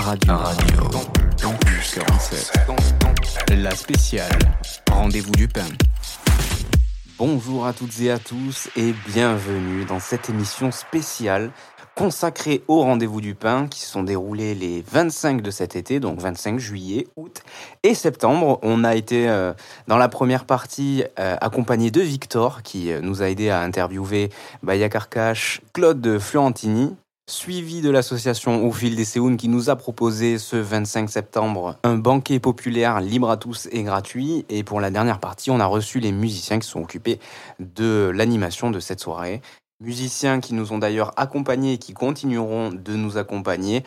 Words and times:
Radio. 0.00 0.34
Radio. 0.34 0.90
Campus 1.42 1.94
47. 1.94 2.52
La 3.50 3.70
spéciale. 3.72 4.38
Rendez-vous 4.90 5.32
du 5.32 5.46
pain. 5.46 5.66
Bonjour 7.18 7.66
à 7.66 7.74
toutes 7.74 8.00
et 8.00 8.10
à 8.10 8.18
tous 8.18 8.70
et 8.76 8.94
bienvenue 9.06 9.84
dans 9.84 10.00
cette 10.00 10.30
émission 10.30 10.70
spéciale 10.70 11.50
consacrée 11.94 12.62
au 12.66 12.80
rendez-vous 12.80 13.20
du 13.20 13.34
pain 13.34 13.66
qui 13.66 13.80
se 13.80 13.88
sont 13.88 14.02
déroulés 14.02 14.54
les 14.54 14.82
25 14.90 15.42
de 15.42 15.50
cet 15.50 15.76
été, 15.76 16.00
donc 16.00 16.18
25 16.18 16.58
juillet, 16.58 17.06
août 17.16 17.42
et 17.82 17.94
septembre. 17.94 18.58
On 18.62 18.84
a 18.84 18.94
été 18.94 19.28
euh, 19.28 19.52
dans 19.86 19.98
la 19.98 20.08
première 20.08 20.46
partie 20.46 21.04
euh, 21.18 21.36
accompagné 21.42 21.90
de 21.90 22.00
Victor 22.00 22.62
qui 22.62 22.90
euh, 22.90 23.00
nous 23.02 23.22
a 23.22 23.28
aidé 23.28 23.50
à 23.50 23.60
interviewer 23.60 24.30
Baya 24.62 24.88
Karkash, 24.88 25.60
Claude 25.74 26.18
Florentini, 26.18 26.96
suivi 27.30 27.80
de 27.80 27.90
l'association 27.90 28.66
Au 28.66 28.72
fil 28.72 28.96
des 28.96 29.04
Séounes 29.04 29.36
qui 29.36 29.48
nous 29.48 29.70
a 29.70 29.76
proposé 29.76 30.36
ce 30.38 30.56
25 30.56 31.08
septembre 31.08 31.76
un 31.84 31.96
banquet 31.96 32.40
populaire 32.40 33.00
libre 33.00 33.30
à 33.30 33.36
tous 33.36 33.68
et 33.70 33.82
gratuit. 33.82 34.44
Et 34.48 34.64
pour 34.64 34.80
la 34.80 34.90
dernière 34.90 35.20
partie, 35.20 35.50
on 35.50 35.60
a 35.60 35.66
reçu 35.66 36.00
les 36.00 36.12
musiciens 36.12 36.58
qui 36.58 36.68
sont 36.68 36.80
occupés 36.80 37.20
de 37.60 38.10
l'animation 38.12 38.70
de 38.70 38.80
cette 38.80 39.00
soirée. 39.00 39.40
Musiciens 39.80 40.40
qui 40.40 40.54
nous 40.54 40.72
ont 40.72 40.78
d'ailleurs 40.78 41.12
accompagnés 41.16 41.74
et 41.74 41.78
qui 41.78 41.94
continueront 41.94 42.70
de 42.70 42.94
nous 42.94 43.16
accompagner 43.16 43.84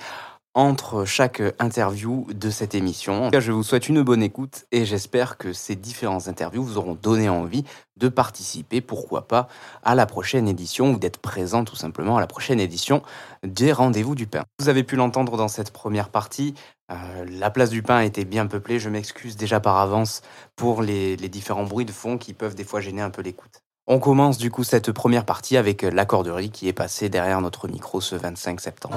entre 0.56 1.06
chaque 1.06 1.42
interview 1.60 2.28
de 2.34 2.50
cette 2.50 2.76
émission. 2.76 3.24
En 3.24 3.26
tout 3.26 3.32
cas, 3.32 3.40
je 3.40 3.52
vous 3.52 3.64
souhaite 3.64 3.90
une 3.90 4.04
bonne 4.04 4.22
écoute 4.22 4.66
et 4.72 4.86
j'espère 4.86 5.38
que 5.38 5.52
ces 5.52 5.76
différentes 5.76 6.28
interviews 6.28 6.64
vous 6.64 6.78
auront 6.78 6.94
donné 6.94 7.28
envie 7.28 7.64
de 7.98 8.08
participer, 8.08 8.82
pourquoi 8.82 9.28
pas, 9.28 9.48
à 9.84 9.96
la 9.96 10.06
prochaine 10.06 10.48
édition 10.48 10.92
ou 10.92 10.98
d'être 10.98 11.18
présent 11.18 11.64
tout 11.64 11.76
simplement 11.76 12.18
à 12.18 12.20
la 12.20 12.28
prochaine 12.28 12.60
édition 12.60 13.02
des 13.44 13.72
Rendez-vous 13.72 14.16
du 14.16 14.28
Pain. 14.28 14.44
Vous 14.60 14.70
avez 14.70 14.84
pu 14.84 14.96
l'entendre 14.96 15.38
dans 15.38 15.48
cette 15.48 15.72
première 15.72 16.10
partie, 16.10 16.54
euh, 16.92 17.26
la 17.30 17.50
place 17.50 17.70
du 17.70 17.82
pain 17.82 18.02
était 18.02 18.26
bien 18.26 18.46
peuplée, 18.46 18.80
je 18.80 18.90
m'excuse 18.90 19.38
déjà 19.38 19.60
par 19.60 19.78
avance 19.78 20.22
pour 20.56 20.82
les, 20.82 21.16
les 21.16 21.30
différents 21.30 21.66
bruits 21.66 21.86
de 21.86 21.92
fond 21.92 22.18
qui 22.18 22.34
peuvent 22.34 22.56
des 22.56 22.64
fois 22.64 22.82
gêner 22.82 23.02
un 23.02 23.10
peu 23.10 23.22
l'écoute. 23.22 23.63
On 23.86 24.00
commence 24.00 24.38
du 24.38 24.50
coup 24.50 24.64
cette 24.64 24.94
première 24.94 25.26
partie 25.26 25.58
avec 25.58 25.82
l'accorderie 25.82 26.52
qui 26.52 26.70
est 26.70 26.74
passée 26.74 27.10
derrière 27.10 27.42
notre 27.42 27.68
micro 27.68 28.00
ce 28.00 28.16
25 28.16 28.62
septembre. 28.62 28.96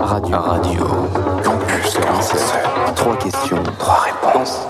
Radio. 0.00 0.38
Radio. 0.38 0.86
Campus 1.44 1.98
47. 2.00 2.40
Trois 2.96 3.18
questions, 3.18 3.62
trois 3.78 3.98
réponses. 3.98 4.60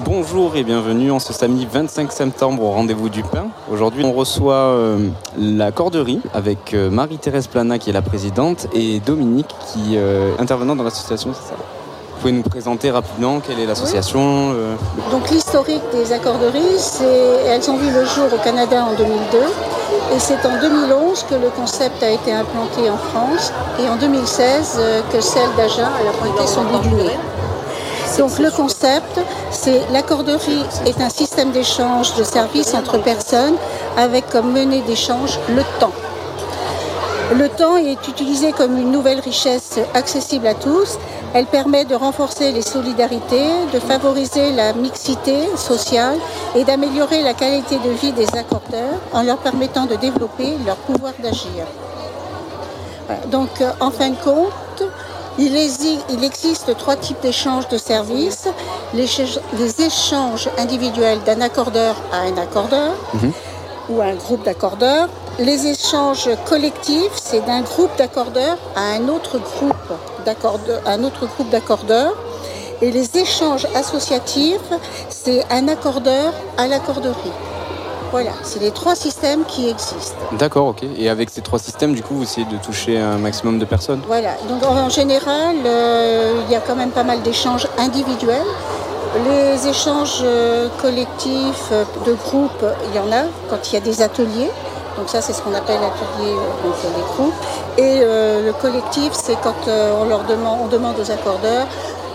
Bonjour 0.00 0.56
et 0.56 0.64
bienvenue 0.64 1.12
en 1.12 1.20
ce 1.20 1.32
samedi 1.32 1.68
25 1.70 2.10
septembre 2.10 2.64
au 2.64 2.72
rendez-vous 2.72 3.08
du 3.10 3.22
pain. 3.22 3.46
Aujourd'hui, 3.70 4.02
on 4.04 4.12
reçoit 4.12 4.54
euh, 4.54 5.08
la 5.38 5.70
corderie 5.70 6.20
avec 6.34 6.74
euh, 6.74 6.90
Marie-Thérèse 6.90 7.46
Plana 7.46 7.78
qui 7.78 7.90
est 7.90 7.92
la 7.92 8.02
présidente 8.02 8.66
et 8.74 8.98
Dominique 8.98 9.54
qui 9.72 9.98
euh, 9.98 10.32
intervenant 10.40 10.74
dans 10.74 10.82
l'association, 10.82 11.32
c'est 11.32 11.50
ça? 11.50 11.79
Vous 12.20 12.28
pouvez 12.28 12.36
nous 12.36 12.50
présenter 12.50 12.90
rapidement 12.90 13.40
quelle 13.40 13.58
est 13.60 13.64
l'association 13.64 14.52
euh, 14.52 14.74
Donc 15.10 15.30
l'historique 15.30 15.80
des 15.90 16.12
accorderies, 16.12 16.76
c'est 16.76 17.46
elles 17.46 17.70
ont 17.70 17.78
vu 17.78 17.90
le 17.90 18.04
jour 18.04 18.26
au 18.30 18.44
Canada 18.44 18.84
en 18.84 18.92
2002 18.92 19.38
et 19.38 20.18
c'est 20.18 20.44
en 20.44 20.60
2011 20.60 21.24
que 21.30 21.34
le 21.36 21.48
concept 21.48 22.02
a 22.02 22.10
été 22.10 22.30
implanté 22.30 22.90
en 22.90 22.98
France 22.98 23.54
et 23.82 23.88
en 23.88 23.96
2016 23.96 24.76
euh, 24.78 25.00
que 25.10 25.22
celle 25.22 25.48
d'Agen 25.56 25.84
a 25.84 26.12
pointé 26.12 26.46
son 26.46 26.64
bout 26.64 26.80
du 26.80 26.90
nez. 26.90 27.16
Donc 28.18 28.38
le 28.38 28.50
concept, 28.50 29.18
c'est 29.50 29.80
l'accorderie 29.90 30.66
est 30.84 31.00
un 31.00 31.08
système 31.08 31.52
d'échange 31.52 32.14
de 32.16 32.22
services 32.22 32.74
entre 32.74 32.98
personnes 32.98 33.56
avec 33.96 34.28
comme 34.28 34.52
menée 34.52 34.82
d'échange 34.82 35.38
le 35.48 35.62
temps. 35.78 35.92
Le 37.38 37.48
temps 37.48 37.76
est 37.76 38.08
utilisé 38.08 38.50
comme 38.50 38.76
une 38.76 38.90
nouvelle 38.90 39.20
richesse 39.20 39.78
accessible 39.94 40.48
à 40.48 40.54
tous. 40.54 40.98
Elle 41.32 41.46
permet 41.46 41.84
de 41.84 41.94
renforcer 41.94 42.50
les 42.50 42.62
solidarités, 42.62 43.48
de 43.72 43.78
favoriser 43.78 44.50
la 44.50 44.72
mixité 44.72 45.46
sociale 45.56 46.18
et 46.56 46.64
d'améliorer 46.64 47.22
la 47.22 47.34
qualité 47.34 47.78
de 47.78 47.90
vie 47.90 48.12
des 48.12 48.26
accordeurs 48.36 48.98
en 49.12 49.22
leur 49.22 49.38
permettant 49.38 49.86
de 49.86 49.94
développer 49.94 50.56
leur 50.66 50.74
pouvoir 50.76 51.12
d'agir. 51.22 51.66
Donc, 53.30 53.60
euh, 53.60 53.70
en 53.80 53.92
fin 53.92 54.10
de 54.10 54.16
compte, 54.16 54.82
il, 55.38 55.56
existe 55.56 56.76
trois 56.76 56.96
types 56.96 57.20
d'échanges 57.22 57.68
de 57.68 57.78
services. 57.78 58.48
Les, 58.92 59.06
échanges 59.80 60.48
individuels 60.58 61.20
d'un 61.24 61.40
accordeur 61.40 61.94
à 62.12 62.22
un 62.22 62.36
accordeur 62.36 62.92
mmh. 63.14 63.28
ou 63.90 64.02
un 64.02 64.14
groupe 64.14 64.44
d'accordeurs 64.44 65.08
les 65.40 65.66
échanges 65.66 66.28
collectifs, 66.46 67.14
c'est 67.14 67.44
d'un 67.46 67.62
groupe 67.62 67.90
d'accordeurs 67.96 68.58
à 68.76 68.92
un 68.96 69.08
autre 69.08 69.38
groupe 69.38 69.74
d'accordeurs, 70.26 70.82
un 70.86 71.02
autre 71.02 71.26
groupe 71.26 71.48
d'accordeurs. 71.48 72.14
Et 72.82 72.90
les 72.90 73.16
échanges 73.16 73.66
associatifs, 73.74 74.70
c'est 75.08 75.44
un 75.50 75.68
accordeur 75.68 76.32
à 76.56 76.66
l'accorderie. 76.66 77.32
Voilà, 78.10 78.32
c'est 78.42 78.60
les 78.60 78.70
trois 78.70 78.94
systèmes 78.94 79.44
qui 79.44 79.68
existent. 79.68 80.16
D'accord, 80.32 80.68
ok. 80.68 80.84
Et 80.98 81.08
avec 81.08 81.30
ces 81.30 81.42
trois 81.42 81.58
systèmes, 81.58 81.94
du 81.94 82.02
coup, 82.02 82.16
vous 82.16 82.22
essayez 82.24 82.46
de 82.46 82.56
toucher 82.56 82.98
un 82.98 83.18
maximum 83.18 83.58
de 83.58 83.64
personnes? 83.64 84.02
Voilà, 84.06 84.34
donc 84.48 84.64
en 84.64 84.88
général, 84.88 85.56
euh, 85.64 86.42
il 86.46 86.52
y 86.52 86.56
a 86.56 86.60
quand 86.60 86.74
même 86.76 86.90
pas 86.90 87.04
mal 87.04 87.22
d'échanges 87.22 87.66
individuels. 87.78 88.50
Les 89.26 89.68
échanges 89.68 90.20
euh, 90.22 90.68
collectifs 90.80 91.68
euh, 91.72 91.84
de 92.06 92.14
groupe, 92.14 92.64
il 92.88 92.96
y 92.96 92.98
en 92.98 93.12
a 93.12 93.24
quand 93.48 93.70
il 93.70 93.74
y 93.74 93.76
a 93.76 93.80
des 93.80 94.02
ateliers. 94.02 94.50
Donc 94.96 95.08
ça, 95.08 95.20
c'est 95.20 95.32
ce 95.32 95.42
qu'on 95.42 95.54
appelle 95.54 95.80
l'atelier 95.80 96.32
euh, 96.32 96.66
donc 96.66 96.74
les 96.82 97.02
groupes. 97.14 97.34
Et 97.78 98.00
euh, 98.02 98.46
le 98.46 98.52
collectif, 98.52 99.12
c'est 99.12 99.36
quand 99.42 99.68
euh, 99.68 99.92
on 100.00 100.04
leur 100.08 100.24
demande, 100.24 100.60
on 100.64 100.66
demande 100.68 100.96
aux 100.98 101.10
accordeurs 101.10 101.66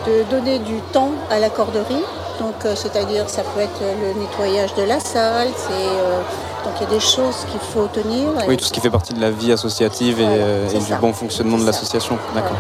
de 0.06 0.24
donner 0.30 0.60
du 0.60 0.80
temps 0.92 1.12
à 1.32 1.40
l'accorderie. 1.40 2.04
Donc 2.40 2.56
c'est-à-dire, 2.76 3.30
ça 3.30 3.44
peut 3.44 3.62
être 3.62 3.80
le 3.82 4.20
nettoyage 4.20 4.76
de 4.76 4.84
la 4.84 5.00
salle, 5.00 5.48
donc 5.48 6.74
il 6.82 6.84
y 6.84 6.86
a 6.86 6.90
des 6.94 7.00
choses 7.00 7.46
qu'il 7.50 7.62
faut 7.62 7.88
tenir. 7.88 8.28
Oui, 8.46 8.58
tout 8.58 8.66
ce 8.66 8.74
qui 8.74 8.82
fait 8.82 8.90
partie 8.90 9.14
de 9.14 9.22
la 9.22 9.32
vie 9.32 9.54
associative 9.54 10.20
et, 10.20 10.78
du 10.78 10.94
bon 10.96 11.14
fonctionnement 11.14 11.58
de 11.58 11.66
l'association. 11.66 12.18
D'accord. 12.36 12.58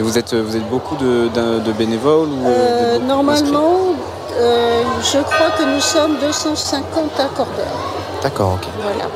Et 0.00 0.02
vous 0.02 0.18
êtes, 0.18 0.34
vous 0.34 0.56
êtes 0.56 0.68
beaucoup 0.68 0.96
de, 0.96 1.72
bénévoles 1.78 2.30
ou 2.30 3.00
Normalement, 3.06 3.94
je 4.36 5.18
crois 5.18 5.50
que 5.56 5.72
nous 5.72 5.80
sommes 5.80 6.16
250 6.20 7.20
accordeurs. 7.20 7.99
D'accord, 8.22 8.54
ok. 8.54 8.68
Voilà. 8.82 9.08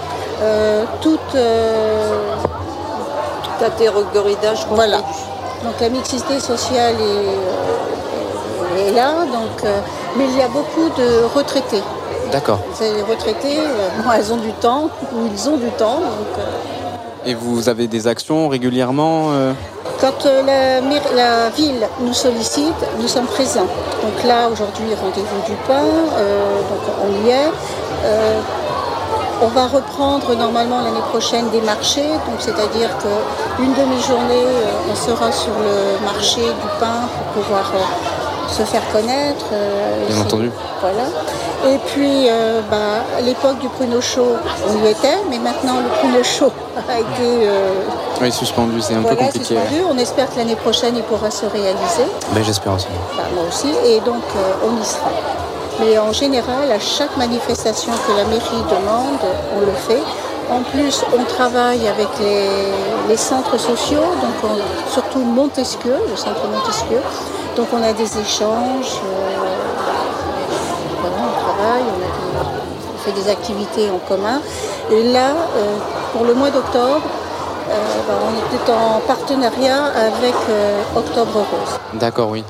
Euh, 0.42 0.84
toute, 1.00 1.34
euh, 1.34 2.34
catégorie 3.60 4.36
d'âge 4.42 4.66
Voilà. 4.70 4.98
Donc 4.98 5.80
la 5.80 5.88
mixité 5.88 6.40
sociale 6.40 6.94
est, 6.94 8.88
euh, 8.90 8.94
là, 8.94 9.24
donc, 9.24 9.70
mais 10.16 10.24
il 10.24 10.36
y 10.36 10.42
a 10.42 10.48
beaucoup 10.48 10.88
de 10.98 11.24
retraités. 11.34 11.82
D'accord. 12.32 12.58
Les 12.80 13.02
retraités, 13.02 13.58
bon, 14.02 14.10
elles 14.12 14.32
ont 14.32 14.38
du 14.38 14.52
temps, 14.52 14.88
ou 15.12 15.28
ils 15.32 15.48
ont 15.48 15.56
du 15.56 15.70
temps. 15.70 16.00
Et 17.24 17.34
vous 17.34 17.68
avez 17.68 17.86
des 17.86 18.06
actions 18.06 18.48
régulièrement 18.48 19.30
Quand 20.00 20.24
la, 20.24 20.80
la, 21.14 21.50
ville 21.50 21.86
nous 22.00 22.12
sollicite, 22.12 22.74
nous 23.00 23.08
sommes 23.08 23.26
présents. 23.26 23.68
Donc 24.02 24.24
là, 24.26 24.48
aujourd'hui, 24.50 24.86
rendez-vous 25.00 25.42
du 25.46 25.56
pain, 25.66 25.84
donc 25.84 26.82
on 27.04 27.26
y 27.26 27.30
est. 27.30 27.50
On 29.42 29.48
va 29.48 29.66
reprendre 29.66 30.34
normalement 30.36 30.80
l'année 30.80 31.04
prochaine 31.10 31.50
des 31.50 31.60
marchés, 31.60 32.08
donc 32.26 32.38
c'est-à-dire 32.38 32.90
qu'une 32.98 33.74
demi-journée, 33.74 34.44
euh, 34.46 34.90
on 34.90 34.94
sera 34.94 35.32
sur 35.32 35.52
le 35.52 36.04
marché 36.04 36.42
du 36.42 36.68
pain 36.78 37.08
pour 37.32 37.42
pouvoir 37.42 37.72
euh, 37.74 38.48
se 38.48 38.62
faire 38.62 38.82
connaître. 38.92 39.46
Euh, 39.52 40.06
Bien 40.06 40.20
entendu. 40.20 40.50
Voilà. 40.80 41.04
Et 41.66 41.78
puis, 41.86 42.28
bah, 42.70 43.02
à 43.16 43.20
l'époque 43.22 43.58
du 43.58 43.68
pruneau 43.70 44.00
chaud, 44.02 44.36
on 44.68 44.84
y 44.84 44.90
était, 44.90 45.16
mais 45.30 45.38
maintenant 45.38 45.80
le 45.80 45.88
pruneau 45.98 46.22
chaud 46.22 46.52
a 46.88 46.98
été 47.00 47.48
oui, 48.20 48.30
suspendu, 48.30 48.82
c'est 48.82 48.94
un 48.94 49.02
peu 49.02 49.16
compliqué. 49.16 49.56
Suspendu. 49.56 49.82
On 49.90 49.96
espère 49.96 50.30
que 50.30 50.36
l'année 50.36 50.56
prochaine, 50.56 50.94
il 50.96 51.02
pourra 51.02 51.30
se 51.30 51.46
réaliser. 51.46 52.04
Ben, 52.32 52.44
J'espère 52.44 52.74
aussi. 52.74 52.86
Bah, 53.16 53.22
moi 53.34 53.44
aussi, 53.48 53.68
et 53.86 54.00
donc 54.00 54.22
on 54.62 54.80
y 54.80 54.84
sera. 54.84 55.10
Mais 55.80 55.98
en 55.98 56.12
général, 56.12 56.70
à 56.70 56.78
chaque 56.78 57.16
manifestation 57.16 57.92
que 58.06 58.12
la 58.16 58.24
mairie 58.24 58.62
demande, 58.70 59.18
on 59.56 59.60
le 59.60 59.72
fait. 59.72 60.02
En 60.50 60.62
plus, 60.62 61.02
on 61.18 61.24
travaille 61.24 61.88
avec 61.88 62.08
les, 62.20 63.16
centres 63.16 63.58
sociaux, 63.58 64.02
donc 64.20 64.50
surtout 64.88 65.20
Montesquieu, 65.20 65.94
le 66.08 66.16
centre 66.16 66.46
Montesquieu. 66.48 67.00
Donc 67.56 67.68
on 67.72 67.82
a 67.82 67.92
des 67.92 68.18
échanges, 68.18 69.00
euh, 69.04 69.46
on 71.04 71.40
travaille, 71.44 71.84
on, 72.94 72.98
fait 72.98 73.12
des 73.12 73.30
activités 73.30 73.90
en 73.90 73.98
commun. 73.98 74.40
Et 74.90 75.12
là, 75.12 75.30
euh, 75.56 75.76
pour 76.12 76.24
le 76.24 76.34
mois 76.34 76.50
d'octobre, 76.50 77.02
bah, 77.68 78.14
on 78.26 78.56
était 78.56 78.72
en 78.72 79.00
partenariat 79.00 79.84
avec 79.86 80.34
euh, 80.50 80.82
Octobre 80.96 81.32
Rose. 81.32 81.80
D'accord, 81.94 82.30
oui. 82.30 82.44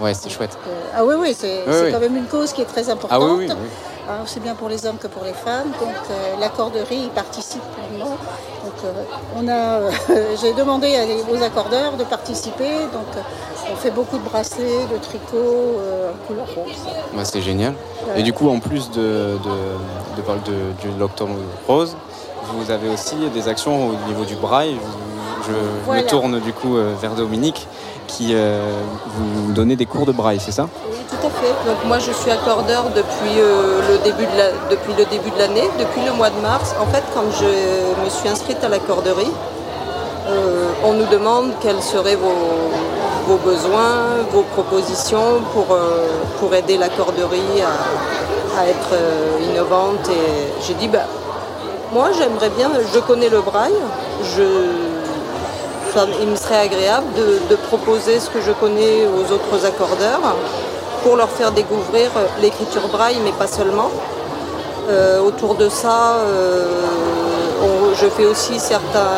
Ouais, 0.00 0.14
c'est 0.14 0.30
chouette. 0.30 0.56
Euh, 0.66 0.80
ah 0.96 1.04
oui, 1.04 1.14
oui, 1.18 1.36
c'est 1.38 1.64
quand 1.92 2.00
même 2.00 2.16
une 2.16 2.26
cause 2.26 2.52
qui 2.52 2.62
est 2.62 2.66
très 2.66 2.88
importante. 2.88 3.20
Ah 3.22 3.34
oui, 3.34 3.48
hein, 3.50 4.24
c'est 4.26 4.42
bien 4.42 4.54
pour 4.54 4.68
les 4.68 4.86
hommes 4.86 4.98
que 4.98 5.06
pour 5.06 5.24
les 5.24 5.32
femmes. 5.32 5.70
Donc 5.80 5.94
l'accorderie 6.40 7.04
y 7.04 7.08
participe 7.08 7.62
pleinement. 7.76 8.16
Donc 8.64 8.84
euh, 8.84 9.02
on 9.36 9.48
a, 9.48 9.90
j'ai 10.40 10.52
demandé 10.52 10.94
aux 11.32 11.42
accordeurs 11.42 11.96
de 11.96 12.04
participer. 12.04 12.70
Donc, 12.92 13.24
on 13.70 13.76
fait 13.76 13.90
beaucoup 13.90 14.18
de 14.18 14.24
bracelets, 14.24 14.86
de 14.90 14.98
tricots 14.98 15.36
euh, 15.36 16.10
en 16.10 16.26
couleur 16.26 16.46
rose. 16.54 16.74
Bah, 17.14 17.24
c'est 17.24 17.42
génial. 17.42 17.74
Et 18.16 18.22
du 18.22 18.32
coup, 18.32 18.48
en 18.48 18.60
plus 18.60 18.90
de, 18.90 19.38
de, 19.44 20.22
de, 20.22 20.92
de 20.92 20.98
l'octobre 20.98 21.34
rose, 21.66 21.96
vous 22.52 22.70
avez 22.70 22.88
aussi 22.88 23.16
des 23.34 23.48
actions 23.48 23.88
au 23.88 24.08
niveau 24.08 24.24
du 24.24 24.36
braille. 24.36 24.76
Je 25.46 25.92
me 25.92 26.06
tourne 26.06 26.40
du 26.40 26.52
coup 26.52 26.76
euh, 26.76 26.94
vers 27.00 27.14
Dominique 27.14 27.66
qui 28.06 28.34
vous 28.34 29.52
donnez 29.52 29.76
des 29.76 29.86
cours 29.86 30.06
de 30.06 30.12
braille, 30.12 30.40
c'est 30.40 30.52
ça? 30.52 30.68
Tout 31.08 31.26
à 31.26 31.30
fait. 31.30 31.54
Donc 31.66 31.84
moi 31.86 31.98
je 31.98 32.12
suis 32.12 32.30
accordeur 32.30 32.84
depuis, 32.94 33.38
euh, 33.38 33.80
le, 33.88 33.98
début 34.04 34.26
de 34.26 34.36
la, 34.36 34.50
depuis 34.70 34.92
le 34.92 35.06
début 35.06 35.30
de 35.30 35.38
l'année, 35.38 35.68
depuis 35.78 36.04
le 36.04 36.12
mois 36.12 36.28
de 36.28 36.38
mars. 36.40 36.74
En 36.78 36.86
fait 36.86 37.02
quand 37.14 37.24
je 37.40 38.04
me 38.04 38.10
suis 38.10 38.28
inscrite 38.28 38.62
à 38.62 38.68
l'accorderie, 38.68 39.32
euh, 40.28 40.68
on 40.84 40.92
nous 40.92 41.06
demande 41.06 41.52
quels 41.62 41.80
seraient 41.80 42.16
vos, 42.16 43.36
besoins, 43.38 44.24
vos 44.32 44.42
propositions 44.42 45.40
pour, 45.54 45.74
euh, 45.74 46.08
pour 46.40 46.54
aider 46.54 46.76
l'accorderie 46.76 47.62
à, 47.62 48.66
être 48.66 48.94
innovante. 49.50 50.08
Et 50.10 50.66
j'ai 50.66 50.74
dit, 50.74 50.88
bah, 50.88 51.06
moi 51.92 52.10
j'aimerais 52.16 52.50
bien, 52.50 52.70
je 52.92 52.98
connais 53.00 53.28
le 53.28 53.40
braille, 53.40 53.74
il 56.20 56.28
me 56.28 56.36
serait 56.36 56.60
agréable 56.60 57.06
de, 57.48 57.56
proposer 57.56 58.20
ce 58.20 58.30
que 58.30 58.40
je 58.40 58.52
connais 58.52 59.06
aux 59.06 59.32
autres 59.32 59.66
accordeurs 59.66 60.20
pour 61.02 61.16
leur 61.16 61.28
faire 61.28 61.52
découvrir 61.52 62.10
euh, 62.16 62.26
l'écriture 62.40 62.88
braille, 62.88 63.18
mais 63.24 63.32
pas 63.32 63.46
seulement. 63.46 63.90
Euh, 64.88 65.20
autour 65.20 65.54
de 65.54 65.68
ça, 65.68 66.16
euh, 66.16 66.82
je 68.00 68.06
fais 68.06 68.26
aussi 68.26 68.58
certains, 68.58 69.10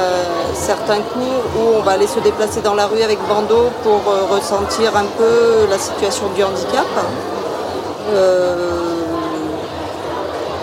certains 0.55 1.01
cours 1.01 1.45
où 1.57 1.79
on 1.79 1.83
va 1.83 1.93
aller 1.93 2.07
se 2.07 2.19
déplacer 2.21 2.61
dans 2.61 2.75
la 2.75 2.87
rue 2.87 3.03
avec 3.03 3.19
bandeau 3.29 3.71
pour 3.83 4.01
ressentir 4.31 4.97
un 4.97 5.07
peu 5.19 5.67
la 5.69 5.79
situation 5.79 6.29
du 6.35 6.43
handicap. 6.43 6.87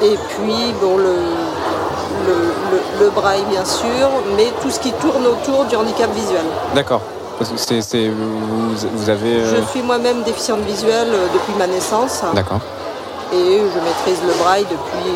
et 0.03 0.17
puis, 0.29 0.73
bon, 0.81 0.97
le, 0.97 1.15
le, 2.99 3.09
braille 3.09 3.43
bien 3.49 3.65
sûr, 3.65 4.09
mais 4.35 4.51
tout 4.61 4.69
ce 4.69 4.79
qui 4.79 4.91
tourne 4.93 5.25
autour 5.25 5.65
du 5.65 5.75
handicap 5.75 6.13
visuel. 6.13 6.43
D'accord. 6.75 7.01
C'est, 7.55 8.09
vous, 8.09 9.09
avez. 9.09 9.41
Euh, 9.41 9.61
je 9.61 9.69
suis 9.69 9.81
moi-même 9.81 10.23
déficiente 10.23 10.61
visuelle 10.61 11.09
euh, 11.11 11.27
depuis 11.33 11.53
ma 11.57 11.67
naissance. 11.67 12.23
D'accord. 12.33 12.59
Et 13.31 13.59
je 13.59 13.79
maîtrise 13.79 14.21
le 14.25 14.33
braille 14.43 14.65
depuis 14.65 15.11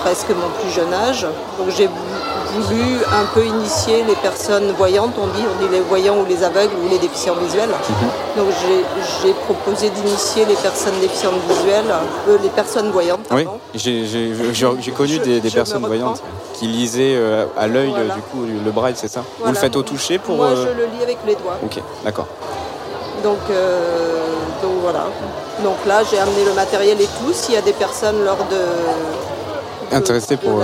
presque 0.00 0.30
mon 0.30 0.48
plus 0.60 0.70
jeune 0.70 0.92
âge. 0.94 1.26
Donc 1.58 1.68
j'ai 1.76 1.88
voulu 2.52 2.98
un 3.12 3.24
peu 3.34 3.44
initier 3.44 4.04
les 4.04 4.14
personnes 4.16 4.72
voyantes, 4.72 5.14
on 5.18 5.26
dit, 5.26 5.44
on 5.44 5.62
dit 5.62 5.70
les 5.70 5.80
voyants 5.80 6.18
ou 6.18 6.26
les 6.26 6.42
aveugles 6.42 6.74
ou 6.84 6.88
les 6.88 6.98
déficients 6.98 7.34
visuels. 7.34 7.68
Mhm. 7.68 8.08
Donc 8.36 8.48
j'ai 9.22 9.32
proposé 9.32 9.90
d'initier 9.90 10.44
les 10.44 10.54
personnes 10.54 10.98
déficientes 11.00 11.40
visuelles, 11.48 11.92
euh, 12.28 12.38
les 12.42 12.48
personnes 12.48 12.90
voyantes. 12.90 13.26
Oui, 13.30 13.46
j'ai 13.74 14.92
connu 14.96 15.18
des, 15.18 15.50
personnes 15.50 15.84
voyantes 15.84 16.22
qui 16.54 16.66
lisaient 16.66 17.16
euh, 17.16 17.46
à 17.56 17.66
l'œil 17.66 17.92
du 17.92 18.22
coup 18.30 18.44
le 18.64 18.70
braille, 18.70 18.94
c'est 18.96 19.08
ça? 19.08 19.22
Vous 19.40 19.48
le 19.50 19.54
faites 19.54 19.76
au 19.76 19.82
toucher 19.82 20.18
pour 20.18 20.36
Moi, 20.36 20.46
euh, 20.46 20.66
je 20.66 20.80
le 20.80 20.86
lis 20.86 21.02
avec 21.02 21.18
les 21.26 21.34
doigts. 21.34 21.58
Ok, 21.62 21.80
d'accord. 22.04 22.26
Donc, 23.22 23.38
donc 24.62 24.72
voilà. 24.80 25.06
Donc 25.64 25.76
là, 25.86 26.02
j'ai 26.08 26.18
amené 26.18 26.44
le 26.44 26.52
matériel 26.52 27.00
et 27.00 27.06
tout. 27.06 27.32
S'il 27.32 27.54
y 27.54 27.58
a 27.58 27.62
des 27.62 27.72
personnes 27.72 28.24
lors 28.24 28.36
de 28.36 29.96
intéressés 29.96 30.36
pour. 30.36 30.62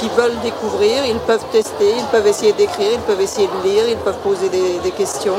Qui, 0.00 0.08
veulent 0.16 0.38
découvrir, 0.42 1.04
ils 1.06 1.18
peuvent 1.18 1.44
tester, 1.52 1.94
ils 1.96 2.04
peuvent 2.10 2.26
essayer 2.26 2.52
d'écrire, 2.52 2.92
ils 2.94 3.00
peuvent 3.00 3.20
essayer 3.20 3.46
de 3.46 3.68
lire, 3.68 3.84
ils 3.88 3.96
peuvent 3.96 4.18
poser 4.18 4.48
des, 4.48 4.90
questions. 4.90 5.34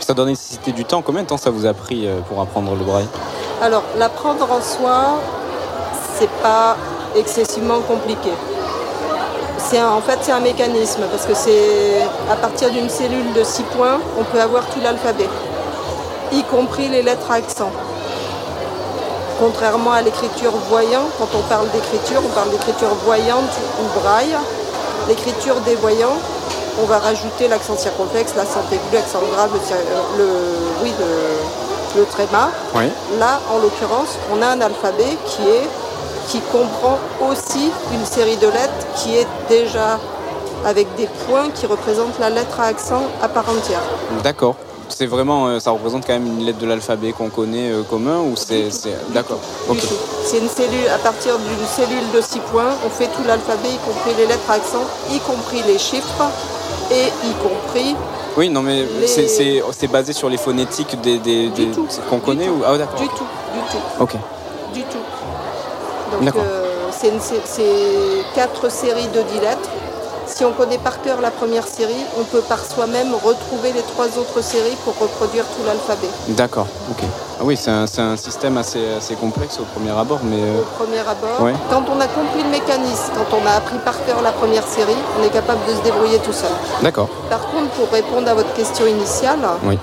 Ça 0.00 0.14
doit 0.14 0.24
nécessiter 0.24 0.72
du 0.72 0.84
temps. 0.84 1.02
Combien 1.02 1.22
de 1.22 1.28
temps 1.28 1.36
ça 1.36 1.50
vous 1.50 1.66
a 1.66 1.74
pris 1.74 2.06
euh, 2.06 2.20
pour 2.28 2.40
apprendre 2.40 2.74
le 2.74 2.84
braille? 2.84 3.06
Alors, 3.62 3.82
l'apprendre 3.98 4.50
en 4.50 4.60
soi, 4.60 5.20
c'est 6.18 6.30
pas 6.42 6.76
excessivement 7.16 7.80
compliqué. 7.80 8.30
C'est 9.58 9.82
en 9.82 10.00
fait, 10.00 10.18
c'est 10.22 10.32
un 10.32 10.40
mécanisme 10.40 11.02
parce 11.10 11.26
que 11.26 11.34
c'est 11.34 12.02
à 12.30 12.36
partir 12.36 12.70
d'une 12.70 12.88
cellule 12.88 13.32
de 13.34 13.44
6 13.44 13.62
points, 13.64 14.00
on 14.18 14.24
peut 14.24 14.40
avoir 14.40 14.66
tout 14.70 14.80
l'alphabet, 14.82 15.28
y 16.32 16.42
compris 16.44 16.88
les 16.88 17.02
lettres 17.02 17.30
à 17.30 17.34
accent. 17.34 17.70
Contrairement 19.38 19.92
à 19.92 20.02
l'écriture 20.02 20.50
voyante, 20.68 21.10
quand 21.18 21.28
on 21.38 21.42
parle 21.42 21.70
d'écriture, 21.70 22.20
on 22.24 22.34
parle 22.34 22.50
d'écriture 22.50 22.88
voyante 23.04 23.52
ou 23.80 24.00
braille. 24.00 24.36
L'écriture 25.06 25.60
des 25.60 25.76
voyants, 25.76 26.18
on 26.82 26.86
va 26.86 26.98
rajouter 26.98 27.46
l'accent 27.46 27.76
circonflexe, 27.76 28.34
l'accent 28.36 28.62
aigu, 28.72 28.80
l'accent 28.92 29.20
grave, 29.32 29.50
le, 30.18 30.28
oui, 30.82 30.92
le, 31.96 32.04
tréma. 32.06 32.50
Là, 33.18 33.40
en 33.52 33.58
l'occurrence, 33.58 34.18
on 34.32 34.42
a 34.42 34.48
un 34.48 34.60
alphabet 34.60 35.16
qui, 35.26 35.42
est, 35.42 35.68
qui 36.28 36.40
comprend 36.40 36.98
aussi 37.30 37.70
une 37.92 38.04
série 38.04 38.36
de 38.36 38.48
lettres 38.48 38.86
qui 38.96 39.16
est 39.16 39.26
déjà 39.48 40.00
avec 40.66 40.92
des 40.96 41.08
points 41.26 41.50
qui 41.50 41.66
représentent 41.66 42.18
la 42.18 42.30
lettre 42.30 42.58
à 42.60 42.64
accent 42.64 43.04
à 43.22 43.28
part 43.28 43.48
entière. 43.48 43.82
D'accord 44.24 44.56
c'est 44.88 45.06
vraiment, 45.06 45.46
euh, 45.46 45.60
ça 45.60 45.70
représente 45.70 46.06
quand 46.06 46.12
même 46.12 46.26
une 46.26 46.44
lettre 46.44 46.58
de 46.58 46.66
l'alphabet 46.66 47.12
qu'on 47.12 47.30
connaît 47.30 47.70
euh, 47.70 47.82
commun 47.82 48.20
ou 48.20 48.36
c'est, 48.36 48.68
d'accord. 49.12 49.40
C'est 50.24 50.38
une 50.38 50.48
cellule, 50.48 50.88
à 50.92 50.98
partir 50.98 51.38
d'une 51.38 51.66
cellule 51.66 52.10
de 52.14 52.20
6 52.20 52.40
points, 52.50 52.74
on 52.84 52.90
fait 52.90 53.06
tout 53.06 53.22
l'alphabet, 53.26 53.68
y 53.68 53.78
compris 53.78 54.10
les 54.18 54.26
lettres 54.26 54.50
à 54.50 54.54
accent, 54.54 54.84
y 55.12 55.18
compris 55.20 55.62
les 55.66 55.78
chiffres 55.78 56.30
et 56.90 57.06
y 57.26 57.32
compris. 57.42 57.94
Oui, 58.36 58.48
non 58.48 58.62
mais 58.62 58.84
c'est, 59.06 59.88
basé 59.88 60.12
sur 60.12 60.28
les 60.28 60.36
phonétiques 60.36 61.00
des, 61.00 61.18
des, 61.18 61.50
qu'on 62.08 62.20
connaît 62.20 62.48
ou 62.48 62.62
ah, 62.66 62.76
d'accord. 62.76 63.00
Du 63.00 63.08
tout, 63.08 63.14
du 63.14 63.60
tout. 63.70 64.02
Ok. 64.02 64.12
Du 64.72 64.82
tout. 64.82 66.24
Donc 66.24 66.36
euh, 66.36 66.68
c'est, 66.90 67.64
quatre 68.34 68.70
séries 68.70 69.08
de 69.08 69.22
10 69.22 69.40
lettres 69.40 69.70
si 70.28 70.44
on 70.44 70.52
connaît 70.52 70.78
par 70.78 71.00
cœur 71.02 71.20
la 71.20 71.30
première 71.30 71.66
série, 71.66 72.04
on 72.18 72.24
peut 72.24 72.40
par 72.40 72.64
soi-même 72.64 73.12
retrouver 73.14 73.72
les 73.72 73.82
trois 73.82 74.06
autres 74.18 74.42
séries 74.42 74.76
pour 74.84 74.98
reproduire 74.98 75.44
tout 75.44 75.64
l'alphabet. 75.66 76.08
D'accord, 76.28 76.66
ok. 76.90 77.04
Ah 77.40 77.42
oui, 77.44 77.56
c'est 77.56 77.70
un, 77.70 78.16
système 78.16 78.56
assez, 78.58 78.94
assez, 78.96 79.14
complexe 79.14 79.58
au 79.60 79.64
premier 79.64 79.90
abord, 79.90 80.20
mais... 80.24 80.40
Euh, 80.40 80.60
au 80.60 80.84
premier 80.84 81.00
abord, 81.00 81.48
quand 81.70 81.84
on 81.88 82.00
a 82.00 82.06
compris 82.06 82.42
le 82.42 82.50
mécanisme, 82.50 83.12
quand 83.14 83.36
on 83.42 83.46
a 83.46 83.52
appris 83.52 83.78
par 83.84 84.04
cœur 84.04 84.22
la 84.22 84.32
première 84.32 84.66
série, 84.66 84.96
on 85.18 85.24
est 85.24 85.30
capable 85.30 85.60
de 85.68 85.74
se 85.74 85.82
débrouiller 85.82 86.18
tout 86.18 86.32
seul. 86.32 86.50
D'accord. 86.82 87.08
Par 87.30 87.46
contre, 87.48 87.70
pour 87.70 87.90
répondre 87.90 88.28
à 88.28 88.34
votre 88.34 88.52
question 88.54 88.86
initiale, 88.86 89.40
oui. 89.64 89.78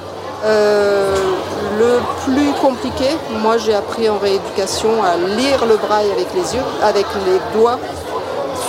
Euh, 0.46 1.16
le 1.80 2.00
plus 2.24 2.52
compliqué, 2.62 3.06
moi 3.42 3.58
j'ai 3.58 3.74
appris 3.74 4.08
en 4.10 4.20
rééducation 4.20 5.04
à 5.04 5.18
lire 5.18 5.66
le 5.66 5.76
braille 5.78 6.12
avec 6.12 6.28
les 6.36 6.56
yeux, 6.56 6.62
avec 6.84 7.06
les 7.26 7.60
doigts 7.60 7.80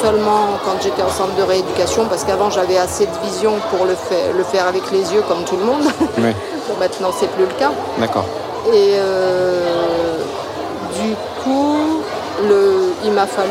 seulement 0.02 0.58
quand 0.64 0.80
j'étais 0.82 1.02
en 1.02 1.08
centre 1.08 1.34
de 1.34 1.42
rééducation, 1.42 2.06
parce 2.06 2.24
qu'avant 2.24 2.50
j'avais 2.50 2.78
assez 2.78 3.06
de 3.06 3.26
vision 3.28 3.54
pour 3.70 3.86
le, 3.86 3.94
faire, 3.94 4.32
le 4.36 4.44
faire 4.44 4.66
avec 4.66 4.90
les 4.90 5.12
yeux 5.12 5.22
comme 5.28 5.44
tout 5.44 5.56
le 5.56 5.64
monde. 5.64 5.84
Oui. 6.18 6.32
maintenant 6.80 7.10
c'est 7.18 7.28
plus 7.28 7.44
le 7.44 7.54
cas. 7.58 7.70
D'accord. 7.98 8.24
Et 8.72 8.94
euh, 8.96 10.18
du 11.00 11.14
coup, 11.42 12.02
le, 12.48 12.92
il 13.04 13.12
m'a 13.12 13.26
fallu 13.26 13.50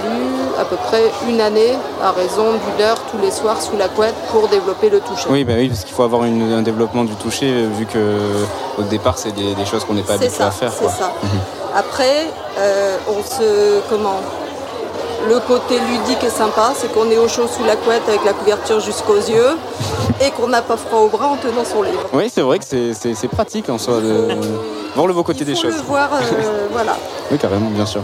à 0.60 0.66
peu 0.66 0.76
près 0.76 1.04
une 1.30 1.42
année 1.42 1.74
à 2.04 2.12
raison 2.12 2.46
d'une 2.54 2.86
heure 2.86 3.00
tous 3.12 3.18
les 3.18 3.32
soirs 3.32 3.62
sous 3.62 3.78
la 3.78 3.88
couette 3.88 4.16
pour 4.32 4.48
développer 4.48 4.90
le 4.90 5.00
toucher. 5.00 5.28
Oui, 5.30 5.44
bah 5.44 5.54
oui 5.58 5.70
parce 5.70 5.84
qu'il 5.84 5.94
faut 5.94 6.04
avoir 6.04 6.24
un 6.24 6.62
développement 6.62 7.04
du 7.04 7.16
toucher 7.16 7.52
euh, 7.52 7.68
vu 7.78 7.86
que 7.86 8.20
au 8.78 8.84
départ 8.84 9.18
c'est 9.18 9.32
des, 9.32 9.66
choses 9.66 9.86
qu'on 9.86 9.94
n'est 9.94 10.02
pas 10.02 10.14
habitué 10.14 10.44
à 10.44 10.52
faire. 10.52 10.72
C'est 10.72 10.90
ça. 10.90 11.12
Mhm. 11.24 11.30
Après, 11.76 12.28
euh, 12.58 12.98
on 13.10 13.24
se 13.24 13.82
comment 13.90 14.20
le 15.28 15.40
côté 15.40 15.80
ludique 15.80 16.24
et 16.24 16.30
sympa, 16.30 16.74
c'est 16.76 16.92
qu'on 16.94 17.10
est 17.10 17.18
au 17.18 17.28
chaud 17.28 17.48
sous 17.48 17.64
la 17.64 17.76
couette 17.76 18.08
avec 18.08 18.24
la 18.26 18.34
couverture 18.34 18.80
jusqu'aux 18.80 19.16
yeux 19.16 19.58
et 20.22 20.32
qu'on 20.32 20.48
n'a 20.48 20.62
pas 20.62 20.78
froid 20.78 21.00
au 21.00 21.08
bras 21.08 21.28
en 21.28 21.38
tenant 21.38 21.66
son 21.66 21.82
livre. 21.82 22.02
Oui, 22.14 22.32
c'est 22.34 22.42
vrai 22.42 22.60
que 22.60 22.66
c'est 22.66 23.28
pratique 23.28 23.70
en 23.70 23.78
soi 23.78 24.00
de 24.02 24.28
voir 24.96 25.08
le 25.08 25.14
beau 25.14 25.24
côté 25.24 25.44
des 25.46 25.56
choses. 25.56 25.76
Le 25.76 25.82
voir, 25.82 26.10
euh, 26.14 26.68
voilà. 26.72 26.96
Oui, 27.32 27.38
carrément, 27.38 27.70
bien 27.70 27.86
sûr. 27.86 28.02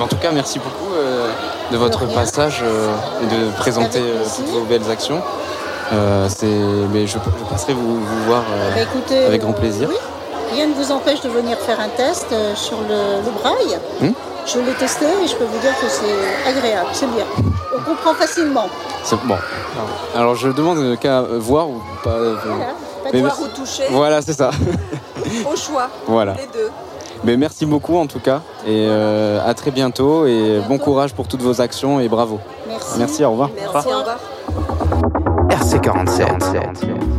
en 0.00 0.06
tout 0.06 0.16
cas, 0.16 0.30
merci 0.32 0.58
beaucoup 0.58 0.94
euh, 0.94 1.28
de 1.70 1.76
votre 1.76 2.06
passage 2.06 2.60
euh, 2.62 2.92
et 3.22 3.26
de 3.26 3.50
présenter 3.56 4.00
toutes 4.36 4.48
vos 4.48 4.64
belles 4.64 4.90
actions. 4.90 5.20
mais 5.92 7.06
je, 7.06 7.18
passerai 7.50 7.74
vous, 7.74 8.00
voir 8.26 8.44
bah, 8.74 8.82
avec 9.26 9.42
grand 9.42 9.52
plaisir. 9.52 9.88
Rien 10.52 10.66
ne 10.66 10.72
vous 10.74 10.92
empêche 10.92 11.20
de 11.20 11.28
venir 11.28 11.58
faire 11.58 11.78
un 11.78 11.88
test 11.88 12.34
sur 12.54 12.78
le, 12.88 13.30
braille. 13.38 13.78
Hmm 14.00 14.12
je 14.52 14.60
l'ai 14.60 14.72
testé 14.72 15.04
et 15.04 15.26
je 15.26 15.36
peux 15.36 15.44
vous 15.44 15.58
dire 15.58 15.78
que 15.80 15.88
c'est 15.88 16.48
agréable, 16.48 16.88
c'est 16.92 17.10
bien. 17.10 17.24
On 17.76 17.82
comprend 17.82 18.14
facilement. 18.14 18.68
C'est 19.04 19.20
bon. 19.24 19.36
Alors 20.14 20.34
je 20.34 20.48
demande 20.48 20.98
qu'à 20.98 21.22
voir 21.22 21.68
ou 21.68 21.80
pas. 22.02 22.10
Euh, 22.10 22.36
voilà, 22.44 23.26
voir 23.26 23.40
ou 23.40 23.48
toucher. 23.48 23.84
Voilà, 23.90 24.22
c'est 24.22 24.32
ça. 24.32 24.50
Au 25.50 25.56
choix. 25.56 25.88
Voilà. 26.06 26.34
Les 26.34 26.46
deux. 26.46 26.70
Mais 27.24 27.36
merci 27.36 27.66
beaucoup 27.66 27.96
en 27.96 28.06
tout 28.06 28.20
cas 28.20 28.42
et 28.64 28.86
euh, 28.88 29.40
à 29.44 29.52
très 29.54 29.72
bientôt 29.72 30.24
et 30.26 30.60
bon 30.68 30.78
courage 30.78 31.14
pour 31.14 31.26
toutes 31.26 31.42
vos 31.42 31.60
actions 31.60 31.98
et 32.00 32.08
bravo. 32.08 32.38
Merci. 32.68 32.86
Merci. 32.86 32.98
Merci, 32.98 33.24
au 33.24 33.30
revoir. 33.32 33.50
Merci, 33.56 33.88
au 33.88 33.98
revoir. 33.98 34.18
RC47. 35.48 37.17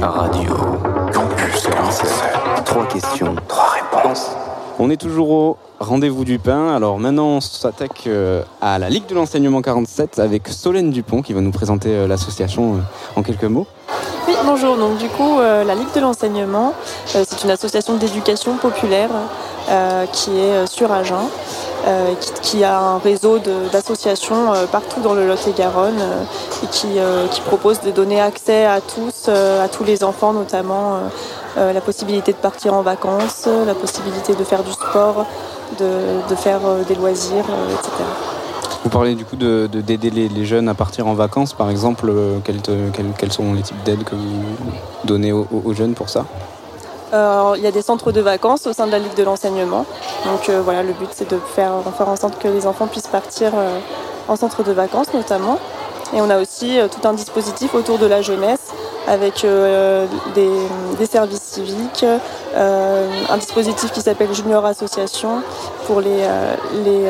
Radio. 0.00 0.54
Radio. 0.54 0.54
Campus 1.12 1.62
47. 1.62 2.10
Trois 2.64 2.86
questions, 2.86 3.34
trois 3.48 3.70
réponses. 3.70 4.30
On 4.78 4.90
est 4.90 4.96
toujours 4.96 5.30
au 5.30 5.56
rendez-vous 5.80 6.24
du 6.24 6.38
pain. 6.38 6.74
Alors 6.74 6.98
maintenant, 6.98 7.26
on 7.26 7.40
s'attaque 7.40 8.04
euh, 8.06 8.42
à 8.60 8.78
la 8.78 8.90
Ligue 8.90 9.06
de 9.06 9.14
l'enseignement 9.16 9.60
47 9.60 10.20
avec 10.20 10.46
Solène 10.48 10.90
Dupont 10.90 11.22
qui 11.22 11.32
va 11.32 11.40
nous 11.40 11.50
présenter 11.50 11.88
euh, 11.88 12.06
l'association 12.06 12.74
euh, 12.74 12.78
en 13.16 13.22
quelques 13.22 13.44
mots. 13.44 13.66
Oui, 14.28 14.34
bonjour. 14.44 14.76
Donc 14.76 14.98
du 14.98 15.08
coup, 15.08 15.38
la 15.40 15.74
Ligue 15.74 15.92
de 15.94 16.00
l'enseignement, 16.00 16.74
c'est 17.06 17.42
une 17.42 17.50
association 17.50 17.94
d'éducation 17.94 18.56
populaire 18.56 19.10
qui 20.12 20.38
est 20.38 20.66
sur 20.66 20.92
Agen. 20.92 21.28
Qui, 22.20 22.32
qui, 22.42 22.64
a 22.64 22.78
un 22.78 22.98
réseau 22.98 23.38
d'associations 23.72 24.52
partout 24.70 25.00
dans 25.00 25.14
le 25.14 25.26
Lot-et-Garonne 25.26 26.02
et 26.62 26.66
qui, 26.66 26.88
qui, 27.30 27.40
propose 27.42 27.80
de 27.80 27.90
donner 27.90 28.20
accès 28.20 28.64
à 28.64 28.80
tous, 28.80 29.28
à 29.28 29.68
tous 29.68 29.84
les 29.84 30.02
enfants 30.04 30.32
notamment, 30.32 31.00
la 31.56 31.80
possibilité 31.80 32.32
de 32.32 32.38
partir 32.38 32.74
en 32.74 32.82
vacances, 32.82 33.48
la 33.66 33.74
possibilité 33.74 34.34
de 34.34 34.44
faire 34.44 34.62
du 34.62 34.72
sport, 34.72 35.26
de, 35.78 36.28
de 36.28 36.34
faire 36.34 36.60
des 36.86 36.94
loisirs, 36.94 37.44
etc. 37.70 37.90
Vous 38.84 38.90
parlez 38.90 39.14
du 39.14 39.24
coup 39.24 39.36
d'aider 39.36 39.68
de, 39.68 39.80
d'aider 39.80 40.10
les, 40.10 40.28
les, 40.28 40.44
jeunes 40.46 40.68
à 40.68 40.74
partir 40.74 41.06
en 41.06 41.14
vacances, 41.14 41.52
par 41.52 41.68
exemple. 41.68 42.12
Quels, 42.44 42.62
quels, 42.62 43.12
quels 43.18 43.32
sont 43.32 43.54
les 43.54 43.62
types 43.62 43.82
d'aides 43.84 44.04
que 44.04 44.14
vous 44.14 44.44
donnez 45.04 45.32
aux, 45.32 45.46
aux 45.64 45.74
jeunes 45.74 45.94
pour 45.94 46.08
ça? 46.08 46.24
Euh, 47.12 47.54
il 47.56 47.62
y 47.62 47.66
a 47.66 47.70
des 47.70 47.82
centres 47.82 48.12
de 48.12 48.20
vacances 48.20 48.66
au 48.66 48.72
sein 48.72 48.86
de 48.86 48.92
la 48.92 48.98
Ligue 48.98 49.14
de 49.14 49.22
l'enseignement. 49.22 49.86
Donc 50.26 50.48
euh, 50.48 50.60
voilà, 50.62 50.82
le 50.82 50.92
but 50.92 51.08
c'est 51.12 51.30
de 51.30 51.38
faire, 51.38 51.72
faire 51.96 52.08
en 52.08 52.16
sorte 52.16 52.38
que 52.38 52.48
les 52.48 52.66
enfants 52.66 52.86
puissent 52.86 53.06
partir 53.06 53.52
euh, 53.54 53.78
en 54.28 54.36
centre 54.36 54.62
de 54.62 54.72
vacances 54.72 55.12
notamment. 55.14 55.58
Et 56.14 56.20
on 56.20 56.30
a 56.30 56.40
aussi 56.40 56.78
tout 56.90 57.06
un 57.06 57.12
dispositif 57.12 57.74
autour 57.74 57.98
de 57.98 58.06
la 58.06 58.22
jeunesse 58.22 58.72
avec 59.06 59.44
des, 60.34 60.50
des, 60.98 61.06
services 61.06 61.42
civiques, 61.42 62.04
un 62.54 63.36
dispositif 63.38 63.90
qui 63.90 64.00
s'appelle 64.00 64.34
Junior 64.34 64.64
Association 64.66 65.42
pour 65.86 66.00
les, 66.00 66.26
les, 66.84 67.00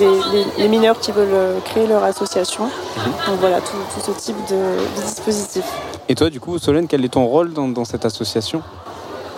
les, 0.00 0.44
les, 0.58 0.68
mineurs 0.68 0.98
qui 0.98 1.12
veulent 1.12 1.60
créer 1.64 1.86
leur 1.86 2.02
association. 2.02 2.66
Mmh. 2.66 3.30
Donc 3.30 3.40
voilà, 3.40 3.60
tout, 3.60 3.76
tout 3.94 4.00
ce 4.00 4.10
type 4.20 4.36
de, 4.48 4.56
de, 4.56 5.02
dispositif. 5.02 5.64
Et 6.08 6.14
toi, 6.16 6.30
du 6.30 6.40
coup, 6.40 6.58
Solène, 6.58 6.88
quel 6.88 7.04
est 7.04 7.10
ton 7.10 7.26
rôle 7.26 7.52
dans, 7.52 7.68
dans 7.68 7.84
cette 7.84 8.04
association? 8.04 8.62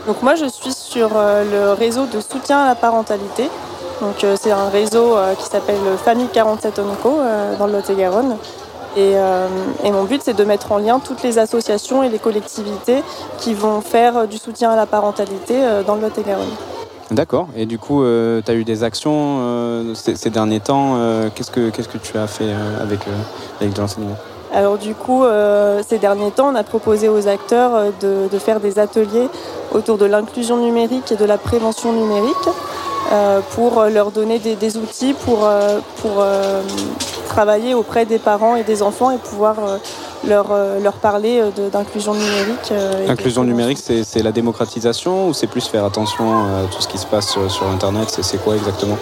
Donc 0.07 0.23
moi 0.23 0.35
je 0.35 0.47
suis 0.47 0.73
sur 0.73 1.11
le 1.11 1.73
réseau 1.73 2.07
de 2.07 2.21
soutien 2.21 2.61
à 2.61 2.69
la 2.69 2.75
parentalité. 2.75 3.49
Donc 4.01 4.25
c'est 4.37 4.51
un 4.51 4.69
réseau 4.69 5.17
qui 5.39 5.45
s'appelle 5.45 5.77
Famille 6.03 6.29
47 6.33 6.79
Onco 6.79 7.19
dans 7.59 7.67
le 7.67 7.73
Lot-et-Garonne. 7.73 8.37
Et, 8.97 9.13
euh, 9.15 9.47
mon 9.85 10.05
but 10.05 10.21
c'est 10.25 10.37
de 10.37 10.45
mettre 10.45 10.73
en 10.73 10.79
lien 10.79 10.99
toutes 10.99 11.23
les 11.23 11.39
associations 11.39 12.03
et 12.03 12.09
les 12.09 12.19
collectivités 12.19 13.03
qui 13.39 13.55
vont 13.55 13.81
faire 13.81 14.27
du 14.27 14.37
soutien 14.37 14.71
à 14.71 14.77
la 14.77 14.87
parentalité 14.87 15.55
dans 15.87 15.95
le 15.95 16.03
Lot-et-Garonne. 16.03 16.49
D'accord. 17.11 17.49
Et 17.57 17.67
du 17.67 17.79
coup, 17.79 18.03
euh, 18.05 18.41
tu 18.45 18.51
as 18.51 18.55
eu 18.55 18.63
des 18.63 18.85
actions 18.85 19.39
euh, 19.41 19.95
ces, 19.95 20.31
derniers 20.31 20.61
temps. 20.61 20.97
Qu'est-ce 21.35 21.51
que 21.51 21.99
tu 21.99 22.19
as 22.19 22.27
fait 22.27 22.53
avec, 22.81 23.01
avec 23.61 23.77
l'enseignement? 23.77 24.17
Alors 24.53 24.79
du 24.79 24.95
coup, 24.95 25.25
euh, 25.25 25.83
ces 25.89 25.99
derniers 25.99 26.31
temps, 26.31 26.51
on 26.53 26.55
a 26.55 26.65
proposé 26.65 27.09
aux 27.09 27.29
acteurs 27.29 27.93
de, 28.01 28.29
de 28.31 28.39
faire 28.39 28.61
des 28.61 28.79
ateliers 28.79 29.29
autour 29.73 29.97
de 29.99 30.07
l'inclusion 30.07 30.57
numérique 30.57 31.13
et 31.13 31.17
de 31.17 31.25
la 31.25 31.39
prévention 31.39 31.93
numérique 31.93 32.49
euh, 33.13 33.41
pour 33.55 33.85
leur 33.85 34.11
donner 34.11 34.39
des, 34.39 34.57
des 34.57 34.77
outils 34.77 35.15
pour, 35.15 35.41
euh, 35.45 35.79
pour 36.03 36.25
travailler 37.29 37.75
auprès 37.75 38.07
des 38.07 38.19
parents 38.19 38.57
et 38.57 38.65
des 38.65 38.83
enfants 38.83 39.11
et 39.13 39.19
pouvoir 39.19 39.57
leur, 40.27 40.49
leur 40.83 40.95
parler 40.95 41.43
d'inclusion 41.73 42.15
numérique. 42.15 42.73
L'inclusion 43.07 43.45
numérique, 43.45 43.79
c'est 43.79 44.23
la 44.23 44.33
démocratisation 44.33 45.29
ou 45.29 45.33
c'est 45.33 45.47
plus 45.47 45.67
faire 45.69 45.85
attention 45.85 46.25
à 46.45 46.67
tout 46.75 46.83
ce 46.83 46.89
qui 46.89 46.99
se 46.99 47.07
passe 47.07 47.29
sur, 47.29 47.49
sur 47.51 47.67
Internet? 47.69 48.09
C'est 48.21 48.43
quoi 48.43 48.57
exactement? 48.57 48.99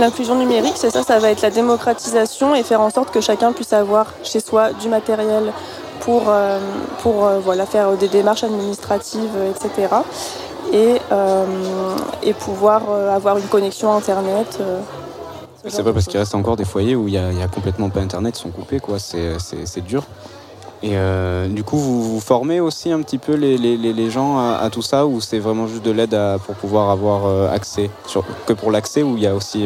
L'inclusion 0.00 0.34
numérique, 0.34 0.74
c'est 0.76 0.90
ça, 0.90 1.02
ça 1.02 1.18
va 1.18 1.30
être 1.30 1.42
la 1.42 1.50
démocratisation 1.50 2.54
et 2.54 2.62
faire 2.62 2.80
en 2.80 2.90
sorte 2.90 3.12
que 3.12 3.20
chacun 3.20 3.52
puisse 3.52 3.72
avoir 3.72 4.14
chez 4.24 4.40
soi 4.40 4.72
du 4.72 4.88
matériel 4.88 5.52
pour, 6.00 6.32
pour 7.02 7.28
voilà, 7.44 7.66
faire 7.66 7.92
des 7.92 8.08
démarches 8.08 8.42
administratives, 8.42 9.36
etc 9.50 9.88
et, 10.72 10.96
euh, 11.12 11.46
et 12.22 12.32
pouvoir 12.32 12.82
euh, 12.90 13.14
avoir 13.14 13.38
une 13.38 13.46
connexion 13.46 13.92
Internet. 13.92 14.58
Euh, 14.60 14.80
c'est 15.66 15.82
pas 15.82 15.92
parce 15.92 16.06
qu'il 16.06 16.18
reste 16.18 16.34
encore 16.34 16.56
des 16.56 16.64
foyers 16.64 16.96
où 16.96 17.06
il 17.06 17.20
n'y 17.20 17.42
a, 17.42 17.48
complètement 17.48 17.90
pas 17.90 18.00
Internet, 18.00 18.38
ils 18.38 18.42
sont 18.42 18.50
coupés, 18.50 18.80
quoi. 18.80 18.98
C'est 18.98 19.84
dur. 19.84 20.04
Et 20.82 20.96
du 21.50 21.62
coup, 21.62 21.76
vous, 21.76 22.20
formez 22.20 22.60
aussi 22.60 22.90
un 22.90 23.02
petit 23.02 23.18
peu 23.18 23.34
les, 23.34 24.10
gens 24.10 24.38
à, 24.38 24.70
tout 24.70 24.82
ça 24.82 25.06
ou 25.06 25.20
c'est 25.20 25.38
vraiment 25.38 25.66
juste 25.66 25.84
de 25.84 25.90
l'aide 25.90 26.18
pour 26.46 26.54
pouvoir 26.54 26.90
avoir 26.90 27.52
accès 27.52 27.90
sur, 28.06 28.24
Que 28.46 28.54
pour 28.54 28.70
l'accès 28.70 29.02
ou 29.02 29.16
il 29.16 29.22
y 29.22 29.26
a 29.26 29.34
aussi 29.34 29.64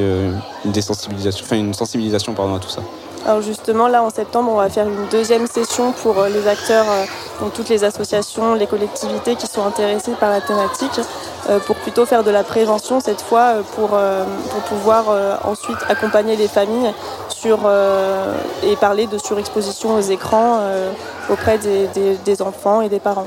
une 0.64 0.72
désensibilisation, 0.72 1.44
enfin 1.44 1.56
une 1.56 1.74
sensibilisation 1.74 2.34
pardon, 2.34 2.56
à 2.56 2.58
tout 2.58 2.68
ça? 2.68 2.82
Alors 3.26 3.40
justement, 3.40 3.88
là 3.88 4.02
en 4.02 4.10
septembre, 4.10 4.50
on 4.52 4.56
va 4.56 4.68
faire 4.68 4.86
une 4.86 5.06
deuxième 5.10 5.46
session 5.46 5.92
pour 5.92 6.18
euh, 6.18 6.28
les 6.28 6.46
acteurs, 6.46 6.84
euh, 6.90 7.04
donc 7.40 7.54
toutes 7.54 7.70
les 7.70 7.82
associations, 7.82 8.52
les 8.52 8.66
collectivités 8.66 9.34
qui 9.34 9.46
sont 9.46 9.64
intéressées 9.64 10.12
par 10.20 10.28
la 10.28 10.42
thématique, 10.42 11.00
euh, 11.48 11.58
pour 11.60 11.76
plutôt 11.76 12.04
faire 12.04 12.22
de 12.22 12.30
la 12.30 12.44
prévention 12.44 13.00
cette 13.00 13.22
fois, 13.22 13.54
pour, 13.76 13.88
pour 13.88 14.60
pouvoir 14.68 15.04
ensuite 15.44 15.78
accompagner 15.88 16.36
les 16.36 16.48
familles 16.48 16.92
sur, 17.44 17.58
et 18.62 18.76
parler 18.76 19.06
de 19.06 19.18
surexposition 19.18 19.96
aux 19.96 20.00
écrans 20.00 20.60
auprès 21.28 21.58
des, 21.58 21.88
des, 22.24 22.42
enfants 22.42 22.80
et 22.80 22.88
des 22.88 23.00
parents. 23.00 23.26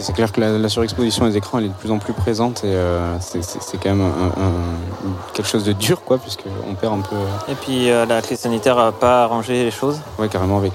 c'est 0.00 0.12
clair 0.12 0.32
que 0.32 0.40
la, 0.40 0.68
surexposition 0.68 1.26
aux 1.26 1.30
écrans 1.30 1.58
elle 1.58 1.66
est 1.66 1.68
de 1.68 1.74
plus 1.74 1.90
en 1.90 1.98
plus 1.98 2.12
présente 2.12 2.64
et 2.64 2.76
c'est 3.20 3.78
quand 3.80 3.90
même 3.90 4.02
un, 4.02 5.32
quelque 5.32 5.48
chose 5.48 5.64
de 5.64 5.72
dur 5.72 6.02
quoi 6.04 6.18
puisqu'on 6.18 6.74
perd 6.74 6.94
un 6.94 7.02
peu. 7.02 7.16
Et 7.48 7.54
puis 7.54 7.88
la 7.88 8.20
crise 8.20 8.40
sanitaire 8.40 8.76
n'a 8.76 8.92
pas 8.92 9.24
arranger 9.24 9.64
les 9.64 9.70
choses. 9.70 10.00
Ouais, 10.18 10.28
carrément. 10.28 10.58
Avec... 10.58 10.72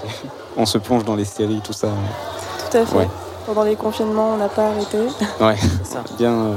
On 0.56 0.66
se 0.66 0.78
plonge 0.78 1.04
dans 1.04 1.16
les 1.16 1.26
séries, 1.26 1.62
tout 1.64 1.74
ça. 1.74 1.90
Tout 2.70 2.78
à 2.78 2.86
fait. 2.86 3.08
Pendant 3.46 3.64
les 3.64 3.76
confinements, 3.76 4.32
on 4.34 4.38
n'a 4.38 4.50
pas 4.50 4.68
arrêté. 4.68 4.98
Ouais, 5.40 5.58
ça. 5.84 6.04
Bien. 6.18 6.56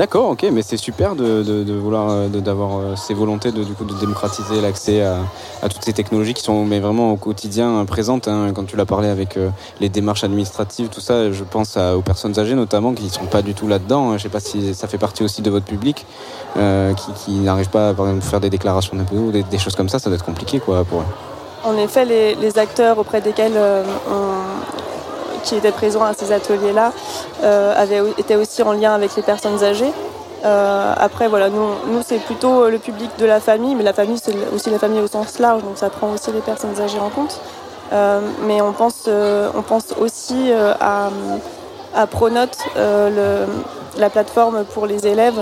Euh, 0.00 0.02
d'accord, 0.02 0.30
ok, 0.30 0.46
mais 0.52 0.62
c'est 0.62 0.76
super 0.76 1.14
de, 1.14 1.72
vouloir 1.78 2.10
euh, 2.10 2.28
d'avoir 2.28 2.78
euh, 2.78 2.96
ces 2.96 3.14
volontés 3.14 3.52
de, 3.52 3.62
du 3.62 3.72
coup, 3.74 3.84
de 3.84 3.94
démocratiser 3.94 4.60
l'accès 4.60 5.02
à, 5.02 5.68
toutes 5.68 5.84
ces 5.84 5.92
technologies 5.92 6.34
qui 6.34 6.42
sont 6.42 6.64
mais 6.64 6.80
vraiment 6.80 7.12
au 7.12 7.16
quotidien 7.16 7.84
présentes. 7.84 8.26
Hein. 8.28 8.52
Quand 8.54 8.64
tu 8.64 8.76
l'as 8.76 8.86
parlé 8.86 9.08
avec 9.08 9.38
les 9.80 9.88
démarches 9.88 10.24
administratives, 10.24 10.88
tout 10.88 11.00
ça, 11.00 11.30
je 11.30 11.44
pense 11.44 11.76
aux 11.76 12.00
personnes 12.00 12.38
âgées 12.38 12.54
notamment 12.54 12.92
qui 12.94 13.04
ne 13.04 13.08
sont 13.10 13.26
pas 13.26 13.42
du 13.42 13.54
tout 13.54 13.68
là-dedans. 13.68 14.08
Je 14.10 14.14
ne 14.14 14.18
sais 14.18 14.28
pas 14.28 14.40
si 14.40 14.74
ça 14.74 14.88
fait 14.88 14.98
partie 14.98 15.22
aussi 15.22 15.42
de 15.42 15.50
votre 15.50 15.66
public, 15.66 16.06
qui, 16.54 17.32
n'arrivent 17.32 17.70
pas 17.70 17.90
à 17.90 17.94
faire 18.20 18.40
des 18.40 18.50
déclarations 18.50 18.96
d'impôts 18.96 19.16
ou 19.16 19.30
des, 19.32 19.58
choses 19.58 19.76
comme 19.76 19.88
ça, 19.88 19.98
ça 19.98 20.08
doit 20.08 20.16
être 20.16 20.24
compliqué 20.24 20.60
quoi, 20.60 20.84
pour 20.84 21.00
eux. 21.00 21.04
En 21.62 21.76
effet, 21.76 22.04
les, 22.04 22.58
acteurs 22.58 22.98
auprès 22.98 23.20
desquels 23.20 23.56
euh, 23.56 23.84
qui 25.42 25.56
étaient 25.56 25.72
présents 25.72 26.04
à 26.04 26.14
ces 26.14 26.32
ateliers-là 26.32 26.92
euh, 27.42 27.74
avaient 27.76 28.02
été 28.18 28.36
aussi 28.36 28.62
en 28.62 28.72
lien 28.72 28.94
avec 28.94 29.14
les 29.16 29.22
personnes 29.22 29.62
âgées. 29.62 29.92
Euh, 30.44 30.94
après, 30.96 31.28
voilà, 31.28 31.50
nous, 31.50 32.02
c'est 32.04 32.18
plutôt 32.18 32.68
le 32.68 32.78
public 32.78 33.10
de 33.18 33.26
la 33.26 33.40
famille, 33.40 33.74
mais 33.74 33.82
la 33.82 33.92
famille, 33.92 34.18
c'est 34.22 34.34
aussi 34.54 34.70
la 34.70 34.78
famille 34.78 35.00
au 35.00 35.06
sens 35.06 35.38
large, 35.38 35.62
donc 35.62 35.76
ça 35.76 35.90
prend 35.90 36.10
aussi 36.12 36.32
les 36.32 36.40
personnes 36.40 36.80
âgées 36.80 36.98
en 36.98 37.10
compte. 37.10 37.40
mais 38.46 38.62
on 38.62 38.72
pense, 38.72 39.08
on 39.08 39.62
pense 39.62 39.92
aussi 40.00 40.50
à, 40.80 41.10
à 41.94 42.06
Pronote, 42.06 42.56
la 42.76 44.08
plateforme 44.08 44.64
pour 44.72 44.86
les 44.86 45.06
élèves, 45.06 45.40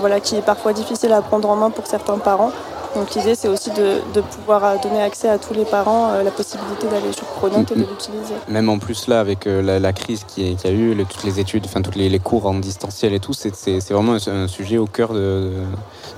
voilà, 0.00 0.20
qui 0.20 0.36
est 0.36 0.42
parfois 0.42 0.72
difficile 0.72 1.12
à 1.12 1.20
prendre 1.20 1.50
en 1.50 1.56
main 1.56 1.68
pour 1.70 1.86
certains 1.86 2.18
parents. 2.18 2.52
Donc 2.94 3.12
l'idée, 3.14 3.34
c'est 3.34 3.48
aussi 3.48 3.70
de, 3.70 4.20
pouvoir 4.20 4.64
euh, 4.64 4.76
donner 4.80 5.02
accès 5.02 5.28
à 5.28 5.38
tous 5.38 5.52
les 5.52 5.64
parents 5.64 6.12
euh, 6.12 6.22
la 6.22 6.30
possibilité 6.30 6.86
d'aller 6.86 7.12
sur 7.12 7.24
Pronote 7.24 7.72
et 7.72 7.74
de 7.74 7.80
l'utiliser. 7.80 8.34
Même 8.48 8.68
en 8.68 8.78
plus 8.78 9.08
là, 9.08 9.18
avec 9.18 9.46
euh, 9.46 9.80
la, 9.80 9.92
crise 9.92 10.24
qui 10.24 10.52
y 10.52 10.66
a 10.66 10.70
eu, 10.70 10.96
toutes 11.08 11.24
les 11.24 11.40
études, 11.40 11.64
enfin 11.66 11.82
tous 11.82 11.98
les, 11.98 12.18
cours 12.20 12.46
en 12.46 12.54
distanciel 12.54 13.12
et 13.12 13.20
tout, 13.20 13.32
c'est 13.32 13.90
vraiment 13.90 14.16
un, 14.26 14.46
sujet 14.48 14.78
au 14.78 14.86
cœur 14.86 15.12
de, 15.12 15.50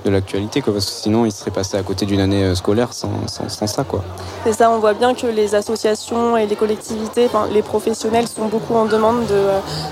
l'actualité, 0.05 0.61
parce 0.61 0.85
que 0.85 0.91
sinon, 0.91 1.25
il 1.25 1.31
serait 1.31 1.51
passé 1.51 1.77
à 1.77 1.83
côté 1.83 2.05
d'une 2.05 2.21
année 2.21 2.55
scolaire 2.55 2.93
sans, 2.93 3.09
ça. 3.27 3.83
quoi. 3.83 4.03
C'est 4.43 4.53
ça, 4.53 4.71
on 4.71 4.79
voit 4.79 4.93
bien 4.93 5.13
que 5.13 5.27
les 5.27 5.55
associations 5.55 6.37
et 6.37 6.45
les 6.45 6.55
collectivités, 6.55 7.27
les 7.51 7.61
professionnels 7.61 8.27
sont 8.27 8.45
beaucoup 8.45 8.75
en 8.75 8.85
demande 8.85 9.25
de, 9.25 9.47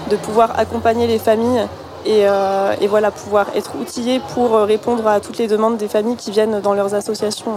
de 0.09 0.15
pouvoir 0.15 0.57
accompagner 0.57 1.07
les 1.07 1.19
familles 1.19 1.67
euh, 2.07 2.75
et, 2.79 2.87
voilà, 2.87 3.11
pouvoir 3.11 3.47
être 3.55 3.75
outillé 3.79 4.21
pour 4.33 4.55
euh, 4.55 4.65
répondre 4.65 5.07
à 5.07 5.19
toutes 5.19 5.37
les 5.37 5.47
demandes 5.47 5.77
des 5.77 5.87
familles 5.87 6.15
qui 6.15 6.31
viennent 6.31 6.59
dans 6.61 6.73
leurs 6.73 6.93
associations. 6.93 7.51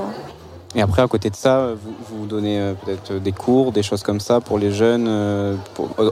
Et 0.75 0.83
après, 0.83 1.03
à 1.03 1.07
côté 1.07 1.31
de 1.31 1.37
ça, 1.37 1.71
vous, 1.83 1.95
vous 2.11 2.27
donnez 2.27 2.59
euh, 2.59 2.75
peut-être 2.75 3.15
des 3.15 3.33
cours, 3.33 3.73
des 3.73 3.83
choses 3.83 4.03
comme 4.03 4.21
ça 4.21 4.41
pour 4.41 4.59
les 4.59 4.71
jeunes, 4.71 5.09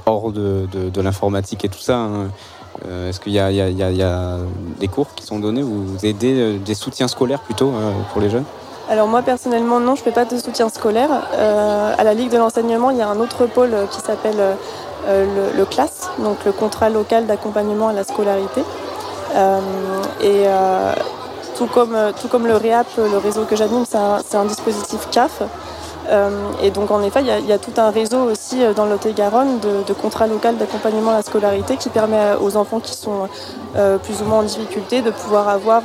hors 0.06 0.32
de, 0.32 1.00
l'informatique 1.00 1.64
et 1.64 1.68
tout 1.68 1.78
ça. 1.78 1.98
Hein. 1.98 2.28
Est-ce 3.08 3.20
qu'il 3.20 3.32
y, 3.32 3.40
a 3.40 4.38
des 4.80 4.88
cours 4.88 5.14
qui 5.14 5.24
sont 5.24 5.38
donnés 5.38 5.62
Vous 5.62 6.04
aidez 6.04 6.58
des 6.58 6.74
soutiens 6.74 7.08
scolaires 7.08 7.40
plutôt 7.40 7.72
pour 8.12 8.20
les 8.20 8.28
jeunes? 8.28 8.44
Alors 8.88 9.08
moi 9.08 9.22
personnellement 9.22 9.80
non, 9.80 9.96
je 9.96 10.02
ne 10.02 10.04
fais 10.04 10.12
pas 10.12 10.26
de 10.26 10.38
soutien 10.38 10.68
scolaire. 10.68 11.10
à 11.32 12.04
la 12.04 12.12
Ligue 12.12 12.30
de 12.30 12.36
l'enseignement, 12.36 12.90
il 12.90 12.98
y 12.98 13.02
a 13.02 13.08
un 13.08 13.18
autre 13.18 13.46
pôle 13.46 13.74
qui 13.90 14.00
s'appelle 14.00 14.56
euh, 15.08 15.52
le, 15.56 15.64
CLAS, 15.64 16.10
donc 16.18 16.44
le 16.44 16.52
contrat 16.52 16.90
local 16.90 17.26
d'accompagnement 17.26 17.88
à 17.88 17.92
la 17.92 18.02
scolarité. 18.02 18.62
Euh, 19.34 19.60
et 20.20 20.44
euh, 20.46 20.92
tout 21.56 21.66
comme, 21.66 21.96
tout 22.20 22.28
comme 22.28 22.46
le 22.46 22.56
REAP, 22.56 22.86
le 22.96 23.18
réseau 23.18 23.44
que 23.44 23.56
j'anime, 23.56 23.84
c'est 23.86 24.36
un, 24.36 24.44
dispositif 24.44 25.08
CAF. 25.10 25.42
et 26.62 26.70
donc 26.70 26.90
en 26.90 27.02
effet, 27.02 27.20
il 27.20 27.46
y, 27.46 27.52
a, 27.52 27.58
tout 27.58 27.72
un 27.76 27.90
réseau 27.90 28.18
aussi 28.30 28.58
dans 28.74 28.84
le 28.84 28.96
garonne 29.12 29.58
de, 29.60 29.82
de 29.86 29.92
contrats 29.92 30.26
locaux 30.26 30.52
d'accompagnement 30.52 31.12
à 31.12 31.14
la 31.14 31.22
scolarité 31.22 31.76
qui 31.76 31.88
permet 31.88 32.34
aux 32.40 32.56
enfants 32.56 32.80
qui 32.80 32.94
sont 32.94 33.28
plus 33.74 34.20
ou 34.22 34.24
moins 34.26 34.40
en 34.40 34.42
difficulté 34.42 35.00
de 35.02 35.10
pouvoir 35.10 35.48
avoir 35.48 35.82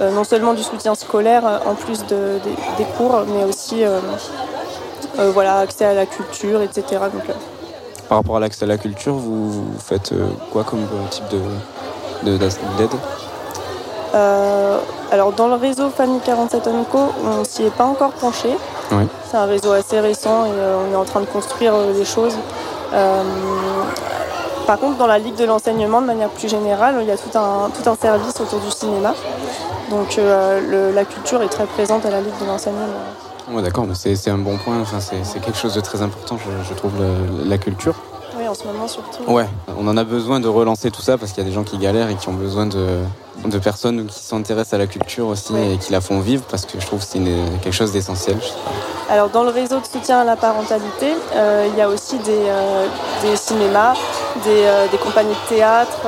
non 0.00 0.24
seulement 0.24 0.54
du 0.54 0.62
soutien 0.62 0.94
scolaire 0.94 1.44
en 1.66 1.74
plus 1.74 2.04
des 2.06 2.84
cours, 2.96 3.24
mais 3.26 3.44
aussi 3.44 3.82
voilà, 5.16 5.58
accès 5.58 5.84
à 5.84 5.94
la 5.94 6.06
culture, 6.06 6.62
etc. 6.62 6.84
Donc, 7.12 7.24
par 8.08 8.18
rapport 8.18 8.36
à 8.36 8.40
l'accès 8.40 8.64
à 8.64 8.68
la 8.68 8.78
culture, 8.78 9.14
vous, 9.14 9.64
faites 9.78 10.12
euh, 10.12 10.26
quoi 10.50 10.64
comme 10.64 10.80
euh, 10.80 11.08
type 11.10 11.24
de, 12.24 12.36
d'aide? 12.36 12.90
Euh, 14.14 14.78
alors 15.10 15.32
dans 15.32 15.48
le 15.48 15.54
réseau 15.54 15.88
Famille 15.90 16.20
47 16.24 16.68
Co, 16.90 16.98
on 17.24 17.40
ne 17.40 17.44
s'y 17.44 17.64
est 17.64 17.70
pas 17.70 17.84
encore 17.84 18.12
penché. 18.12 18.50
C'est 19.30 19.38
un 19.38 19.46
réseau 19.46 19.72
assez 19.72 19.98
récent 20.00 20.44
et 20.44 20.50
on 20.50 20.92
est 20.92 20.96
en 20.96 21.04
train 21.04 21.20
de 21.20 21.26
construire 21.26 21.72
des 21.94 22.04
choses. 22.04 22.36
par 24.66 24.78
contre, 24.78 24.98
dans 24.98 25.06
la 25.06 25.18
Ligue 25.18 25.36
de 25.36 25.46
l'enseignement, 25.46 26.02
de 26.02 26.06
manière 26.06 26.28
plus 26.28 26.48
générale, 26.48 26.96
il 27.00 27.06
y 27.06 27.10
a 27.10 27.16
tout 27.16 27.38
un, 27.38 27.70
tout 27.70 27.88
un 27.88 27.96
service 27.96 28.38
autour 28.38 28.60
du 28.60 28.70
cinéma. 28.70 29.14
Donc 29.88 30.18
la 30.18 31.04
culture 31.06 31.42
est 31.42 31.48
très 31.48 31.64
présente 31.64 32.04
à 32.04 32.10
la 32.10 32.20
Ligue 32.20 32.38
de 32.38 32.46
l'enseignement. 32.46 32.84
Ouais, 33.52 33.62
d'accord, 33.62 33.86
mais 33.86 33.94
c'est 33.94 34.30
un 34.30 34.38
bon 34.38 34.56
point. 34.58 34.80
Enfin, 34.80 34.98
c'est 35.00 35.40
quelque 35.40 35.58
chose 35.58 35.74
de 35.74 35.80
très 35.80 36.02
important, 36.02 36.38
je, 36.68 36.74
trouve, 36.74 36.92
la 37.44 37.58
culture. 37.58 37.94
Oui, 38.38 38.48
en 38.48 38.54
ce 38.54 38.64
moment 38.64 38.88
surtout. 38.88 39.24
Ouais, 39.30 39.46
on 39.78 39.86
en 39.88 39.96
a 39.96 40.04
besoin 40.04 40.40
de 40.40 40.48
relancer 40.48 40.90
tout 40.90 41.02
ça 41.02 41.18
parce 41.18 41.32
qu'il 41.32 41.42
y 41.42 41.46
a 41.46 41.48
des 41.48 41.54
gens 41.54 41.64
qui 41.64 41.76
galèrent 41.76 42.08
et 42.08 42.16
qui 42.16 42.28
ont 42.28 42.34
besoin 42.34 42.64
de, 42.66 43.00
de 43.44 43.58
personnes 43.58 44.06
qui 44.06 44.20
s'intéressent 44.20 44.74
à 44.74 44.78
la 44.78 44.86
culture 44.86 45.26
aussi 45.26 45.54
et 45.56 45.76
qui 45.76 45.92
la 45.92 46.00
font 46.00 46.20
vivre 46.20 46.44
parce 46.50 46.64
que 46.64 46.80
je 46.80 46.86
trouve 46.86 47.00
que 47.00 47.04
c'est 47.04 47.20
quelque 47.62 47.74
chose 47.74 47.92
d'essentiel. 47.92 48.38
Alors 49.10 49.28
dans 49.28 49.42
le 49.42 49.50
réseau 49.50 49.80
de 49.80 49.86
soutien 49.86 50.20
à 50.20 50.24
la 50.24 50.36
parentalité, 50.36 51.12
euh, 51.34 51.68
il 51.70 51.78
y 51.78 51.82
a 51.82 51.88
aussi 51.88 52.18
des, 52.18 52.30
euh, 52.30 52.86
des 53.22 53.36
cinémas, 53.36 53.94
des, 54.44 54.64
euh, 54.64 54.86
des, 54.90 54.98
compagnies 54.98 55.34
de 55.34 55.54
théâtre. 55.54 55.98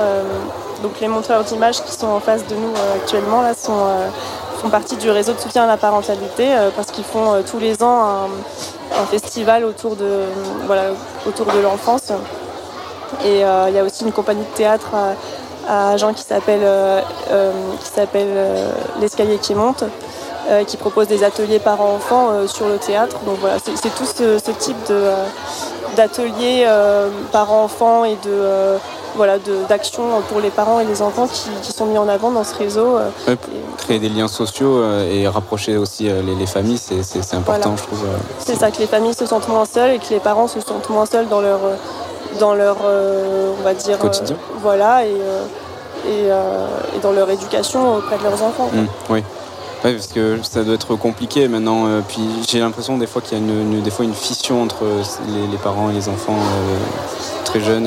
donc 0.83 1.01
les 1.01 1.09
montreurs 1.09 1.45
d'images 1.45 1.83
qui 1.83 1.93
sont 1.93 2.07
en 2.07 2.21
face 2.21 2.47
de 2.47 2.55
nous 2.55 2.73
actuellement 2.97 3.43
là 3.43 3.55
sont 3.55 3.87
partie 4.71 4.97
du 4.97 5.11
réseau 5.11 5.33
de 5.33 5.39
soutien 5.39 5.65
à 5.65 5.67
la 5.67 5.77
parentalité 5.77 6.55
euh, 6.55 6.71
parce 6.75 6.91
qu'ils 6.91 7.05
font 7.05 7.35
euh, 7.35 7.43
tous 7.49 7.59
les 7.59 7.83
ans 7.83 8.29
un, 8.97 9.07
festival 9.11 9.65
autour 9.65 9.97
de, 9.97 10.21
voilà, 10.67 10.85
autour 11.27 11.47
de 11.47 11.59
l'enfance. 11.61 12.13
Et 13.25 13.45
euh, 13.45 13.67
il 13.69 13.75
y 13.75 13.79
a 13.79 13.85
aussi 13.85 14.05
une 14.05 14.13
compagnie 14.13 14.45
de 14.45 14.57
théâtre 14.57 14.91
à, 15.69 15.97
s'appelle 16.23 16.67
qui 17.81 17.89
s'appelle 17.89 18.29
l'escalier 19.01 19.39
qui 19.39 19.55
monte. 19.55 19.85
qui 20.67 20.77
propose 20.77 21.09
des 21.09 21.25
ateliers 21.25 21.59
parents-enfants 21.59 22.47
sur 22.47 22.69
le 22.69 22.77
théâtre. 22.77 23.19
Donc 23.27 23.39
voilà, 23.41 23.57
c'est 23.59 23.95
tout 23.95 24.05
ce, 24.05 24.51
type 24.53 24.77
d'ateliers 25.97 26.69
parents-enfants 27.33 28.05
et 28.05 28.17
de 28.25 28.79
voilà, 29.17 29.39
d'actions 29.69 30.23
pour 30.29 30.41
les 30.41 30.51
parents 30.51 30.81
et 30.81 30.85
les 30.85 31.03
enfants 31.03 31.27
qui, 31.27 31.73
sont 31.73 31.87
mis 31.87 31.99
en 31.99 32.09
avant 32.09 32.31
dans 32.31 32.45
ce 32.45 32.55
réseau. 32.55 32.99
créer 33.79 33.99
des 33.99 34.09
liens 34.09 34.29
sociaux 34.29 34.83
et 35.11 35.27
rapprocher 35.29 35.77
aussi 35.77 36.05
les, 36.05 36.47
familles, 36.47 36.79
c'est 36.79 37.35
important, 37.35 37.77
je 37.77 37.83
trouve. 37.85 38.05
C'est 38.39 38.57
ça, 38.57 38.71
que 38.71 38.79
les 38.79 38.87
familles 38.87 39.15
se 39.15 39.27
sentent 39.27 39.49
moins 39.49 39.65
seules 39.65 39.93
et 39.93 39.99
que 39.99 40.11
les 40.11 40.21
parents 40.21 40.49
se 40.49 40.61
sentent 40.61 40.91
moins 40.91 41.07
seuls 41.07 41.29
dans 41.29 41.41
leur, 41.41 41.61
dans 42.41 42.55
leur 42.55 42.77
on 42.85 43.63
va 43.63 43.75
dire, 43.75 43.99
quotidien. 43.99 44.37
voilà, 44.61 45.05
et, 45.07 45.17
et, 46.09 46.29
dans 47.03 47.13
leur 47.13 47.31
éducation 47.31 47.97
auprès 47.97 48.19
de 48.19 48.23
leurs 48.23 48.43
enfants. 48.43 48.71
Mmh, 48.73 48.87
oui. 49.11 49.25
Oui, 49.85 49.93
parce 49.93 50.07
que 50.07 50.39
ça 50.43 50.65
doit 50.65 50.77
être 50.77 50.97
compliqué 50.97 51.47
maintenant. 51.47 51.87
Euh, 51.87 52.01
puis 52.07 52.23
j'ai 52.49 52.59
l'impression 52.59 52.97
des 52.97 53.07
fois 53.07 53.21
qu'il 53.21 53.37
y 53.37 53.41
a 53.41 53.45
une, 53.45 53.83
des 53.83 53.91
fois 53.91 54.07
une 54.07 54.15
fission 54.15 54.63
entre 54.63 54.85
les, 55.51 55.59
parents 55.59 55.91
et 55.91 55.93
les 55.93 56.09
enfants 56.09 56.39
euh, 56.39 56.79
très 57.45 57.61
jeunes. 57.61 57.87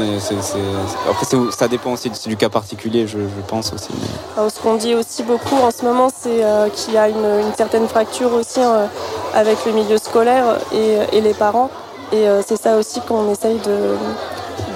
Après, 1.10 1.26
ça 1.52 1.68
dépend 1.68 1.94
aussi 1.94 2.12
du 2.28 2.38
cas 2.38 2.50
particulier, 2.50 3.08
je, 3.08 3.18
pense 3.48 3.74
aussi. 3.74 3.90
ce 4.38 4.60
qu'on 4.62 4.76
dit 4.76 4.94
aussi 4.94 5.24
beaucoup 5.24 5.56
en 5.56 5.72
ce 5.72 5.84
moment, 5.84 6.10
c'est 6.16 6.44
euh, 6.44 6.70
qu'il 6.70 6.94
y 6.94 6.98
a 6.98 7.10
une, 7.10 7.54
certaine 7.58 7.88
fracture 7.88 8.32
aussi 8.34 8.60
avec 9.34 9.66
le 9.66 9.72
milieu 9.72 9.98
scolaire 9.98 10.60
et, 11.12 11.20
les 11.20 11.34
parents. 11.34 11.72
Et 12.14 12.26
c'est 12.46 12.62
ça 12.62 12.78
aussi 12.78 13.02
qu'on 13.02 13.32
essaye 13.32 13.60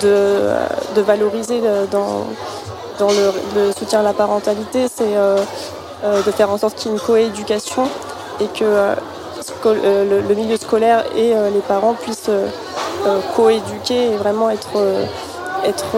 de, 0.01 1.01
valoriser 1.01 1.61
dans, 1.91 2.25
dans 3.01 3.09
le, 3.09 3.71
soutien 3.77 3.99
à 3.99 4.03
la 4.03 4.13
parentalité. 4.13 4.87
C'est 4.87 5.15
euh, 5.15 5.37
de 6.03 6.31
faire 6.31 6.49
en 6.49 6.57
sorte 6.57 6.75
qu'il 6.75 6.91
y 6.91 6.93
ait 6.93 6.97
une 6.97 7.03
coéducation 7.03 7.87
et 8.39 8.45
que 8.47 8.63
euh, 8.63 8.95
euh, 9.65 10.21
le, 10.27 10.35
milieu 10.35 10.57
scolaire 10.57 11.03
et 11.15 11.33
les 11.53 11.59
parents 11.67 11.93
puissent 11.93 12.31
coéduquer 13.35 14.11
et 14.11 14.15
vraiment 14.15 14.49
être 14.49 14.79
être 15.63 15.95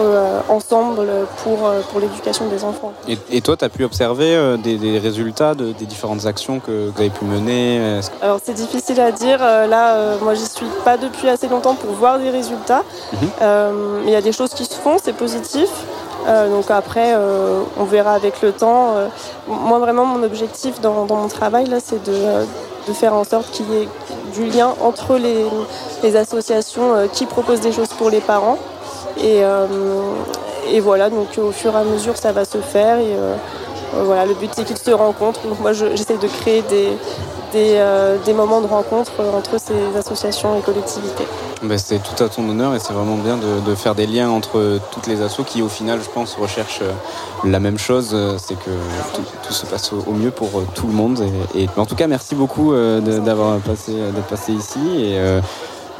ensemble 0.50 1.06
pour, 1.42 1.56
pour 1.90 2.00
l'éducation 2.00 2.48
des 2.48 2.64
enfants. 2.64 2.92
Et, 3.08 3.40
toi, 3.40 3.56
tu 3.56 3.64
as 3.64 3.70
pu 3.70 3.84
observer 3.84 4.58
des, 4.62 4.98
résultats 4.98 5.54
de, 5.54 5.72
des 5.72 5.86
différentes 5.86 6.26
actions 6.26 6.60
que 6.60 6.90
vous 6.90 7.00
avez 7.00 7.08
pu 7.08 7.24
mener 7.24 8.00
Alors 8.20 8.40
c'est 8.44 8.52
difficile 8.52 9.00
à 9.00 9.10
dire. 9.10 9.38
là, 9.38 10.16
moi, 10.20 10.34
j'y 10.34 10.44
suis 10.44 10.66
pas 10.84 10.98
depuis 10.98 11.30
assez 11.30 11.48
longtemps 11.48 11.74
pour 11.74 11.92
voir 11.92 12.18
des 12.18 12.28
résultats. 12.28 12.82
Mhm. 13.14 14.02
il 14.04 14.10
y 14.10 14.16
a 14.16 14.20
des 14.22 14.32
choses 14.32 14.52
qui 14.52 14.66
se 14.66 14.74
font, 14.74 14.96
c'est 15.02 15.14
positif. 15.14 15.70
Euh, 16.26 16.48
donc 16.48 16.70
après, 16.70 17.14
euh, 17.14 17.62
on 17.78 17.84
verra 17.84 18.12
avec 18.12 18.40
le 18.42 18.52
temps. 18.52 18.94
Euh, 18.96 19.08
moi, 19.46 19.78
vraiment, 19.78 20.04
mon 20.04 20.22
objectif 20.22 20.80
dans, 20.80 21.06
mon 21.06 21.28
travail, 21.28 21.66
là, 21.66 21.78
c'est 21.84 22.02
de, 22.02 22.92
faire 22.92 23.14
en 23.14 23.24
sorte 23.24 23.50
qu'il 23.50 23.70
y 23.70 23.82
ait 23.82 23.88
du 24.34 24.46
lien 24.46 24.74
entre 24.82 25.16
les, 25.16 26.16
associations 26.16 27.08
qui 27.12 27.24
proposent 27.24 27.60
des 27.60 27.72
choses 27.72 27.88
pour 27.88 28.10
les 28.10 28.20
parents. 28.20 28.58
Et, 29.22 30.80
voilà, 30.80 31.10
donc 31.10 31.38
au 31.38 31.50
fur 31.50 31.74
et 31.74 31.78
à 31.78 31.84
mesure, 31.84 32.16
ça 32.16 32.32
va 32.32 32.44
se 32.44 32.58
faire. 32.58 32.98
Et 32.98 33.16
voilà, 33.94 34.26
le 34.26 34.34
but, 34.34 34.50
c'est 34.54 34.64
qu'ils 34.64 34.78
se 34.78 34.90
rencontrent. 34.90 35.46
Donc 35.48 35.60
moi, 35.60 35.72
j'essaie 35.72 36.18
de 36.18 36.28
créer 36.28 36.62
des, 36.62 36.90
euh, 37.54 38.16
des, 38.24 38.32
moments 38.32 38.60
de 38.60 38.66
rencontre 38.66 39.12
entre 39.34 39.58
ces 39.60 39.96
associations 39.96 40.58
et 40.58 40.62
collectivités. 40.62 41.24
Ben, 41.62 41.78
c'est 41.78 42.00
tout 42.00 42.22
à 42.22 42.28
ton 42.28 42.48
honneur 42.48 42.74
et 42.74 42.78
c'est 42.78 42.92
vraiment 42.92 43.16
bien 43.16 43.36
de, 43.36 43.74
faire 43.74 43.94
des 43.94 44.06
liens 44.06 44.30
entre 44.30 44.78
toutes 44.90 45.06
les 45.06 45.22
assos 45.22 45.44
qui 45.44 45.62
au 45.62 45.68
final 45.68 46.00
je 46.02 46.10
pense 46.10 46.34
recherchent 46.34 46.82
euh, 46.82 46.92
la 47.48 47.60
même 47.60 47.78
chose, 47.78 48.10
euh, 48.12 48.36
c'est 48.38 48.56
que 48.56 48.70
tout, 49.46 49.52
se 49.52 49.66
passe 49.66 49.92
au, 49.92 50.12
mieux 50.12 50.30
pour 50.30 50.50
tout 50.74 50.86
le 50.86 50.92
monde. 50.92 51.24
Et, 51.54 51.68
en 51.76 51.86
tout 51.86 51.94
cas 51.94 52.06
merci 52.06 52.34
beaucoup 52.34 52.74
d'avoir 52.74 53.58
passé, 53.58 53.92
d'être 53.92 54.26
passé 54.26 54.52
ici 54.52 54.80
et 54.96 55.18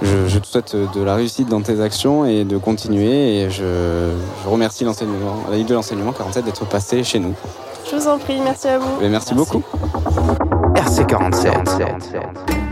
je, 0.03 0.39
te 0.39 0.47
souhaite 0.47 0.77
de 0.77 1.03
la 1.03 1.15
réussite 1.15 1.49
dans 1.49 1.61
tes 1.61 1.81
actions 1.81 2.25
et 2.25 2.45
de 2.45 2.59
continuer 2.59 3.43
et 3.43 3.51
je, 3.51 4.11
remercie 4.47 4.85
l'enseignement, 4.85 5.37
la 5.51 5.57
Ligue 5.57 5.69
de 5.69 5.75
l'enseignement 5.75 6.13
47 6.13 6.45
d'être 6.45 6.65
passé 6.67 7.05
chez 7.05 7.21
nous. 7.21 7.35
Je 7.91 7.97
vous 7.97 8.09
en 8.09 8.19
prie, 8.19 8.41
merci 8.43 8.69
à 8.69 8.79
vous. 8.79 8.89
merci, 9.01 9.11
merci. 9.11 9.35
beaucoup. 9.35 9.63
RC47. 10.85 12.64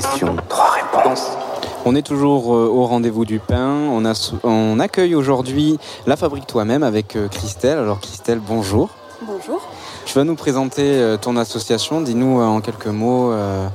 Questions, 0.00 0.36
trois 0.48 0.70
réponses. 0.70 1.30
On 1.86 1.94
est 1.94 2.02
toujours 2.02 2.54
euh, 2.54 2.68
au 2.68 2.84
rendez-vous 2.84 3.24
du 3.24 3.38
pain. 3.38 3.70
On, 3.90 4.04
a, 4.04 4.12
on 4.44 4.78
accueille 4.78 5.14
aujourd'hui 5.14 5.78
la 6.06 6.16
fabrique 6.16 6.46
toi-même 6.46 6.82
avec 6.82 7.16
euh, 7.16 7.28
Christelle. 7.28 7.78
Alors 7.78 8.00
Christelle, 8.00 8.40
bonjour. 8.46 8.90
Bonjour. 9.22 9.62
Tu 10.04 10.14
vas 10.18 10.24
nous 10.24 10.34
présenter 10.34 10.82
euh, 10.82 11.16
ton 11.16 11.36
association. 11.36 12.02
Dis-nous 12.02 12.42
en 12.42 12.60
quelques 12.60 12.88
mots 12.88 13.32
euh, 13.32 13.66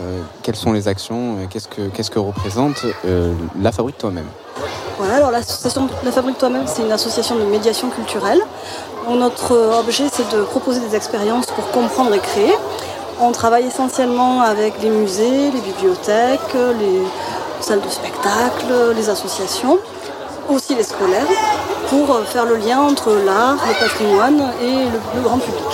euh, 0.00 0.20
quelles 0.42 0.56
sont 0.56 0.72
les 0.72 0.88
actions, 0.88 1.36
qu'est-ce 1.50 1.68
que, 1.68 1.88
qu'est-ce 1.88 2.10
que 2.10 2.18
représente 2.18 2.84
euh, 3.04 3.32
la 3.60 3.70
fabrique 3.70 3.98
toi-même. 3.98 4.26
Voilà, 4.98 5.16
alors 5.16 5.30
l'association 5.30 5.88
La 6.04 6.10
Fabrique 6.10 6.38
Toi-même, 6.38 6.66
c'est 6.66 6.82
une 6.82 6.90
association 6.90 7.36
de 7.36 7.44
médiation 7.44 7.88
culturelle. 7.88 8.40
Donc, 9.06 9.20
notre 9.20 9.54
objet, 9.78 10.06
c'est 10.10 10.28
de 10.36 10.42
proposer 10.42 10.80
des 10.80 10.96
expériences 10.96 11.46
pour 11.46 11.70
comprendre 11.70 12.14
et 12.14 12.18
créer. 12.18 12.52
On 13.20 13.32
travaille 13.32 13.66
essentiellement 13.66 14.42
avec 14.42 14.80
les 14.80 14.90
musées, 14.90 15.50
les 15.50 15.60
bibliothèques, 15.60 16.54
les 16.54 17.02
salles 17.60 17.80
de 17.80 17.88
spectacle, 17.88 18.66
les 18.96 19.08
associations, 19.10 19.78
aussi 20.48 20.74
les 20.76 20.84
scolaires, 20.84 21.26
pour 21.88 22.20
faire 22.26 22.44
le 22.44 22.56
lien 22.56 22.78
entre 22.80 23.10
l'art, 23.26 23.56
le 23.66 23.74
patrimoine 23.84 24.40
et 24.62 24.84
le, 24.84 25.00
le 25.16 25.20
grand 25.22 25.38
public. 25.38 25.64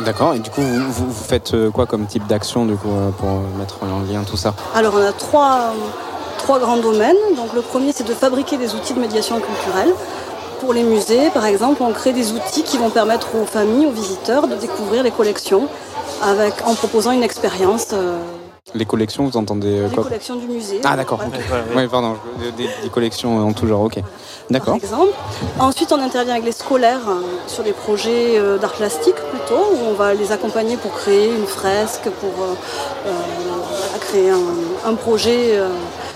D'accord. 0.00 0.34
Et 0.34 0.40
du 0.40 0.50
coup, 0.50 0.60
vous, 0.62 0.90
vous- 0.92 1.06
vous 1.10 1.24
faites 1.24 1.54
euh, 1.54 1.70
quoi 1.70 1.86
comme 1.86 2.06
type 2.06 2.26
d'action 2.26 2.64
du 2.66 2.74
coup, 2.76 2.88
euh, 2.90 3.10
pour 3.10 3.28
mettre 3.58 3.76
en 3.82 4.00
lien 4.12 4.22
tout 4.28 4.36
ça? 4.36 4.54
Alors 4.74 4.94
on 4.96 5.02
a 5.04 5.12
trois, 5.12 5.72
trois 6.38 6.58
grands 6.58 6.76
domaines. 6.76 7.16
Donc 7.36 7.52
le 7.54 7.62
premier 7.62 7.92
c'est 7.92 8.06
de 8.06 8.14
fabriquer 8.14 8.56
des 8.56 8.74
outils 8.74 8.94
de 8.94 9.00
médiation 9.00 9.40
culturelle. 9.40 9.92
Pour 10.60 10.72
les 10.72 10.82
musées 10.82 11.30
par 11.30 11.46
exemple, 11.46 11.82
on 11.82 11.92
crée 11.92 12.12
des 12.12 12.32
outils 12.32 12.62
qui 12.64 12.78
vont 12.78 12.90
permettre 12.90 13.28
aux 13.40 13.44
familles, 13.44 13.86
aux 13.86 13.92
visiteurs 13.92 14.46
de 14.48 14.54
découvrir 14.56 15.02
les 15.04 15.10
collections 15.12 15.68
avec, 16.22 16.54
en 16.66 16.74
proposant 16.74 17.10
une 17.12 17.22
expérience 17.22 17.88
euh, 17.92 18.18
Les 18.74 18.84
collections, 18.84 19.24
vous 19.26 19.36
entendez 19.36 19.78
euh, 19.80 19.88
des 19.88 19.94
quoi 19.94 20.04
collections 20.04 20.36
du 20.36 20.46
musée. 20.46 20.80
Ah 20.84 20.96
d'accord. 20.96 21.20
Voilà. 21.48 21.64
Ouais, 21.74 21.88
pardon. 21.88 22.16
Des, 22.56 22.68
des 22.82 22.90
collections 22.90 23.46
en 23.46 23.52
tout 23.52 23.66
genre. 23.66 23.82
Ok. 23.82 23.98
D'accord. 24.50 24.74
Par 24.74 24.76
exemple. 24.76 25.12
Ensuite, 25.58 25.92
on 25.92 26.00
intervient 26.02 26.32
avec 26.34 26.44
les 26.46 26.52
scolaires 26.52 27.06
euh, 27.08 27.20
sur 27.46 27.62
des 27.64 27.72
projets 27.72 28.38
euh, 28.38 28.56
d'art 28.58 28.72
plastique 28.72 29.14
plutôt, 29.14 29.62
où 29.72 29.78
on 29.90 29.94
va 29.94 30.14
les 30.14 30.32
accompagner 30.32 30.76
pour 30.76 30.92
créer 30.94 31.28
une 31.34 31.46
fresque, 31.46 32.08
pour 32.20 32.30
euh, 32.44 32.54
euh, 33.06 33.10
créer 34.00 34.30
un, 34.30 34.40
un 34.90 34.94
projet. 34.94 35.50
euh, 35.58 35.68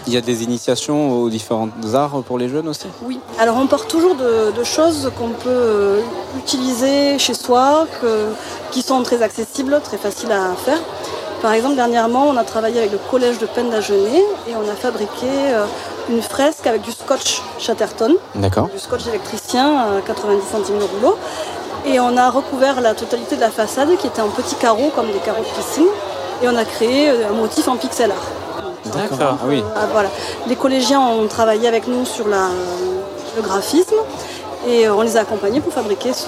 Il 0.07 0.13
y 0.13 0.17
a 0.17 0.21
des 0.21 0.43
initiations 0.43 1.13
aux 1.21 1.29
différents 1.31 1.69
arts 1.95 2.23
pour 2.27 2.37
les 2.39 2.49
jeunes 2.49 2.69
aussi? 2.69 2.87
Oui, 3.05 3.21
alors 3.39 3.57
on 3.57 3.67
part 3.67 3.87
toujours 3.87 4.15
de, 4.17 4.51
de 4.51 4.65
choses 4.65 5.11
qu'on 5.17 5.29
peut 5.29 5.49
euh, 5.49 6.01
utiliser 6.37 7.19
chez 7.19 7.35
soi, 7.35 7.87
que- 8.01 8.33
qui 8.73 8.83
sont 8.83 9.03
très 9.03 9.23
accessibles, 9.23 9.81
très 9.85 9.99
faciles 9.99 10.33
à 10.33 10.55
faire. 10.57 10.81
Par 11.41 11.53
exemple, 11.53 11.75
dernièrement, 11.77 12.27
on 12.29 12.37
a 12.37 12.45
travaillé 12.45 12.79
avec 12.81 12.93
le 12.93 12.99
collège 13.11 13.39
de 13.39 13.47
Penn 13.47 13.69
d'Agenais 13.71 14.25
et 14.49 14.55
on 14.57 14.69
a 14.71 14.75
fabriqué 14.75 15.27
euh, 15.27 15.65
une 16.11 16.23
fresque 16.23 16.67
avec 16.67 16.83
du 16.83 16.91
scotch 16.93 17.41
Chatterton, 17.59 18.15
D'accord. 18.35 18.69
du 18.73 18.79
scotch 18.79 19.07
électricien 19.07 19.67
à 19.79 20.01
90 20.07 20.41
centimes 20.51 20.79
le 20.79 20.85
rouleau. 20.85 21.17
Et 21.87 21.99
on 22.01 22.17
a 22.17 22.31
recouvert 22.31 22.81
la 22.81 22.95
totalité 22.95 23.35
de 23.37 23.41
la 23.41 23.51
façade 23.51 23.97
qui 23.99 24.07
était 24.07 24.23
en 24.23 24.29
petits 24.29 24.55
carreaux, 24.57 24.91
comme 24.95 25.07
des 25.07 25.19
carreaux 25.19 25.43
de 25.43 25.61
piscine. 25.63 25.87
Et 26.43 26.49
on 26.49 26.57
a 26.57 26.65
créé 26.65 27.11
euh, 27.11 27.29
un 27.31 27.35
motif 27.35 27.67
en 27.69 27.77
pixel 27.77 28.11
art. 28.11 28.27
D'accord. 28.87 29.19
Ah 29.43 29.45
oui. 29.47 29.63
Ah, 29.77 29.87
voilà. 29.93 30.09
Les 30.47 30.57
collégiens 30.57 31.01
ont 31.01 31.27
travaillé 31.29 31.69
avec 31.69 31.87
nous 31.89 32.05
sur 32.05 32.29
la- 32.29 32.49
le 33.37 33.43
graphisme 33.43 33.95
et 34.67 34.87
euh, 34.87 34.95
on 34.95 35.03
les 35.03 35.17
a 35.17 35.21
accompagnés 35.21 35.61
pour 35.61 35.73
fabriquer 35.73 36.13
ce- 36.13 36.27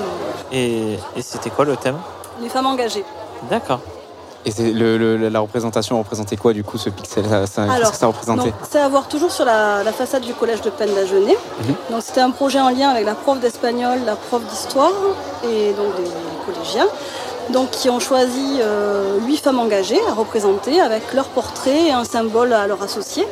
Et, 0.53 0.95
et 1.17 1.23
c'était 1.23 1.51
quoi 1.51 1.65
le 1.65 1.77
thème? 1.77 1.97
Les 2.41 2.49
femmes 2.49 2.67
engagées. 2.67 3.05
D'accord. 3.51 3.81
Et 4.47 4.51
c'est 4.51 4.73
le, 4.73 4.99
le- 4.99 5.29
la 5.31 5.41
représentation 5.41 5.99
représentait 5.99 6.37
quoi 6.37 6.53
du 6.53 6.63
coup 6.63 6.77
ce 6.77 6.91
pixel? 6.91 7.25
Ça, 7.29 7.47
ça- 7.47 7.63
Qu'est-ce 7.65 7.75
Alors, 7.77 7.91
que 7.93 7.97
ça 7.97 8.07
représentait? 8.07 8.53
c'est 8.71 8.79
à 8.79 8.89
voir 8.89 9.09
toujours 9.09 9.31
sur 9.31 9.45
la, 9.47 9.83
la 9.83 9.93
façade 9.93 10.23
du 10.23 10.35
collège 10.35 10.61
de 10.61 10.69
Penn 10.71 10.89
d'Agenais. 10.95 11.37
Mhm. 11.61 11.75
Donc 11.91 12.03
c'était 12.03 12.21
un 12.21 12.31
projet 12.31 12.61
en 12.61 12.69
lien 12.69 12.91
avec 12.91 13.07
la 13.07 13.15
prof 13.15 13.41
d'espagnol, 13.41 14.01
la 14.05 14.17
prof 14.17 14.43
d'histoire 14.45 14.93
et 15.45 15.73
donc 15.73 15.93
les 15.99 16.53
collégiens. 16.53 16.87
Donc 17.51 17.71
qui 17.71 17.91
ont 17.91 18.01
choisi 18.01 18.59
euh, 18.61 19.19
huit 19.27 19.37
femmes 19.37 19.59
engagées 19.59 20.01
à 20.09 20.15
représenter 20.15 20.81
avec 20.81 21.13
leur 21.13 21.27
portrait 21.27 21.89
et 21.89 21.93
un 21.93 22.05
symbole 22.05 22.53
à 22.53 22.67
leur 22.67 22.83
associer. 22.83 23.27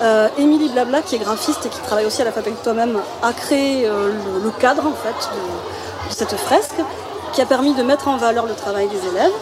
Euh, 0.00 0.28
Émilie 0.38 0.68
Blabla, 0.70 1.02
qui 1.02 1.16
est 1.16 1.18
graphiste 1.18 1.66
et 1.66 1.68
qui 1.68 1.78
travaille 1.80 2.06
aussi 2.06 2.22
à 2.22 2.24
la 2.24 2.32
fabrique 2.32 2.60
toi-même, 2.62 2.98
a 3.22 3.32
créé 3.32 3.86
euh, 3.86 4.08
le, 4.08 4.44
le 4.44 4.50
cadre 4.50 4.86
en 4.86 4.92
fait 4.92 5.28
de, 5.34 6.08
de 6.10 6.14
cette 6.14 6.34
fresque 6.36 6.74
qui 7.34 7.40
a 7.42 7.46
permis 7.46 7.74
de 7.74 7.82
mettre 7.82 8.08
en 8.08 8.16
valeur 8.16 8.46
le 8.46 8.54
travail 8.54 8.88
des 8.88 9.08
élèves. 9.08 9.32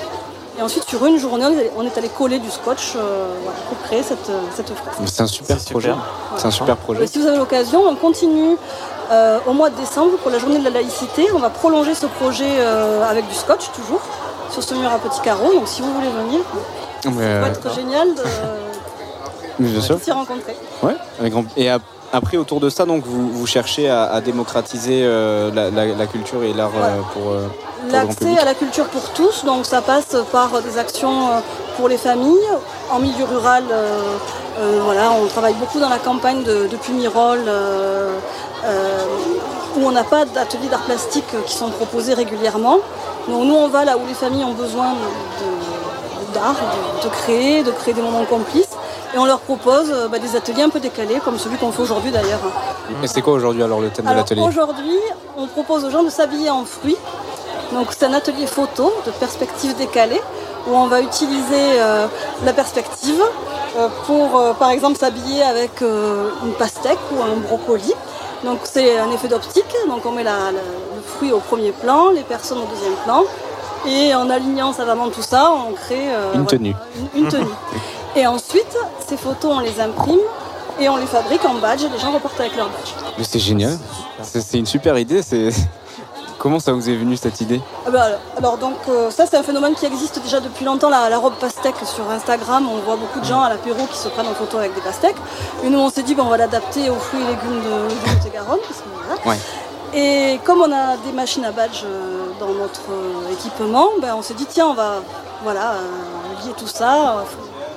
Et 0.59 0.63
ensuite, 0.63 0.85
sur 0.85 1.07
une 1.07 1.17
journée, 1.19 1.47
on 1.47 1.53
est 1.53 1.59
allé- 1.61 1.71
on 1.79 1.87
est 1.87 1.97
allé 1.97 2.09
coller 2.09 2.39
du 2.41 2.51
scotch 2.51 2.93
euh, 2.97 3.27
voilà, 3.45 3.59
pour 3.69 3.79
créer 3.87 4.03
cette, 4.03 4.29
euh, 4.29 4.41
cette 4.55 4.69
fresque. 4.69 4.99
C'est 5.07 5.23
un 5.23 5.27
super 5.27 5.57
projet. 5.57 5.89
super. 5.91 6.05
C'est 6.37 6.47
un 6.49 6.51
super 6.51 6.75
Euh, 6.75 6.79
projet. 6.85 7.07
Si 7.07 7.19
vous 7.19 7.27
avez 7.27 7.39
l'occasion, 7.39 7.83
on 7.89 7.95
continue 7.95 8.57
euh, 9.11 9.39
au 9.47 9.53
mois 9.53 9.71
de 9.71 9.77
décembre 9.77 10.17
pour 10.19 10.31
la 10.31 10.39
journée 10.39 10.59
de 10.59 10.65
la 10.65 10.71
laïcité. 10.71 11.27
On 11.35 11.39
va 11.39 11.51
prolonger 11.51 11.95
ce 11.95 12.07
projet 12.07 12.45
euh, 12.59 13.03
avec 13.09 13.27
du 13.29 13.35
scotch 13.35 13.71
toujours 13.75 14.01
sur 14.51 14.63
ce 14.63 14.75
mur 14.75 14.91
à 14.93 14.99
petits 14.99 15.21
carreaux. 15.21 15.53
Donc 15.53 15.67
si 15.69 15.83
vous 15.83 15.93
voulez 15.95 16.11
venir, 16.11 16.41
ça 17.03 17.11
va 17.41 17.49
être 17.49 17.75
génial 17.75 18.09
de 18.15 18.23
sûr. 19.81 19.99
s'y 20.01 20.11
rencontrer. 20.13 20.57
Ouais. 20.83 20.97
Avec 21.19 21.33
grand- 21.33 21.45
Et 21.57 21.69
ap- 21.69 21.83
après 22.13 22.37
autour 22.37 22.61
de 22.61 22.69
ça, 22.71 22.85
donc 22.87 23.05
vous, 23.05 23.29
vous 23.31 23.47
cherchez 23.47 23.89
à, 23.89 24.05
à 24.05 24.21
démocratiser 24.21 25.03
euh, 25.05 25.51
la, 25.55 25.71
la- 25.71 25.95
la 25.95 26.07
culture 26.07 26.43
et 26.43 26.53
l'art 26.53 26.71
euh, 26.77 27.01
pour. 27.13 27.31
euh, 27.33 27.47
L'accès 27.91 28.37
à 28.39 28.45
la 28.45 28.55
culture 28.55 28.87
pour 28.87 29.09
tous, 29.11 29.45
donc 29.45 29.65
ça 29.65 29.81
passe 29.81 30.15
par 30.31 30.51
des 30.63 30.77
actions 30.79 31.29
pour 31.77 31.89
les 31.89 31.97
familles. 31.97 32.51
En 32.91 32.99
milieu 32.99 33.25
rural, 33.25 33.65
euh, 33.73 34.81
voilà, 34.85 35.11
on 35.13 35.27
travaille 35.27 35.55
beaucoup 35.55 35.81
dans 35.81 35.89
la 35.89 35.99
campagne 35.99 36.43
de, 36.43 36.67
de 36.67 36.77
Pumirol, 36.77 37.41
euh, 37.47 38.11
euh, 38.67 38.99
où 39.77 39.87
on 39.87 39.93
n'a 39.93 40.05
pas 40.05 40.25
d'ateliers 40.27 40.69
d'art 40.69 40.83
plastique 40.83 41.25
qui 41.47 41.55
sont 41.57 41.71
proposés 41.71 42.13
régulièrement. 42.15 42.79
Donc 43.29 43.45
nous, 43.45 43.55
on 43.55 43.69
va 43.69 43.85
là 43.85 43.97
où 43.97 44.03
les 44.07 44.15
familles 44.15 44.45
ont 44.45 44.53
besoin 44.53 44.91
de- 44.93 46.35
d'art, 46.35 46.55
de, 47.03 47.09
de 47.09 47.13
créer, 47.15 47.63
de 47.63 47.71
créer 47.71 47.95
des 47.95 48.03
moments 48.03 48.25
complices. 48.27 48.69
Et 49.15 49.19
on 49.19 49.25
leur 49.25 49.41
propose 49.41 49.91
euh, 49.91 50.09
bah, 50.09 50.19
des 50.19 50.37
ateliers 50.37 50.63
un 50.63 50.69
peu 50.69 50.79
décalés, 50.81 51.21
comme 51.25 51.39
celui 51.39 51.57
qu'on 51.57 51.73
fait 51.73 51.83
aujourd'hui 51.83 52.13
d'ailleurs. 52.13 52.41
Et 53.03 53.07
c'est 53.09 53.23
quoi 53.23 53.33
aujourd'hui 53.35 53.63
alors 53.63 53.81
le 53.81 53.91
thème 53.91 54.07
de 54.07 54.13
l'atelier 54.15 54.41
aujourd'hui, 54.43 54.99
on 55.37 55.47
propose 55.47 55.85
aux 55.85 55.91
gens 55.91 56.03
de 56.05 56.11
s'habiller 56.11 56.51
en 56.51 56.65
fruits. 56.65 56.97
Donc 57.73 57.89
c'est 57.91 58.07
un 58.07 58.13
atelier 58.15 58.47
photo 58.47 58.93
de 59.07 59.11
perspective 59.13 59.77
décalée 59.77 60.21
où 60.69 60.75
on 60.75 60.87
va 60.87 61.01
utiliser 61.01 61.81
euh, 61.81 62.07
la 62.45 62.53
perspective 62.53 63.21
euh, 63.79 63.89
pour 64.07 64.37
euh, 64.39 64.53
par 64.55 64.71
exemple 64.71 64.99
s'habiller 64.99 65.43
avec 65.43 65.81
une 65.81 66.53
pastèque 66.59 66.99
ou 67.13 67.23
un 67.23 67.37
brocoli. 67.37 67.93
Donc 68.45 68.61
c'est 68.65 68.99
un 68.99 69.11
effet 69.13 69.29
d'optique, 69.29 69.75
donc 69.89 70.05
on 70.07 70.13
met 70.13 70.25
la- 70.25 70.51
la- 70.53 70.63
le 70.97 71.03
fruit 71.17 71.33
au 71.33 71.39
premier 71.41 71.73
plan, 71.73 72.09
les 72.11 72.23
personnes 72.23 72.59
au 72.59 72.67
deuxième 72.75 72.95
plan. 73.05 73.23
Et 73.87 74.15
en 74.15 74.29
alignant 74.31 74.73
savamment 74.73 75.09
tout 75.09 75.23
ça, 75.23 75.53
on 75.69 75.73
crée 75.73 76.07
Une 76.07 76.43
voilà, 76.43 76.47
tenue. 76.47 76.75
une- 77.15 77.23
une 77.25 77.29
tenue. 77.29 77.45
Et 78.17 78.27
ensuite, 78.27 78.77
ces 79.07 79.17
photos, 79.17 79.53
on 79.57 79.61
les 79.61 79.81
imprime 79.81 80.21
et 80.81 80.89
on 80.89 80.97
les 80.97 81.07
fabrique 81.07 81.45
en 81.45 81.55
badge 81.55 81.85
et 81.85 81.89
les 81.89 81.99
gens 81.99 82.13
repartent 82.13 82.41
avec 82.41 82.57
leur 82.57 82.67
badge. 82.67 82.93
Mais 83.19 83.25
c'est 83.25 83.39
génial. 83.39 83.79
C'est 84.23 84.59
une 84.59 84.67
super 84.67 84.99
idée. 84.99 85.23
C'est 85.23 85.51
comment 86.39 86.59
ça 86.59 86.73
vous 86.73 86.89
est 86.89 86.97
venu 86.97 87.17
cette 87.17 87.41
idée? 87.41 87.61
Ah 87.87 87.91
bah, 87.91 88.07
alors, 88.37 88.57
donc 88.59 88.77
euh, 88.89 89.11
ça 89.11 89.27
c'est 89.27 89.37
un 89.37 89.43
phénomène 89.43 89.75
qui 89.75 89.87
existe 89.87 90.21
déjà 90.23 90.41
depuis 90.41 90.65
longtemps, 90.65 90.89
la, 90.89 91.09
la 91.09 91.19
robe 91.19 91.35
pastèque 91.35 91.77
sur 91.85 92.11
Instagram, 92.11 92.67
on 92.69 92.79
voit 92.79 92.97
beaucoup 92.97 93.21
de 93.21 93.25
gens 93.25 93.43
à 93.43 93.51
l'apéro 93.51 93.87
qui 93.87 93.99
se 93.99 94.09
prennent 94.09 94.27
en 94.27 94.35
photo 94.35 94.57
avec 94.59 94.75
des 94.75 94.81
pastèques. 94.81 95.17
Et 95.63 95.69
nous 95.69 95.79
on 95.79 95.91
s'est 95.91 96.03
dit 96.03 96.17
on 96.19 96.25
va 96.25 96.39
l'adapter 96.39 96.91
aux 96.91 96.97
fruits 96.97 97.21
et 97.21 97.27
légumes 97.27 97.63
de, 97.63 97.89
du 97.95 98.11
Lot-et-Garonne. 98.11 98.59
parce 98.67 98.81
que, 98.81 98.89
voilà. 98.95 99.29
Ouais. 99.29 99.41
Et 99.93 100.41
comme 100.45 100.61
on 100.63 100.73
a 100.73 100.97
des 101.05 101.13
machines 101.13 101.45
à 101.45 101.53
badge 101.53 101.83
euh, 101.85 102.31
dans 102.41 102.55
notre 102.55 102.91
euh, 102.91 103.33
équipement, 103.33 103.89
ben, 104.01 104.15
on 104.17 104.23
s'est 104.23 104.35
dit 104.35 104.47
tiens 104.47 104.69
on 104.69 104.75
va 104.75 105.03
voilà, 105.43 105.75
lier 106.45 106.53
tout 106.57 106.67
ça, 106.67 107.25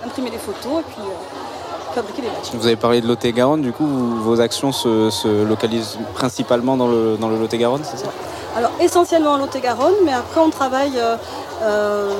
imprimer 0.05 0.29
les 0.29 0.37
photos 0.37 0.81
et 0.81 0.83
puis 0.83 1.01
euh, 1.01 1.93
fabriquer 1.95 2.21
les 2.23 2.27
badges. 2.29 2.51
Vous 2.53 2.65
avez 2.65 2.75
parlé 2.75 3.01
de 3.01 3.07
Lot-et-Garonne. 3.07 3.61
Du 3.61 3.71
coup, 3.71 3.85
vos 3.85 4.39
actions 4.41 4.71
se, 4.71 5.09
se 5.09 5.43
localisent 5.43 5.97
principalement 6.13 6.75
dans 6.77 6.87
le 6.87 7.17
dans 7.17 7.29
le 7.29 7.37
Lot-et-Garonne, 7.37 7.83
c'est 7.83 7.97
ça? 7.97 8.07
Alors 8.55 8.71
essentiellement 8.79 9.31
en 9.31 9.37
Lot-et-Garonne, 9.37 9.95
mais 10.05 10.13
après 10.13 10.39
on 10.41 10.49
travaille 10.49 10.97
euh, 10.97 11.15
euh, 11.63 12.13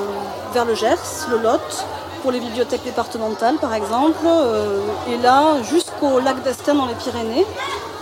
vers 0.53 0.65
le 0.65 0.75
Gers, 0.75 1.27
le 1.29 1.37
Lot, 1.37 1.85
pour 2.21 2.31
les 2.31 2.39
bibliothèques 2.39 2.83
départementales 2.83 3.57
par 3.57 3.73
exemple, 3.73 4.25
et 5.11 5.17
là 5.17 5.61
jusqu'au 5.63 6.19
lac 6.19 6.41
d'Estaing 6.41 6.75
dans 6.75 6.85
les 6.85 6.95
Pyrénées, 6.95 7.45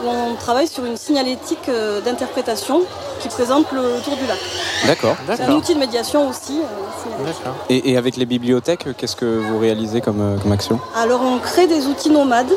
où 0.03 0.07
on 0.07 0.35
travaille 0.35 0.67
sur 0.67 0.85
une 0.85 0.95
signalétique 0.95 1.69
d'interprétation 2.05 2.81
qui 3.21 3.29
présente 3.29 3.71
le 3.71 3.99
tour 4.03 4.15
du 4.15 4.25
lac. 4.25 4.39
D'accord. 4.87 5.15
C'est 5.27 5.43
un 5.43 5.53
outil 5.53 5.73
de 5.75 5.79
médiation 5.79 6.29
aussi. 6.29 6.59
euh. 6.59 7.49
Et, 7.69 7.91
et 7.91 7.97
avec 7.97 8.17
les 8.17 8.25
bibliothèques, 8.25 8.85
qu'est-ce 8.97 9.15
que 9.15 9.25
vous 9.47 9.59
réalisez 9.59 10.01
comme, 10.01 10.21
euh, 10.21 10.37
comme 10.41 10.51
action? 10.51 10.79
Alors 10.95 11.21
on 11.23 11.37
crée 11.37 11.67
des 11.67 11.87
outils 11.87 12.09
nomades. 12.09 12.53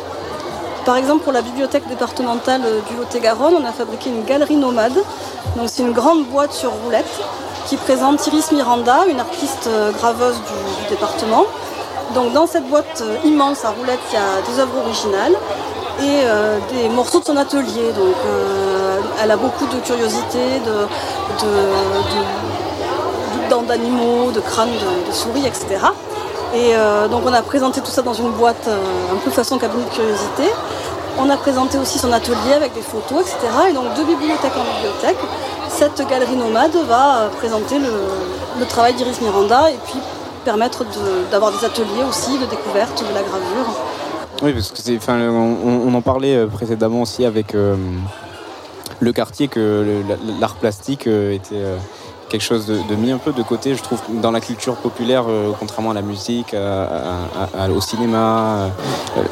Par 0.85 0.96
exemple 0.96 1.22
pour 1.24 1.33
la 1.33 1.42
bibliothèque 1.42 1.87
départementale 1.88 2.62
euh, 2.64 2.81
du 2.88 2.96
Lot-et-Garonne, 2.96 3.55
on 3.61 3.64
a 3.64 3.72
fabriqué 3.72 4.11
une 4.11 4.24
galerie 4.24 4.57
nomade. 4.57 4.98
Donc 5.57 5.66
c'est 5.68 5.83
une 5.83 5.92
grande 5.92 6.27
boîte 6.27 6.53
sur 6.53 6.70
roulette 6.83 7.14
qui 7.66 7.77
présente 7.77 8.27
Iris 8.27 8.53
Miranda, 8.53 9.07
une 9.09 9.20
artiste 9.20 9.68
graveuse 9.98 10.37
du, 10.37 10.83
du 10.83 10.90
département. 10.90 11.44
Donc 12.14 12.33
dans 12.33 12.46
cette 12.46 12.68
boîte 12.68 13.03
immense 13.24 13.64
à 13.64 13.70
roulettes, 13.70 14.07
il 14.12 14.14
y 14.14 14.18
a 14.18 14.42
des 14.48 14.61
œuvres 14.61 14.79
originales 14.85 15.35
et 16.00 16.20
euh, 16.24 16.59
des 16.72 16.88
morceaux 16.90 17.20
de 17.20 17.24
son 17.24 17.37
atelier. 17.37 17.87
Donc 17.96 18.16
euh, 18.27 18.73
elle 19.22 19.31
a 19.31 19.37
beaucoup 19.37 19.66
de 19.66 19.77
curiosités, 19.81 20.61
de, 20.64 20.72
de- 21.42 21.53
de- 22.14 23.44
de 23.44 23.48
dents 23.50 23.62
d'animaux, 23.62 24.31
de 24.33 24.40
crânes 24.40 24.68
de, 24.70 25.12
souris, 25.12 25.46
etc. 25.46 25.66
Et 26.55 26.74
euh, 26.74 27.09
donc 27.09 27.22
on 27.27 27.33
a 27.33 27.42
présenté 27.42 27.81
tout 27.81 27.90
ça 27.90 28.03
dans 28.03 28.14
une 28.14 28.31
boîte 28.31 28.68
euh, 28.68 28.77
un 29.12 29.16
peu 29.24 29.31
façon 29.31 29.59
cabinet 29.59 29.85
de 29.85 29.90
curiosité. 29.94 30.44
On 31.18 31.29
a 31.31 31.37
présenté 31.37 31.79
aussi 31.79 31.98
son 31.98 32.12
atelier 32.12 32.55
avec 32.57 32.74
des 32.74 32.81
photos, 32.83 33.22
etc. 33.22 33.37
Et 33.70 33.72
donc 33.72 33.94
de 33.94 34.03
bibliothèque 34.05 34.53
en 34.57 34.64
bibliothèque, 34.77 35.18
cette 35.68 36.07
galerie 36.09 36.37
nomade 36.37 36.74
va 36.88 37.16
euh, 37.18 37.29
présenter 37.38 37.79
le, 37.79 38.66
travail 38.66 38.94
d'Iris 38.94 39.20
Miranda 39.20 39.70
et 39.70 39.79
puis 39.87 39.98
permettre 40.44 40.85
d'avoir 41.31 41.53
des 41.53 41.64
ateliers 41.64 42.05
aussi 42.09 42.38
de 42.38 42.46
découverte 42.46 43.03
de 43.09 43.14
la 43.14 43.22
gravure. 43.22 43.74
Oui, 44.42 44.53
parce 44.53 44.70
que 44.70 44.79
c'est, 44.79 44.96
enfin, 44.96 45.18
on, 45.20 45.94
en 45.94 46.00
parlait 46.03 46.46
précédemment 46.46 47.03
aussi 47.03 47.24
avec 47.24 47.55
le 49.00 49.12
quartier 49.12 49.48
que 49.48 50.02
l'art 50.40 50.54
plastique 50.54 51.07
euh, 51.07 51.33
était 51.33 51.54
euh, 51.57 51.76
quelque 52.28 52.42
chose 52.42 52.66
de, 52.66 52.74
de 52.88 52.94
mis 52.96 53.12
un 53.12 53.18
peu 53.18 53.33
de 53.33 53.42
côté, 53.42 53.74
je 53.74 53.83
trouve, 53.83 54.00
dans 54.20 54.30
la 54.30 54.40
culture 54.40 54.76
populaire, 54.76 55.24
euh, 55.28 55.52
contrairement 55.59 55.90
à 55.90 55.94
la 55.94 56.02
musique, 56.02 56.54
à- 56.54 56.85
à- 57.61 57.64
à- 57.64 57.68
au 57.70 57.80
cinéma. 57.80 58.70
euh, 59.18 59.22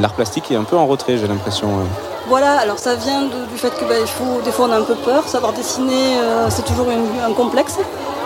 l'art 0.00 0.12
plastique 0.14 0.50
est 0.50 0.56
un 0.56 0.64
peu 0.64 0.76
en 0.76 0.86
retrait, 0.86 1.16
j'ai 1.18 1.26
l'impression. 1.28 1.68
euh. 1.68 1.82
Voilà, 2.28 2.58
alors 2.58 2.78
ça 2.78 2.94
vient 2.94 3.22
de- 3.22 3.46
du 3.50 3.56
fait 3.58 3.70
que 3.70 3.84
bah, 3.84 3.98
il 4.00 4.06
faut, 4.06 4.40
des 4.44 4.52
fois 4.52 4.66
on 4.68 4.72
a 4.72 4.76
un 4.78 4.82
peu 4.84 4.94
peur, 4.94 5.26
savoir 5.28 5.52
dessiner 5.52 6.18
euh, 6.18 6.48
c'est 6.50 6.64
toujours 6.64 6.88
une- 6.90 7.20
un 7.30 7.32
complexe. 7.34 7.76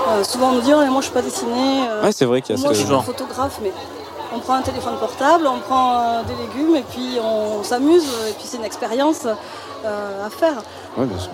Euh, 0.09 0.23
souvent 0.23 0.51
on 0.51 0.53
nous 0.53 0.61
dit 0.61 0.73
Oh, 0.75 0.81
mais 0.81 0.91
moi 0.91 1.01
je 1.01 1.09
ne 1.09 1.13
sais 1.13 1.19
pas 1.21 1.23
dessiner. 1.23 1.89
euh, 1.89 2.05
Ouais, 2.05 2.13
c'est 2.13 2.27
vrai 2.27 2.43
qu'il 2.43 2.55
y 2.57 2.59
a 2.59 2.63
Moi, 2.63 2.75
ce... 2.75 2.81
je 2.81 2.85
suis 2.85 2.95
un 2.95 3.01
photographe, 3.03 3.59
mais 3.63 3.73
on 4.35 4.39
prend 4.41 4.55
un 4.55 4.63
téléphone 4.63 4.97
portable, 5.01 5.47
on 5.47 5.59
prend 5.61 5.95
euh, 5.95 6.23
des 6.29 6.35
légumes 6.35 6.77
et 6.77 6.85
puis 6.89 7.19
on 7.25 7.63
s'amuse. 7.65 8.05
Et 8.29 8.33
puis 8.33 8.45
c'est 8.45 8.59
une 8.59 8.65
expérience 8.65 9.25
euh, 9.85 10.27
à 10.27 10.31
faire. 10.31 10.55
Ouais, 10.97 11.07
bien 11.07 11.19
sûr. 11.19 11.31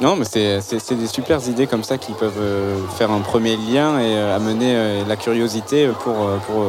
Non, 0.00 0.14
mais 0.14 0.24
c'est, 0.24 0.60
des 0.94 1.06
super 1.08 1.40
idées 1.48 1.66
comme 1.66 1.82
ça 1.82 1.98
qui 1.98 2.12
peuvent 2.12 2.38
euh, 2.40 2.76
faire 2.96 3.10
un 3.10 3.18
premier 3.20 3.56
lien 3.56 3.98
et 3.98 4.16
euh, 4.16 4.36
amener 4.36 4.74
euh, 4.76 5.02
la 5.08 5.16
curiosité 5.16 5.88
pour, 6.04 6.14
pour 6.46 6.62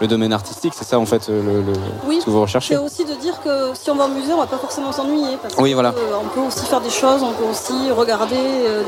le 0.00 0.06
domaine 0.06 0.32
artistique. 0.32 0.72
C'est 0.74 0.86
ça, 0.86 0.98
en 0.98 1.04
fait, 1.04 1.28
le, 1.28 1.60
le- 1.60 1.72
Oui, 2.06 2.18
ce 2.20 2.24
que 2.24 2.30
vous 2.30 2.40
recherchez. 2.40 2.74
C'est 2.74 2.80
aussi 2.82 3.04
de 3.04 3.12
dire 3.14 3.42
que 3.44 3.72
si 3.74 3.90
on 3.90 3.94
va 3.96 4.06
au 4.06 4.08
musée, 4.08 4.32
on 4.32 4.38
va 4.38 4.46
pas 4.46 4.56
forcément 4.56 4.90
s'ennuyer. 4.90 5.36
Parce 5.42 5.54
Oui, 5.58 5.74
voilà. 5.74 5.92
on 6.24 6.28
peut 6.28 6.46
aussi 6.46 6.64
faire 6.64 6.80
des 6.80 6.88
choses, 6.88 7.22
on 7.22 7.32
peut 7.32 7.44
aussi 7.50 7.90
regarder 7.90 8.36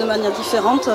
de 0.00 0.04
manière 0.06 0.32
différente. 0.32 0.88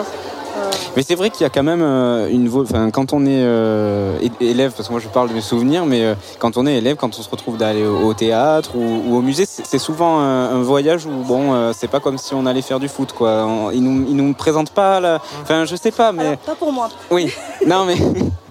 Euh, 0.57 0.71
Mais 0.95 1.03
c'est 1.03 1.15
vrai 1.15 1.29
qu'il 1.29 1.41
y 1.41 1.45
a 1.45 1.49
quand 1.49 1.63
même 1.63 1.81
euh, 1.83 2.27
une 2.29 2.49
enfin 2.53 2.89
quand 2.91 3.13
on 3.13 3.25
est 3.25 3.43
euh, 3.43 4.17
élève 4.41 4.71
parce 4.75 4.87
que 4.87 4.93
moi 4.93 5.01
je 5.01 5.07
parle 5.07 5.29
de 5.29 5.33
mes 5.33 5.41
souvenirs 5.41 5.85
mais 5.85 6.03
euh, 6.03 6.15
quand 6.39 6.57
on 6.57 6.65
est 6.65 6.75
élève 6.77 6.95
quand 6.95 7.17
on 7.17 7.21
se 7.21 7.29
retrouve 7.29 7.57
d'aller 7.57 7.85
au, 7.85 8.13
théâtre 8.13 8.71
ou, 8.75 9.03
ou 9.07 9.15
au 9.17 9.21
musée 9.21 9.45
c'est 9.45 9.77
souvent 9.79 10.19
un, 10.19 10.55
un 10.55 10.61
voyage 10.61 11.05
où 11.05 11.11
bon 11.23 11.53
euh, 11.53 11.71
c'est 11.75 11.87
pas 11.87 11.99
comme 11.99 12.17
si 12.17 12.33
on 12.33 12.45
allait 12.45 12.61
faire 12.63 12.79
du 12.79 12.87
foot 12.87 13.13
quoi. 13.13 13.45
On- 13.45 13.71
ils 13.71 13.83
nous 13.83 14.05
ils 14.09 14.15
nous 14.15 14.33
présentent 14.33 14.71
pas 14.71 14.99
la... 14.99 15.19
enfin 15.43 15.65
je 15.65 15.75
sais 15.75 15.91
pas 15.91 16.11
mais 16.11 16.25
alors, 16.25 16.37
pas 16.39 16.55
pour 16.55 16.71
moi. 16.71 16.89
oui. 17.11 17.31
Non 17.67 17.85
mais 17.85 17.95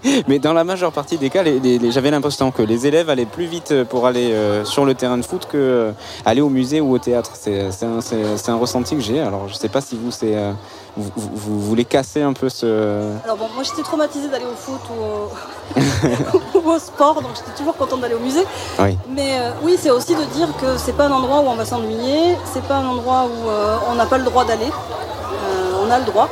mais 0.27 0.39
dans 0.39 0.53
la 0.53 0.63
majeure 0.63 0.91
partie 0.93 1.17
des 1.17 1.29
cas 1.29 1.43
j'avais 1.89 2.11
l'impression 2.11 2.51
que 2.51 2.61
les 2.61 2.87
élèves 2.87 3.09
allaient 3.09 3.25
plus 3.25 3.45
vite 3.45 3.83
pour 3.89 4.07
aller 4.07 4.31
euh, 4.31 4.63
sur 4.63 4.85
le 4.85 4.93
terrain 4.93 5.17
de 5.17 5.23
foot 5.25 5.47
que 5.51 5.57
euh, 5.57 5.91
aller 6.25 6.41
au 6.41 6.49
musée 6.49 6.79
ou 6.79 6.93
au 6.93 6.99
théâtre. 6.99 7.31
C'est 7.33 7.59
un, 7.83 7.99
un 8.47 8.55
ressenti 8.55 8.95
que 8.95 9.01
j'ai. 9.01 9.19
Alors 9.19 9.47
je 9.49 9.55
sais 9.55 9.67
pas 9.69 9.81
si 9.81 9.97
vous 10.01 10.11
c'est 10.11 10.35
euh, 10.35 10.51
vous, 10.97 11.11
vous- 11.15 11.59
voulez 11.61 11.85
casser 11.85 12.21
un 12.21 12.33
peu 12.33 12.49
ce 12.49 13.01
Alors 13.23 13.37
bon, 13.37 13.47
moi 13.53 13.63
j'étais 13.63 13.83
traumatisée 13.83 14.27
d'aller 14.27 14.45
au 14.45 14.55
foot 14.55 14.81
ou 14.91 16.59
au, 16.59 16.59
ou 16.59 16.71
au 16.71 16.79
sport, 16.79 17.15
donc 17.21 17.31
j'étais 17.35 17.57
toujours 17.57 17.75
contente 17.75 18.01
d'aller 18.01 18.15
au 18.15 18.19
musée. 18.19 18.45
Oui. 18.79 18.97
Mais 19.09 19.39
euh, 19.39 19.51
oui, 19.63 19.77
c'est 19.79 19.91
aussi 19.91 20.15
de 20.15 20.23
dire 20.25 20.47
que 20.59 20.77
c'est 20.77 20.93
pas 20.93 21.05
un 21.05 21.11
endroit 21.11 21.39
où 21.39 21.47
on 21.47 21.55
va 21.55 21.65
s'ennuyer, 21.65 22.37
c'est 22.51 22.63
pas 22.63 22.75
un 22.77 22.87
endroit 22.87 23.25
où 23.25 23.49
euh, 23.49 23.77
on 23.91 23.95
n'a 23.95 24.05
pas 24.05 24.17
le 24.17 24.23
droit 24.23 24.45
d'aller. 24.45 24.65
Euh, 24.67 25.85
on 25.85 25.91
a 25.91 25.99
le 25.99 26.05
droit 26.05 26.27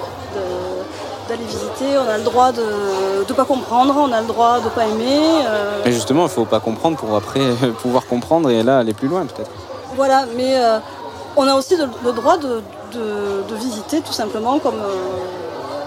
d'aller 1.29 1.43
visiter, 1.43 1.97
on 1.97 2.09
a 2.09 2.17
le 2.17 2.23
droit 2.23 2.51
de 2.53 2.63
ne 3.27 3.33
pas 3.33 3.43
comprendre, 3.45 3.93
on 3.97 4.11
a 4.13 4.21
le 4.21 4.27
droit 4.27 4.59
de 4.61 4.69
pas 4.69 4.85
aimer. 4.87 5.21
Et 5.85 5.91
justement, 5.91 6.23
il 6.23 6.29
faut 6.29 6.45
pas 6.45 6.59
comprendre 6.61 6.97
pour 6.97 7.15
après 7.15 7.41
pouvoir 7.81 8.05
comprendre 8.07 8.49
et 8.49 8.63
là 8.63 8.79
aller 8.79 8.93
plus 8.93 9.07
loin 9.09 9.25
peut-être. 9.25 9.51
Voilà, 9.95 10.25
mais 10.37 10.55
on 11.35 11.45
a 11.47 11.53
aussi 11.55 11.75
le 11.75 12.11
droit 12.13 12.37
de, 12.37 12.61
de- 12.93 13.43
de 13.49 13.55
visiter 13.55 14.01
tout 14.01 14.13
simplement 14.13 14.59
comme 14.59 14.75
euh, 14.75 14.95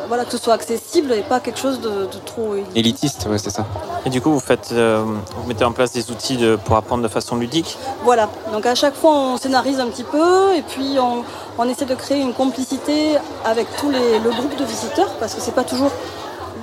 voilà 0.09 0.25
que 0.25 0.33
ce 0.33 0.39
soit 0.39 0.55
accessible 0.55 1.13
et 1.13 1.21
pas 1.23 1.39
quelque 1.39 1.59
chose 1.61 1.81
de, 1.81 1.89
de 1.89 2.19
trop 2.27 2.55
Élitiste, 2.75 3.27
ouais, 3.31 3.39
c'est 3.39 3.51
ça. 3.51 3.65
Et 4.05 4.11
du 4.11 4.21
coup, 4.21 4.33
vous 4.33 4.41
faites, 4.41 4.71
euh, 4.73 5.05
vous 5.37 5.47
mettez 5.47 5.65
en 5.65 5.71
place 5.73 5.93
des 5.93 6.11
outils 6.11 6.37
de- 6.37 6.57
pour 6.65 6.75
apprendre 6.77 7.03
de 7.05 7.09
façon 7.09 7.37
ludique. 7.37 7.79
Voilà, 8.03 8.29
donc 8.53 8.67
à 8.67 8.75
chaque 8.75 8.95
fois 8.97 9.13
on 9.13 9.37
scénarise 9.37 9.79
un 9.79 9.87
petit 9.87 10.03
peu 10.05 10.55
et 10.57 10.63
puis 10.63 10.97
on, 10.99 11.23
on 11.59 11.69
essaie 11.69 11.85
de 11.87 11.95
créer 11.95 12.21
une 12.21 12.33
complicité 12.35 13.17
avec 13.45 13.67
tous 13.77 13.91
les, 13.91 14.19
le 14.19 14.31
groupe 14.31 14.57
de 14.57 14.65
visiteurs 14.65 15.11
parce 15.21 15.35
que 15.35 15.41
c'est 15.41 15.55
pas 15.55 15.65
toujours 15.65 15.91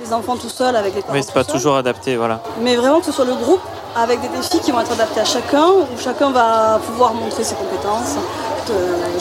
les 0.08 0.14
enfants 0.14 0.36
tout 0.36 0.48
seuls 0.48 0.74
avec 0.76 0.94
les 0.94 1.02
parents. 1.02 1.12
Mais 1.14 1.22
c'est 1.22 1.32
pas 1.34 1.44
toujours 1.44 1.76
adapté, 1.76 2.16
voilà. 2.16 2.40
Mais 2.62 2.76
vraiment 2.76 3.00
que 3.00 3.06
ce 3.06 3.12
soit 3.12 3.24
le 3.24 3.34
groupe 3.34 3.60
avec 3.96 4.20
des 4.20 4.28
défis 4.28 4.60
qui 4.60 4.70
vont 4.70 4.80
être 4.80 4.92
adaptés 4.92 5.20
à 5.20 5.24
chacun, 5.24 5.66
où 5.68 5.86
chacun 5.98 6.30
va 6.30 6.78
pouvoir 6.86 7.14
montrer 7.14 7.44
ses 7.44 7.54
compétences 7.54 8.14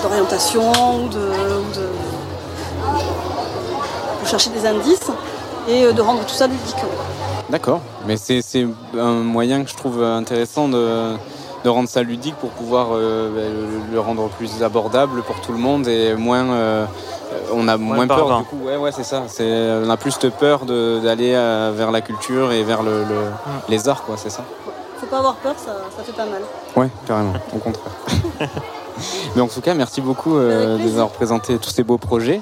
d'orientation 0.04 0.72
ou 1.04 1.08
de, 1.10 1.18
ou 1.18 1.76
de- 1.76 1.90
pour 4.20 4.28
chercher 4.28 4.50
des 4.50 4.66
indices 4.66 5.10
et 5.70 5.84
euh, 5.86 5.92
de 5.94 6.02
rendre 6.02 6.20
tout 6.26 6.34
ça 6.34 6.48
ludique. 6.48 6.76
D'accord. 7.50 7.80
Mais 8.06 8.18
c'est 8.18 8.42
un 8.98 9.14
moyen 9.14 9.64
que 9.64 9.70
je 9.70 9.76
trouve 9.76 10.04
intéressant 10.04 10.68
de, 10.68 11.16
de 11.64 11.70
rendre 11.70 11.90
ça 11.90 12.04
ludique 12.04 12.36
pour 12.36 12.50
pouvoir 12.52 12.90
euh, 12.94 13.82
le, 13.92 14.00
rendre 14.00 14.28
plus 14.30 14.64
abordable 14.64 15.22
pour 15.24 15.40
tout 15.42 15.52
le 15.52 15.58
monde 15.58 15.88
et 15.88 16.14
moins. 16.16 16.46
euh, 16.52 16.86
on 17.54 17.68
a 17.68 17.78
moins, 17.78 18.08
peur 18.08 18.38
du 18.40 18.44
coup. 18.46 18.58
Ouais, 18.66 18.78
ouais, 18.78 18.92
c'est 18.92 19.04
ça. 19.04 19.24
C'est- 19.28 19.82
On 19.86 19.90
a 19.90 19.98
plus 19.98 20.18
de 20.20 20.30
peur 20.30 20.66
d'aller 20.66 21.34
euh, 21.36 21.72
vers 21.76 21.92
la 21.92 22.02
culture 22.02 22.52
et 22.52 22.64
vers 22.64 22.84
le, 22.84 23.04
le- 23.04 23.32
les 23.70 23.90
arts, 23.90 24.04
quoi. 24.04 24.16
C'est 24.18 24.30
ça. 24.30 24.44
Faut 25.00 25.06
pas 25.08 25.18
avoir 25.20 25.36
peur, 25.36 25.56
ça, 25.58 25.76
ça 25.96 26.04
fait 26.04 26.12
pas 26.14 26.26
mal. 26.26 26.42
Ouais, 26.76 26.90
carrément, 27.06 27.34
au 27.54 27.58
contraire. 27.58 27.92
Mais 29.36 29.42
en 29.42 29.48
tout 29.48 29.62
cas, 29.62 29.74
merci 29.76 30.02
beaucoup 30.02 30.38
euh, 30.38 30.78
de 30.78 30.82
nous 30.84 30.94
avoir 30.94 31.10
présenté 31.10 31.58
tous 31.60 31.70
ces 31.70 31.84
beaux 31.84 31.98
projets. 32.00 32.42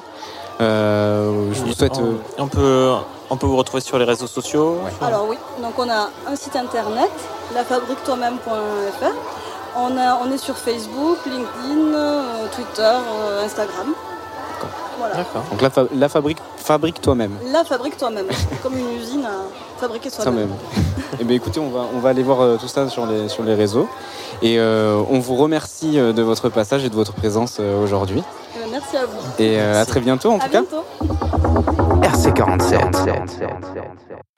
Euh, 0.62 1.50
je 1.52 1.62
vous 1.64 1.74
souhaite. 1.74 2.00
On, 2.38 2.44
on 2.44 2.48
peut, 2.48 2.94
on 3.30 3.38
peut 3.38 3.48
vous 3.48 3.58
retrouver 3.58 3.82
sur 3.82 3.98
les 3.98 4.06
réseaux 4.06 4.28
sociaux. 4.28 4.78
Alors 5.02 5.26
oui, 5.28 5.38
donc 5.62 5.74
on 5.80 5.90
a 5.90 6.10
un 6.28 6.36
site 6.36 6.56
internet, 6.56 7.10
lafabriquetoi-même.fr. 7.54 9.14
On, 9.78 9.90
on 9.98 10.32
est 10.32 10.38
sur 10.38 10.56
Facebook, 10.58 11.18
LinkedIn, 11.26 11.94
euh, 11.96 12.48
Twitter, 12.56 12.82
euh, 12.84 13.46
Instagram. 13.46 13.94
D'accord. 15.14 15.44
Donc 15.52 15.62
la, 15.62 15.70
la 15.94 16.10
fabrique, 16.10 16.38
fabrique 16.58 17.02
toi-même. 17.02 17.38
La 17.52 17.64
fabrique 17.66 17.98
toi-même, 17.98 18.28
comme 18.64 18.78
une 18.78 18.92
usine 18.96 19.26
à 19.26 19.80
fabriquer 19.82 20.10
soi-même. 20.10 20.50
Et 21.14 21.18
eh 21.22 21.24
bien 21.24 21.36
écoutez, 21.36 21.60
on 21.60 21.70
va, 21.70 21.82
on 21.94 22.00
va 22.00 22.10
aller 22.10 22.24
voir 22.24 22.42
euh, 22.42 22.58
tout 22.58 22.68
ça 22.68 22.88
sur 22.90 23.06
les, 23.06 23.28
sur 23.28 23.44
les 23.44 23.56
réseaux. 23.56 23.88
Et 24.42 24.60
on 24.60 25.20
vous 25.20 25.36
remercie 25.36 25.94
de 25.98 26.22
votre 26.22 26.50
passage 26.50 26.84
et 26.84 26.90
de 26.90 26.96
votre 26.96 27.14
présence 27.14 27.60
aujourd'hui. 27.60 28.22
merci 28.70 28.98
à 28.98 29.06
vous. 29.06 29.44
Et 29.44 29.60
à 29.60 29.86
très 29.86 30.02
bientôt 30.02 30.32
en 30.32 30.40
à 30.40 30.44
tout 30.44 30.50
bientôt. 30.50 30.84
cas. 31.00 31.72
AC47. 32.16 34.35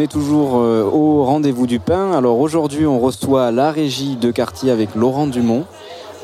On 0.00 0.02
est 0.02 0.06
toujours 0.06 0.56
euh, 0.56 0.82
au 0.82 1.24
rendez-vous 1.24 1.66
du 1.66 1.78
pain. 1.78 2.14
Alors 2.14 2.38
aujourd'hui, 2.38 2.86
on 2.86 2.98
reçoit 2.98 3.50
la 3.50 3.70
régie 3.70 4.16
de 4.16 4.30
quartier 4.30 4.70
avec 4.70 4.94
Laurent 4.94 5.26
Dumont. 5.26 5.66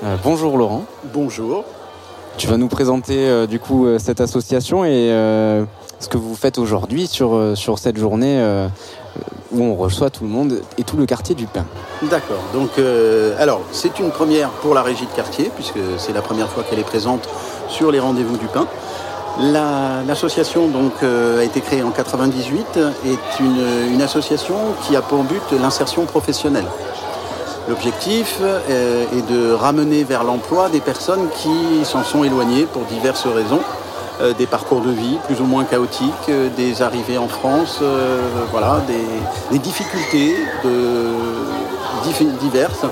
Euh, 0.03 0.17
bonjour 0.25 0.57
Laurent. 0.57 0.87
Bonjour. 1.13 1.63
Tu 2.39 2.47
vas 2.47 2.57
nous 2.57 2.69
présenter 2.69 3.29
euh, 3.29 3.47
du 3.47 3.61
coup 3.61 3.87
cette 3.99 4.23
association 4.23 4.87
et 4.87 5.11
euh, 5.13 5.67
ce 6.01 6.09
que 6.09 6.17
vous 6.17 6.35
faites 6.35 6.57
aujourd'hui 6.57 7.07
sur, 7.07 7.53
sur 7.55 7.79
cette 7.79 7.99
journée 7.99 8.43
où 9.53 9.63
on 9.63 9.75
reçoit 9.75 10.09
tout 10.09 10.25
le 10.25 10.31
monde 10.31 10.63
et 10.79 10.83
tout 10.83 10.97
le 10.97 11.05
quartier 11.05 11.35
du 11.35 11.47
pain. 11.47 11.67
D'accord. 12.05 12.41
Donc, 12.55 12.71
alors, 13.39 13.61
c'est 13.73 13.99
une 13.99 14.11
première 14.11 14.49
pour 14.63 14.73
la 14.73 14.83
régie 14.83 15.05
de 15.05 15.13
quartier, 15.13 15.51
puisque 15.55 15.81
c'est 15.99 16.15
la 16.15 16.23
première 16.23 16.49
fois 16.49 16.63
qu'elle 16.63 16.79
est 16.79 16.83
présente 16.83 17.29
sur 17.69 17.91
les 17.91 18.01
rendez-vous 18.01 18.39
du 18.39 18.47
pain. 18.47 18.67
La- 19.41 20.03
L'association 20.07 20.71
euh, 21.03 21.41
a 21.41 21.45
été 21.45 21.61
créée 21.61 21.83
en 21.83 21.91
98, 21.91 22.79
est 23.07 23.41
une, 23.41 24.01
association 24.01 24.55
qui 24.83 24.95
a 24.97 25.03
pour 25.03 25.25
but 25.25 25.43
l'insertion 25.61 26.05
professionnelle. 26.05 26.67
L'objectif 27.69 28.39
euh, 28.41 29.05
est 29.13 29.29
de 29.31 29.53
ramener 29.53 30.05
vers 30.05 30.23
l'emploi 30.23 30.69
des 30.69 30.81
personnes 30.81 31.29
qui 31.37 31.85
s'en 31.85 32.05
sont 32.05 32.23
éloignées 32.25 32.67
pour 32.67 32.83
diverses 32.85 33.27
raisons, 33.27 33.61
euh, 34.21 34.33
des 34.33 34.47
parcours 34.47 34.81
de 34.81 34.91
vie 34.91 35.19
plus 35.27 35.41
ou 35.41 35.45
moins 35.45 35.65
chaotiques, 35.65 36.31
des 36.57 36.83
arrivées 36.83 37.19
en 37.19 37.29
France, 37.29 37.81
voilà, 38.53 38.81
des, 38.87 39.05
des 39.51 39.59
difficultés 39.59 40.37
de, 40.65 41.11
diverses 42.41 42.85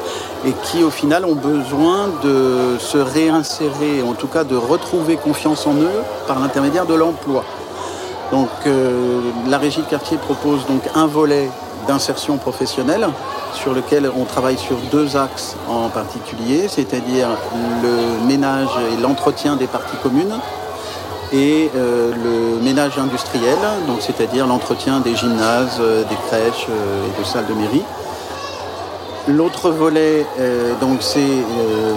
et 0.47 0.53
qui 0.65 0.83
au 0.83 0.91
final 0.91 1.25
ont 1.25 1.35
besoin 1.35 2.09
de 2.23 2.77
se 2.79 2.99
réinsérer, 2.99 4.03
en 4.03 4.15
tout 4.15 4.27
cas 4.27 4.45
de 4.45 4.57
retrouver 4.57 5.17
confiance 5.17 5.67
en 5.67 5.75
eux 5.75 6.03
par 6.27 6.39
l'intermédiaire 6.41 6.87
de 6.87 6.95
l'emploi. 6.95 7.45
Donc 8.33 8.49
euh, 8.67 9.21
la 9.49 9.59
régie 9.59 9.83
de 9.83 9.87
quartier 9.87 10.17
propose 10.17 10.67
donc 10.67 10.83
un 10.95 11.07
volet 11.07 11.51
d'insertion 11.87 12.37
professionnelle 12.37 13.07
sur 13.53 13.75
lequel 13.75 14.11
on 14.17 14.25
travaille 14.25 14.59
sur 14.59 14.77
deux 14.91 15.17
axes 15.17 15.57
en 15.69 15.89
particulier, 15.89 16.67
c'est-à-dire 16.69 17.29
le 17.83 18.27
ménage 18.27 18.71
et 18.93 19.01
l'entretien 19.01 19.57
des 19.57 19.67
parties 19.67 19.97
communes 20.03 20.35
et 21.33 21.71
euh, 21.77 22.13
le 22.13 22.63
ménage 22.63 22.99
industriel, 22.99 23.59
donc 23.87 23.99
c'est-à-dire 24.01 24.47
l'entretien 24.47 25.01
des 25.01 25.15
gymnases, 25.15 25.79
euh, 25.81 26.03
des 26.05 26.17
crèches 26.29 26.67
et 26.69 27.21
de 27.21 27.25
salles 27.25 27.47
de 27.47 27.55
mairie. 27.55 27.83
L'autre 29.27 29.71
volet, 29.71 30.27
euh, 30.39 30.75
c'est 31.01 31.19
euh, 31.19 31.95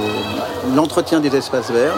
l'entretien 0.74 1.20
des 1.20 1.36
espaces 1.36 1.70
verts. 1.70 1.96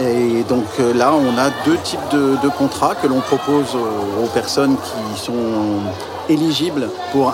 Et 0.00 0.42
donc 0.48 0.64
euh, 0.80 0.92
là, 0.92 1.12
on 1.14 1.38
a 1.38 1.50
deux 1.64 1.76
types 1.84 2.00
de, 2.10 2.48
contrats 2.48 2.96
que 2.96 3.06
l'on 3.06 3.20
propose 3.20 3.76
aux, 3.76 4.26
personnes 4.34 4.76
qui 4.76 5.20
sont 5.20 5.82
éligibles 6.28 6.88
pour, 7.12 7.32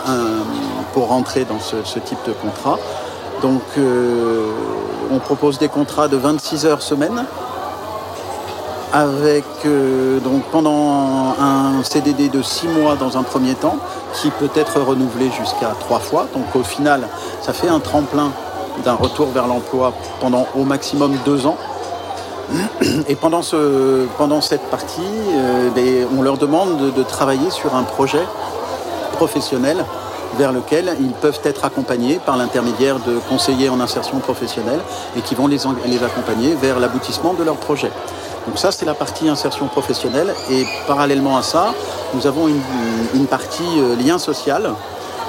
pour 0.93 1.09
rentrer 1.09 1.47
dans 1.47 1.61
ce, 1.61 1.77
ce 1.85 1.99
type 2.01 2.19
de 2.27 2.33
contrat. 2.33 2.79
Donc 3.41 3.63
on 5.11 5.19
propose 5.21 5.59
des 5.59 5.69
contrats 5.69 6.09
de 6.09 6.17
26 6.17 6.67
heures 6.67 6.83
semaine 6.83 7.25
avec 8.93 9.45
euh, 9.67 10.19
donc 10.21 10.45
pendant 10.51 11.35
un 11.39 11.83
CDD 11.83 12.29
de 12.29 12.43
6 12.43 12.69
mois 12.69 12.97
dans 12.97 13.19
un 13.19 13.23
premier 13.23 13.55
temps 13.55 13.77
qui 14.15 14.31
peut 14.31 14.51
être 14.55 14.81
renouvelé 14.81 15.31
jusqu'à 15.31 15.75
3 15.81 15.99
fois. 16.01 16.27
Donc 16.35 16.55
au 16.55 16.63
final, 16.63 17.09
ça 17.43 17.53
fait 17.53 17.69
un 17.69 17.81
tremplin 17.81 18.31
d'un 18.85 18.95
retour 18.95 19.29
vers 19.29 19.47
l'emploi 19.47 19.93
pendant 20.21 20.47
au 20.55 20.65
maximum 20.65 21.17
2 21.25 21.47
ans. 21.47 21.57
Et 23.09 23.15
pendant, 23.15 23.43
ce, 23.43 24.07
pendant 24.17 24.41
cette 24.41 24.63
partie, 24.71 25.03
euh, 25.03 25.69
ben, 25.75 26.07
on 26.17 26.23
leur 26.23 26.39
demande 26.39 26.95
de, 26.95 27.03
travailler 27.03 27.51
sur 27.51 27.75
un 27.75 27.83
projet 27.83 28.23
professionnel 29.13 29.85
vers 30.39 30.53
lequel 30.53 30.97
ils 31.01 31.13
peuvent 31.13 31.41
être 31.45 31.65
accompagnés 31.65 32.21
par 32.25 32.37
l'intermédiaire 32.37 33.01
de 33.01 33.19
conseillers 33.29 33.69
en 33.69 33.81
insertion 33.81 34.19
professionnelle 34.21 34.81
et 35.17 35.21
qui 35.21 35.35
vont 35.35 35.47
les 35.47 35.67
accompagner 36.05 36.55
vers 36.55 36.79
l'aboutissement 36.79 37.35
de 37.35 37.43
leur 37.45 37.57
projet. 37.57 37.91
Donc 38.49 38.59
ça, 38.59 38.73
c'est 38.73 38.87
la 38.87 38.95
partie 38.95 39.29
insertion 39.29 39.67
professionnelle. 39.67 40.33
Et 40.51 40.65
parallèlement 40.87 41.37
à 41.37 41.43
ça, 41.43 41.75
nous 42.15 42.27
avons 42.27 42.49
une, 42.49 42.63
une 43.15 43.27
partie 43.27 43.63
euh, 43.79 43.95
lien 43.95 44.17
social, 44.19 44.71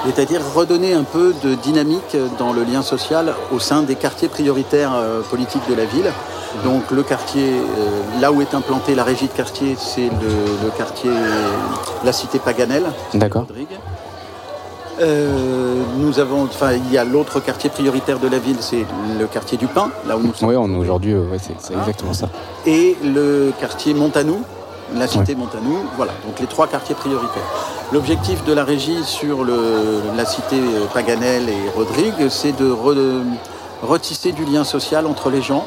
c'est-à-dire 0.06 0.40
redonner 0.54 0.94
un 0.94 1.04
peu 1.04 1.34
de 1.44 1.54
dynamique 1.54 2.16
dans 2.38 2.54
le 2.54 2.64
lien 2.64 2.80
social 2.80 3.34
au 3.52 3.58
sein 3.58 3.82
des 3.82 3.94
quartiers 3.96 4.28
prioritaires 4.28 4.92
euh, 4.94 5.20
politiques 5.20 5.68
de 5.68 5.74
la 5.74 5.84
ville. 5.84 6.10
Donc 6.64 6.90
le 6.90 7.02
quartier, 7.02 7.50
euh, 7.50 8.20
là 8.22 8.32
où 8.32 8.40
est 8.40 8.54
implantée 8.54 8.94
la 8.94 9.04
régie 9.04 9.26
de 9.28 9.32
quartier, 9.32 9.76
c'est 9.78 10.08
le, 10.08 10.64
le 10.64 10.70
quartier, 10.78 11.10
la 12.02 12.12
cité 12.14 12.38
Paganel, 12.38 12.84
D'accord. 13.12 13.44
Euh, 15.00 15.82
nous 15.98 16.18
avons, 16.20 16.44
enfin, 16.44 16.72
il 16.72 16.92
y 16.92 16.98
a 16.98 17.04
l'autre 17.04 17.40
quartier 17.40 17.70
prioritaire 17.70 18.18
de 18.18 18.28
la 18.28 18.38
ville, 18.38 18.56
c'est 18.60 18.84
le 19.18 19.26
quartier 19.26 19.56
du 19.56 19.66
Pin, 19.66 19.90
là 20.06 20.16
où 20.16 20.20
nous 20.20 20.34
sommes. 20.34 20.48
Oui, 20.50 20.56
on 20.56 20.68
est 20.74 20.76
aujourd'hui, 20.76 21.12
euh, 21.14 21.24
ouais, 21.30 21.38
c'est 21.40 21.54
exactement 21.74 22.12
ça. 22.12 22.28
Et 22.66 22.96
le 23.02 23.52
quartier 23.58 23.94
Montanou, 23.94 24.42
la 24.94 25.06
cité 25.06 25.34
Montanou, 25.34 25.78
voilà, 25.96 26.12
donc 26.26 26.38
les 26.40 26.46
trois 26.46 26.66
quartiers 26.66 26.94
prioritaires. 26.94 27.42
L'objectif 27.92 28.44
de 28.44 28.52
la 28.52 28.64
régie 28.64 29.02
sur 29.04 29.42
le- 29.44 30.02
la 30.16 30.24
cité 30.26 30.56
euh, 30.56 30.84
Paganel 30.92 31.48
et 31.48 31.70
Rodrigue, 31.74 32.28
c'est 32.28 32.52
de 32.56 32.70
re- 32.70 33.22
retisser 33.82 34.32
du 34.32 34.44
lien 34.44 34.64
social 34.64 35.06
entre 35.06 35.30
les 35.30 35.40
gens, 35.40 35.64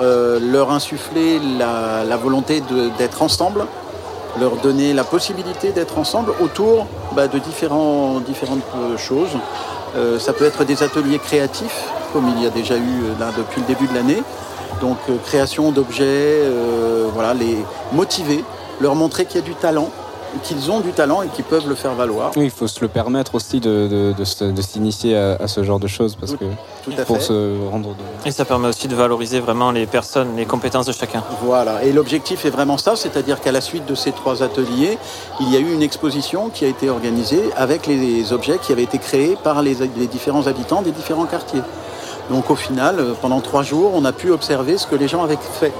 euh, 0.00 0.38
leur 0.40 0.70
insuffler 0.70 1.40
la, 1.58 2.04
la 2.04 2.16
volonté 2.16 2.62
d'être 2.98 3.22
ensemble, 3.22 3.66
leur 4.38 4.56
donner 4.56 4.92
la 4.92 5.04
possibilité 5.04 5.72
d'être 5.72 5.98
ensemble 5.98 6.32
autour 6.40 6.86
bah, 7.14 7.28
de 7.28 7.38
différentes 7.38 8.24
euh, 8.76 8.96
choses. 8.96 9.36
Euh, 9.96 10.18
ça 10.18 10.32
peut 10.32 10.44
être 10.44 10.64
des 10.64 10.82
ateliers 10.82 11.18
créatifs, 11.18 11.84
comme 12.12 12.28
il 12.36 12.42
y 12.42 12.46
a 12.46 12.50
déjà 12.50 12.76
eu 12.76 12.78
euh, 12.78 13.18
là, 13.18 13.30
depuis 13.36 13.60
le 13.60 13.66
début 13.66 13.86
de 13.86 13.94
l'année. 13.94 14.22
Donc 14.80 14.98
création 15.26 15.72
d'objets, 15.72 16.42
voilà, 17.12 17.34
les 17.34 17.58
motiver, 17.92 18.42
leur 18.80 18.94
montrer 18.94 19.26
qu'il 19.26 19.40
y 19.40 19.44
a 19.44 19.46
du 19.46 19.54
talent, 19.54 19.90
qu'ils 20.42 20.70
ont 20.70 20.80
du 20.80 20.92
talent 20.92 21.22
et 21.22 21.28
qu'ils 21.28 21.44
peuvent 21.44 21.68
le 21.68 21.74
faire 21.74 21.94
valoir. 21.94 22.30
Oui, 22.36 22.44
il 22.44 22.50
faut 22.50 22.68
se 22.68 22.80
le 22.80 22.88
permettre 22.88 23.34
aussi 23.34 23.60
de, 23.60 23.88
de- 23.88 24.14
de 24.16 24.24
se- 24.24 24.44
de 24.44 24.62
s'initier 24.62 25.16
à, 25.16 25.36
à 25.40 25.48
ce 25.48 25.62
genre 25.64 25.80
de 25.80 25.86
choses 25.86 26.16
parce 26.16 26.32
que 26.32 26.44
Tout 26.84 26.92
à 26.98 27.02
pour 27.04 27.16
fait. 27.16 27.22
se 27.24 27.68
rendre 27.70 27.90
de... 27.90 28.28
Et 28.28 28.30
ça 28.30 28.44
permet 28.44 28.68
aussi 28.68 28.88
de 28.88 28.94
valoriser 28.94 29.40
vraiment 29.40 29.70
les 29.72 29.86
personnes, 29.86 30.36
les 30.36 30.46
compétences 30.46 30.86
de 30.86 30.92
chacun. 30.92 31.22
Voilà, 31.42 31.82
et 31.84 31.92
l'objectif 31.92 32.44
est 32.44 32.50
vraiment 32.50 32.78
ça, 32.78 32.96
c'est-à-dire 32.96 33.40
qu'à 33.40 33.52
la 33.52 33.60
suite 33.60 33.86
de 33.86 33.94
ces 33.94 34.12
trois 34.12 34.42
ateliers, 34.42 34.98
il 35.40 35.50
y 35.52 35.56
a 35.56 35.60
eu 35.60 35.72
une 35.72 35.82
exposition 35.82 36.48
qui 36.48 36.64
a 36.64 36.68
été 36.68 36.90
organisée 36.90 37.50
avec 37.56 37.86
les 37.86 38.32
objets 38.32 38.58
qui 38.58 38.72
avaient 38.72 38.84
été 38.84 38.98
créés 38.98 39.36
par 39.42 39.62
les, 39.62 39.76
les 39.96 40.06
différents 40.06 40.46
habitants 40.46 40.82
des 40.82 40.92
différents 40.92 41.26
quartiers. 41.26 41.62
Donc 42.30 42.48
au 42.50 42.54
final, 42.56 42.96
euh, 43.00 43.12
pendant 43.20 43.40
trois 43.40 43.62
jours, 43.64 43.90
on 43.94 44.04
a 44.04 44.12
pu 44.12 44.30
observer 44.30 44.78
ce 44.78 44.86
que 44.86 44.94
les 44.94 45.08
gens 45.08 45.24
avaient 45.24 45.38
fait. 45.60 45.72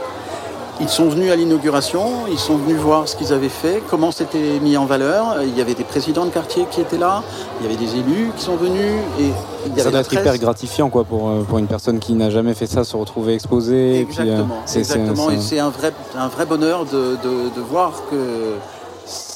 Ils 0.82 0.88
sont 0.88 1.08
venus 1.10 1.30
à 1.30 1.36
l'inauguration, 1.36 2.26
ils 2.30 2.38
sont 2.38 2.56
venus 2.56 2.78
voir 2.78 3.06
ce 3.06 3.14
qu'ils 3.14 3.34
avaient 3.34 3.50
fait, 3.50 3.82
comment 3.90 4.10
c'était 4.10 4.58
mis 4.60 4.78
en 4.78 4.86
valeur. 4.86 5.42
Il 5.42 5.56
y 5.56 5.60
avait 5.60 5.74
des 5.74 5.84
présidents 5.84 6.24
de 6.24 6.30
quartier 6.30 6.66
qui 6.70 6.80
étaient 6.80 6.96
là, 6.96 7.22
il 7.60 7.66
y 7.66 7.68
avait 7.74 7.76
des 7.84 7.96
élus 7.96 8.30
qui 8.34 8.42
sont 8.42 8.56
venus 8.56 8.94
et 9.20 9.30
il 9.66 9.76
y 9.76 9.80
Ça 9.80 9.90
doit 9.90 10.00
être 10.00 10.12
hyper 10.12 10.38
gratifiant 10.38 10.88
quoi, 10.88 11.04
pour, 11.04 11.28
euh, 11.28 11.42
pour 11.42 11.58
une 11.58 11.66
personne 11.66 11.98
qui 11.98 12.14
n'a 12.14 12.30
jamais 12.30 12.54
fait 12.54 12.66
ça, 12.66 12.82
se 12.84 12.96
retrouver 12.96 13.34
exposée. 13.34 14.00
et 14.00 14.04
puis, 14.06 14.18
euh, 14.20 14.22
Exactement, 14.22 14.54
c'est- 14.64 14.84
c'est- 14.84 14.94
exactement. 14.98 15.28
c'est- 15.28 15.34
Et 15.34 15.40
c'est 15.40 15.58
un 15.58 15.68
vrai, 15.68 15.92
un 16.18 16.28
vrai 16.28 16.46
bonheur 16.46 16.86
de, 16.86 17.16
de- 17.22 17.54
de 17.54 17.60
voir 17.60 17.92
que 18.10 18.16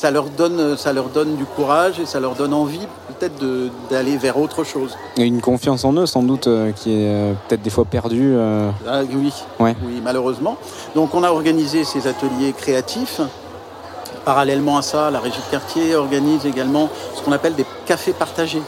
ça 0.05 0.11
leur, 0.11 0.25
donne, 0.29 0.77
ça 0.77 0.93
leur 0.93 1.07
donne 1.09 1.35
du 1.37 1.47
courage 1.47 1.99
et 1.99 2.05
ça 2.05 2.21
leur 2.21 2.35
donne 2.35 2.53
envie 2.53 2.87
peut-être 3.09 3.43
d'aller 3.91 4.19
vers 4.19 4.37
autre 4.37 4.63
chose. 4.63 4.99
Et 5.17 5.23
une 5.25 5.41
confiance 5.41 5.83
en 5.87 5.95
eux 5.95 6.05
sans 6.05 6.23
doute 6.23 6.47
euh, 6.47 6.73
qui 6.73 6.93
est 6.93 7.09
euh, 7.09 7.33
peut-être 7.49 7.63
des 7.63 7.71
fois 7.71 7.87
perdue. 7.87 8.35
euh, 8.37 8.69
Ah, 8.87 9.01
oui, 9.11 9.33
Ouais. 9.59 9.75
oui, 9.83 10.03
malheureusement. 10.05 10.59
Donc 10.95 11.15
on 11.15 11.23
a 11.23 11.31
organisé 11.31 11.85
ces 11.85 12.07
ateliers 12.07 12.53
créatifs. 12.53 13.23
Parallèlement 14.27 14.77
à 14.77 14.83
ça, 14.83 15.11
la 15.11 15.21
régie 15.21 15.41
de 15.47 15.51
quartier 15.51 15.95
organise 15.95 16.45
également 16.45 16.91
ce 17.17 17.23
qu'on 17.23 17.33
appelle 17.33 17.55
des 17.55 17.65
cafés 17.87 18.13
partagés. 18.13 18.63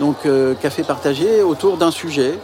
Donc 0.00 0.16
cafés 0.62 0.82
partagés 0.82 1.42
autour 1.42 1.76
d'un 1.76 1.90
sujet, 1.90 2.38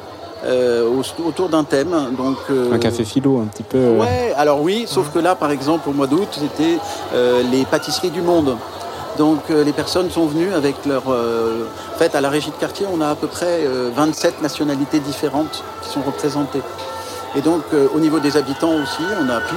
euh, 0.44 0.86
au- 0.88 1.26
autour 1.28 1.48
d'un 1.48 1.64
thème. 1.64 1.94
Donc, 2.16 2.36
euh, 2.50 2.72
Un 2.72 2.78
café 2.78 3.04
philo 3.04 3.38
un 3.40 3.46
petit 3.46 3.62
peu. 3.62 3.78
euh, 3.78 3.98
Ouais, 4.00 4.32
alors 4.36 4.60
oui, 4.62 4.84
sauf 4.86 5.10
que 5.12 5.18
là, 5.18 5.34
par 5.34 5.50
exemple, 5.50 5.88
au 5.88 5.92
mois 5.92 6.06
d'août, 6.06 6.28
c'était 6.32 6.78
euh, 7.14 7.42
les 7.50 7.64
pâtisseries 7.64 8.10
du 8.10 8.22
monde. 8.22 8.56
Donc 9.16 9.48
les 9.48 9.72
personnes 9.72 10.10
sont 10.10 10.26
venues 10.26 10.52
avec 10.52 10.74
leur... 10.86 11.04
En 11.06 11.98
fait, 11.98 12.16
à 12.16 12.20
la 12.20 12.30
régie 12.30 12.50
de 12.50 12.56
quartier, 12.56 12.84
on 12.92 13.00
a 13.00 13.10
à 13.10 13.14
peu 13.14 13.28
près 13.28 13.60
euh, 13.64 13.90
27 13.94 14.42
nationalités 14.42 14.98
différentes 14.98 15.62
qui 15.82 15.90
sont 15.90 16.02
représentées. 16.02 16.62
Et 17.36 17.40
donc, 17.40 17.62
au 17.94 18.00
niveau 18.00 18.18
des 18.18 18.36
habitants 18.36 18.74
aussi, 18.82 19.02
on 19.20 19.28
a 19.28 19.38
pu... 19.40 19.54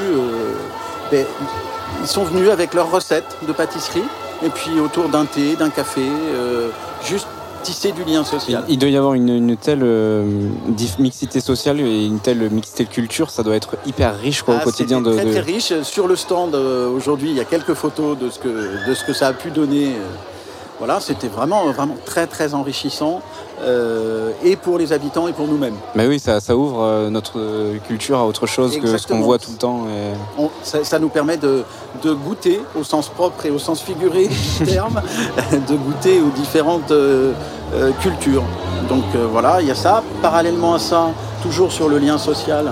ben, 1.12 1.26
ils 2.02 2.08
sont 2.08 2.24
venus 2.24 2.52
avec 2.52 2.76
leurs 2.76 2.92
recettes 2.92 3.36
de 3.48 3.52
pâtisserie, 3.52 4.04
et 4.46 4.50
puis 4.50 4.80
autour 4.80 5.10
d'un 5.10 5.26
thé, 5.26 5.56
d'un 5.56 5.70
café, 5.72 6.04
juste 7.04 7.28
tisser 7.64 7.92
du 7.92 8.04
lien 8.04 8.24
social. 8.24 8.64
Il 8.68 8.78
doit 8.78 8.90
y 8.90 8.98
avoir 8.98 9.14
une, 9.14 9.58
telle 9.58 9.84
euh, 9.84 10.24
mixité 11.00 11.40
sociale 11.40 11.80
et 11.80 12.06
une 12.06 12.20
telle 12.20 12.50
mixité 12.50 12.86
de 12.86 12.90
culture, 12.90 13.30
ça 13.30 13.44
doit 13.44 13.56
être 13.56 13.78
hyper 13.86 14.18
riche 14.20 14.44
au 14.48 14.52
ah, 14.52 14.60
quotidien. 14.64 15.02
De, 15.02 15.14
très, 15.14 15.26
très 15.26 15.42
riche. 15.42 15.74
Sur 15.84 16.08
le 16.08 16.16
stand 16.16 16.56
aujourd'hui, 16.56 17.30
il 17.30 17.36
y 17.36 17.42
a 17.42 17.46
quelques 17.46 17.74
photos 17.74 18.18
de 18.18 18.30
ce 18.30 18.40
que, 18.40 18.88
de 18.88 18.94
ce 18.94 19.04
que 19.04 19.14
ça 19.14 19.28
a 19.28 19.34
pu 19.34 19.52
donner. 19.52 19.96
Voilà, 20.80 21.00
c'était 21.00 21.28
vraiment, 21.28 21.66
vraiment 21.72 21.96
très 22.06 22.28
très 22.28 22.54
enrichissant. 22.54 23.22
Euh, 23.64 24.34
et 24.44 24.56
pour 24.56 24.78
les 24.78 24.94
habitants 24.94 25.28
et 25.28 25.34
pour 25.34 25.48
nous-mêmes. 25.48 25.74
Mais 25.96 26.06
oui, 26.06 26.20
ça, 26.20 26.40
ouvre 26.56 26.84
euh, 26.84 27.10
notre 27.10 27.40
culture 27.88 28.20
à 28.20 28.26
autre 28.28 28.46
chose 28.46 28.78
que 28.78 28.98
ce 28.98 29.08
qu'on 29.08 29.22
voit 29.22 29.40
tout 29.40 29.50
le 29.52 29.58
temps. 29.58 29.88
ça, 30.62 31.00
nous 31.00 31.10
permet 31.10 31.38
de, 31.38 31.64
goûter 32.04 32.62
au 32.80 32.84
sens 32.84 33.10
propre 33.10 33.48
et 33.48 33.50
au 33.50 33.58
sens 33.58 33.82
figuré 33.82 34.28
du 34.28 34.66
terme, 34.66 35.02
de 35.52 35.76
goûter 35.76 36.22
aux 36.22 36.30
différentes 36.30 36.92
euh, 36.92 37.34
cultures. 38.00 38.44
Donc 38.90 39.06
voilà, 39.32 39.60
il 39.62 39.68
y 39.68 39.72
a 39.72 39.76
ça. 39.76 40.04
Parallèlement 40.22 40.76
à 40.76 40.80
ça, 40.80 41.08
toujours 41.42 41.72
sur 41.72 41.90
le 41.90 41.98
lien 41.98 42.20
social, 42.20 42.72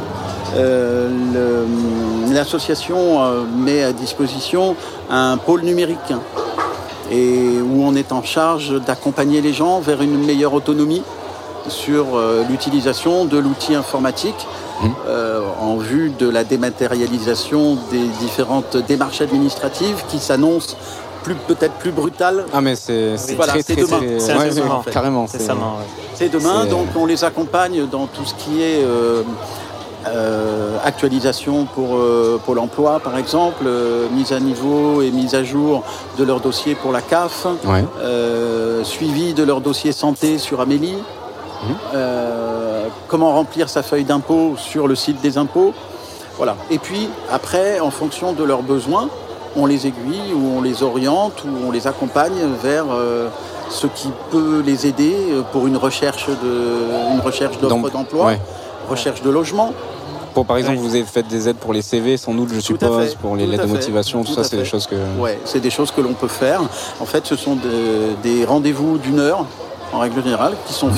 l'association 2.31 3.43
met 3.57 3.83
à 3.83 3.91
disposition 3.91 4.75
un 5.09 5.37
pôle 5.37 5.61
numérique 5.63 6.13
et 7.11 7.59
où 7.61 7.83
on 7.83 7.95
est 7.95 8.11
en 8.11 8.23
charge 8.23 8.81
d'accompagner 8.85 9.41
les 9.41 9.53
gens 9.53 9.79
vers 9.79 10.01
une 10.01 10.17
meilleure 10.25 10.53
autonomie 10.53 11.03
sur 11.67 12.15
euh, 12.15 12.43
l'utilisation 12.49 13.25
de 13.25 13.37
l'outil 13.37 13.75
informatique 13.75 14.47
mmh. 14.81 14.87
euh, 15.07 15.41
en 15.59 15.77
vue 15.77 16.11
de 16.17 16.29
la 16.29 16.43
dématérialisation 16.43 17.77
des 17.91 18.07
différentes 18.19 18.77
démarches 18.77 19.21
administratives 19.21 20.03
qui 20.07 20.19
s'annoncent 20.19 20.75
peut-être 21.47 21.73
plus 21.73 21.91
brutales. 21.91 22.45
Ah 22.53 22.61
mais 22.61 22.75
c'est 22.75 23.15
voilà, 23.35 23.53
demain. 23.53 23.99
C'est 24.19 24.91
carrément. 24.91 25.27
C'est 26.13 26.29
demain, 26.29 26.65
donc 26.65 26.87
on 26.95 27.05
les 27.05 27.23
accompagne 27.23 27.87
dans 27.87 28.07
tout 28.07 28.25
ce 28.25 28.33
qui 28.35 28.61
est 28.61 28.83
euh, 28.83 29.23
euh, 30.07 30.77
actualisation 30.83 31.65
pour 31.65 31.95
euh, 31.95 32.39
Pôle 32.45 32.59
emploi, 32.59 32.99
par 32.99 33.17
exemple, 33.17 33.63
euh, 33.65 34.07
mise 34.09 34.33
à 34.33 34.39
niveau 34.39 35.01
et 35.01 35.09
mise 35.09 35.33
à 35.33 35.43
jour 35.43 35.83
de 36.19 36.23
leur 36.23 36.41
dossier 36.41 36.75
pour 36.75 36.91
la 36.91 37.01
CAF, 37.01 37.47
suivi 38.83 39.33
de 39.33 39.43
leur 39.43 39.61
dossier 39.61 39.91
santé 39.91 40.37
sur 40.37 40.61
Amélie, 40.61 40.97
mhm. 41.63 41.99
comment 43.07 43.33
remplir 43.33 43.67
sa 43.67 43.81
feuille 43.81 44.03
d'impôt 44.03 44.53
sur 44.57 44.87
le 44.87 44.93
site 44.95 45.21
des 45.21 45.39
impôts. 45.39 45.73
Voilà. 46.37 46.55
Et 46.69 46.77
puis, 46.77 47.09
après, 47.31 47.79
en 47.79 47.89
fonction 47.89 48.33
de 48.33 48.43
leurs 48.43 48.61
besoins, 48.61 49.09
on 49.55 49.65
les 49.65 49.87
aiguille 49.87 50.33
ou 50.35 50.57
on 50.57 50.61
les 50.61 50.83
oriente 50.83 51.43
ou 51.45 51.67
on 51.67 51.71
les 51.71 51.87
accompagne 51.87 52.45
vers 52.61 52.85
ce 53.69 53.87
qui 53.87 54.09
peut 54.29 54.61
les 54.63 54.85
aider 54.85 55.15
pour 55.51 55.65
une 55.65 55.77
recherche 55.77 56.27
d'offres 57.61 57.89
d'emploi, 57.89 58.33
recherche 58.87 59.23
de 59.23 59.29
logement, 59.29 59.73
par 60.43 60.57
exemple, 60.57 60.77
vous 60.79 60.95
avez 60.95 61.03
fait 61.03 61.23
des 61.23 61.47
aides 61.47 61.57
pour 61.57 61.71
les 61.71 61.81
CV, 61.81 62.17
sans 62.17 62.33
doute, 62.33 62.49
je 62.53 62.59
suppose, 62.59 63.15
pour 63.15 63.35
les 63.35 63.45
lettres 63.45 63.65
de 63.65 63.71
motivation, 63.71 64.23
tout, 64.23 64.33
ça, 64.33 64.43
c'est 64.43 64.57
des 64.57 64.65
choses 64.65 64.87
que. 64.87 64.95
Ouais, 65.19 65.39
c'est 65.45 65.61
des 65.61 65.69
choses 65.69 65.91
que 65.91 66.01
l'on 66.01 66.13
peut 66.13 66.27
faire. 66.27 66.61
En 66.99 67.05
fait, 67.05 67.25
ce 67.25 67.35
sont 67.35 67.57
des 68.23 68.45
rendez-vous 68.45 68.97
d'une 68.97 69.19
heure 69.19 69.45
en 69.93 69.99
règle 69.99 70.21
générale, 70.23 70.53
qui 70.67 70.73
sont 70.73 70.89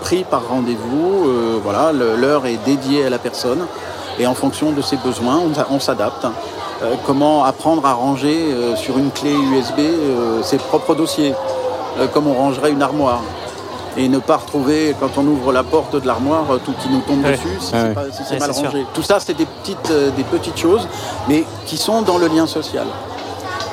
pris 0.00 0.24
par 0.24 0.48
rendez-vous. 0.48 1.28
Euh, 1.28 1.58
voilà, 1.62 1.92
l'heure 1.92 2.46
est 2.46 2.58
dédiée 2.64 3.04
à 3.04 3.10
la 3.10 3.18
personne 3.18 3.66
et 4.18 4.26
en 4.26 4.34
fonction 4.34 4.72
de 4.72 4.80
ses 4.80 4.96
besoins, 4.96 5.42
on, 5.70 5.80
s'adapte. 5.80 6.26
Euh, 6.82 6.94
comment 7.06 7.44
apprendre 7.44 7.84
à 7.86 7.92
ranger 7.92 8.52
euh, 8.52 8.76
sur 8.76 8.98
une 8.98 9.10
clé 9.10 9.32
USB 9.32 9.80
ses 10.42 10.58
propres 10.58 10.94
dossiers, 10.94 11.34
comme 12.12 12.26
on 12.26 12.34
rangerait 12.34 12.70
une 12.70 12.82
armoire 12.82 13.22
et 13.96 14.08
ne 14.08 14.18
pas 14.18 14.36
retrouver, 14.36 14.94
quand 15.00 15.10
on 15.16 15.26
ouvre 15.26 15.52
la 15.52 15.62
porte 15.62 15.96
de 15.96 16.06
l'armoire, 16.06 16.44
tout 16.64 16.72
qui 16.80 16.88
nous 16.88 17.00
tombe 17.00 17.22
dessus 17.22 17.58
si 17.60 17.72
c'est 18.28 18.38
mal 18.38 18.50
rangé. 18.50 18.84
Tout 18.94 19.02
ça, 19.02 19.20
c'est 19.20 19.36
des 19.36 19.46
petites, 19.46 19.90
euh, 19.90 20.10
des 20.10 20.24
petites 20.24 20.58
choses, 20.58 20.86
mais 21.28 21.44
qui 21.64 21.76
sont 21.76 22.02
dans 22.02 22.18
le 22.18 22.28
lien 22.28 22.46
social. 22.46 22.86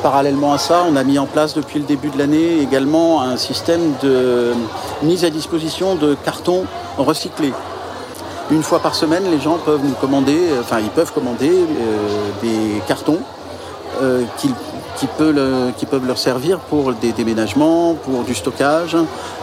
Parallèlement 0.02 0.54
à 0.54 0.58
ça, 0.58 0.86
on 0.90 0.96
a 0.96 1.04
mis 1.04 1.18
en 1.18 1.26
place 1.26 1.54
depuis 1.54 1.80
le 1.80 1.86
début 1.86 2.10
de 2.10 2.18
l'année 2.18 2.60
également 2.60 3.22
un 3.22 3.38
système 3.38 3.94
de 4.02 4.54
mise 5.02 5.24
à 5.24 5.30
disposition 5.30 5.96
de 5.96 6.16
cartons 6.26 6.66
recyclés. 6.98 7.54
Une 8.52 8.64
fois 8.64 8.80
par 8.80 8.96
semaine, 8.96 9.24
les 9.32 9.40
gens 9.40 9.58
peuvent 9.58 9.84
nous 9.84 9.94
commander, 9.94 10.38
euh, 10.38 10.62
enfin 10.62 10.80
ils 10.80 10.90
peuvent 10.90 11.14
commander 11.14 11.50
euh, 11.50 12.08
des 12.42 12.82
cartons 12.88 13.20
qu'ils 14.38 14.52
qui, 15.08 15.78
qui, 15.78 15.86
peuvent 15.86 16.08
leur 16.08 16.18
servir 16.18 16.60
pour 16.60 16.94
des 16.94 17.12
déménagements, 17.12 17.96
pour 17.96 18.24
du 18.24 18.34
stockage. 18.34 18.96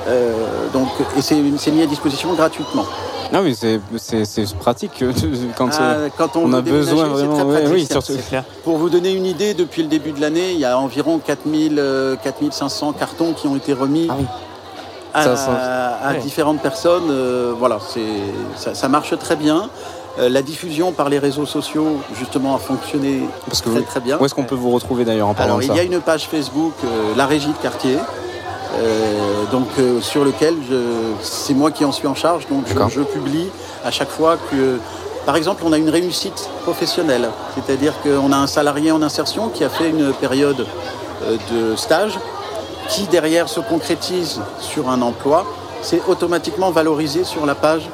Euh, 0.09 0.33
donc, 0.73 0.89
et 1.17 1.23
c'est 1.23 1.71
mis 1.71 1.83
à 1.83 1.87
disposition 1.87 2.33
gratuitement. 2.35 2.85
Ah 3.33 3.43
oui, 3.43 3.55
c'est 3.55 4.59
pratique 4.59 5.05
quand, 5.57 5.71
ah, 5.79 5.97
quand 6.17 6.37
on, 6.37 6.53
a 6.53 6.61
besoin 6.61 7.05
vraiment. 7.07 7.45
oui, 7.71 7.87
clair. 8.29 8.45
Pour 8.65 8.77
vous 8.79 8.91
donner 8.91 9.13
une 9.13 9.27
idée, 9.27 9.55
depuis 9.55 9.83
le 9.83 9.89
début 9.89 10.13
de 10.13 10.21
l'année, 10.21 10.53
il 10.53 10.59
y 10.59 10.65
a 10.65 10.77
environ 10.77 11.21
4000, 11.25 12.17
4500 12.25 12.89
euh, 12.89 12.93
cartons 12.99 13.33
qui 13.33 13.47
ont 13.47 13.57
été 13.57 13.73
remis 13.73 14.09
ah 15.15 15.25
à, 16.03 16.15
différentes 16.15 16.61
personnes. 16.61 17.11
Euh, 17.11 17.53
voilà, 17.57 17.79
ça, 18.57 18.75
ça 18.75 18.89
marche 18.89 19.17
très 19.19 19.37
bien. 19.37 19.71
Euh, 20.19 20.29
la 20.29 20.43
diffusion 20.43 20.93
par 20.93 21.09
les 21.09 21.19
réseaux 21.19 21.47
sociaux, 21.47 22.01
justement, 22.19 22.57
a 22.57 22.59
fonctionné 22.59 23.23
très, 23.49 23.83
très 23.83 24.01
bien. 24.01 24.19
Où 24.19 24.25
est-ce 24.25 24.35
qu'on 24.35 24.45
peut 24.45 24.57
vous 24.57 24.71
retrouver 24.71 25.05
d'ailleurs 25.05 25.29
en 25.29 25.35
parlant 25.35 25.59
Alors, 25.59 25.63
Il 25.63 25.77
y 25.77 25.79
a 25.79 25.85
une 25.85 26.01
page 26.01 26.27
Facebook, 26.27 26.73
euh, 26.85 27.15
La 27.17 27.27
Régie 27.27 27.49
de 27.49 27.63
Quartier, 27.63 27.97
euh, 28.79 29.45
donc, 29.53 29.69
sur 30.01 30.25
lequel 30.25 30.55
c'est 31.21 31.55
moi 31.55 31.71
qui 31.71 31.85
en 31.85 31.93
suis 31.93 32.09
en 32.09 32.15
charge. 32.15 32.47
Donc, 32.49 32.67
je, 32.89 33.01
publie 33.01 33.49
à 33.85 33.91
chaque 33.91 34.11
fois 34.11 34.37
que, 34.51 34.79
par 35.27 35.37
exemple, 35.37 35.63
on 35.65 35.73
a 35.73 35.79
une 35.79 35.91
réussite 35.91 36.49
professionnelle. 36.65 37.29
C'est-à-dire 37.55 37.95
qu'on 38.03 38.33
a 38.33 38.37
un 38.37 38.47
salarié 38.47 38.91
en 38.93 39.03
insertion 39.03 39.49
qui 39.49 39.65
a 39.65 39.69
fait 39.69 39.91
une 39.91 40.13
période 40.13 40.67
de 41.53 41.77
stage, 41.77 42.19
qui 42.89 43.05
derrière 43.05 43.49
se 43.49 43.61
concrétise 43.61 44.41
sur 44.61 44.89
un 44.89 45.03
emploi. 45.03 45.45
C'est 45.83 46.03
automatiquement 46.09 46.71
valorisé 46.71 47.25
sur 47.25 47.47
la 47.47 47.55
page 47.55 47.89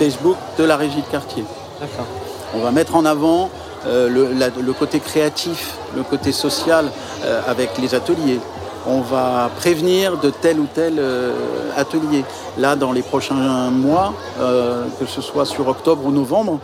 Facebook 0.00 0.38
de 0.56 0.64
la 0.64 0.78
régie 0.78 1.02
de 1.02 1.10
quartier. 1.10 1.44
On 2.54 2.60
va 2.60 2.70
mettre 2.70 2.96
en 2.96 3.04
avant 3.04 3.50
euh, 3.86 4.08
le, 4.08 4.72
côté 4.72 4.98
créatif, 4.98 5.76
le 5.94 6.02
côté 6.02 6.32
social 6.32 6.90
euh, 7.22 7.42
avec 7.46 7.76
les 7.76 7.94
ateliers. 7.94 8.40
On 8.86 9.02
va 9.02 9.50
prévenir 9.58 10.16
de 10.16 10.30
tel 10.30 10.58
ou 10.58 10.66
tel 10.74 10.94
euh, 10.98 11.34
atelier. 11.76 12.24
Là, 12.56 12.76
dans 12.76 12.92
les 12.92 13.02
prochains 13.02 13.70
mois, 13.70 14.14
que 14.98 15.06
ce 15.06 15.20
soit 15.20 15.44
sur 15.44 15.68
octobre 15.68 16.02
ou 16.06 16.12
novembre, 16.12 16.60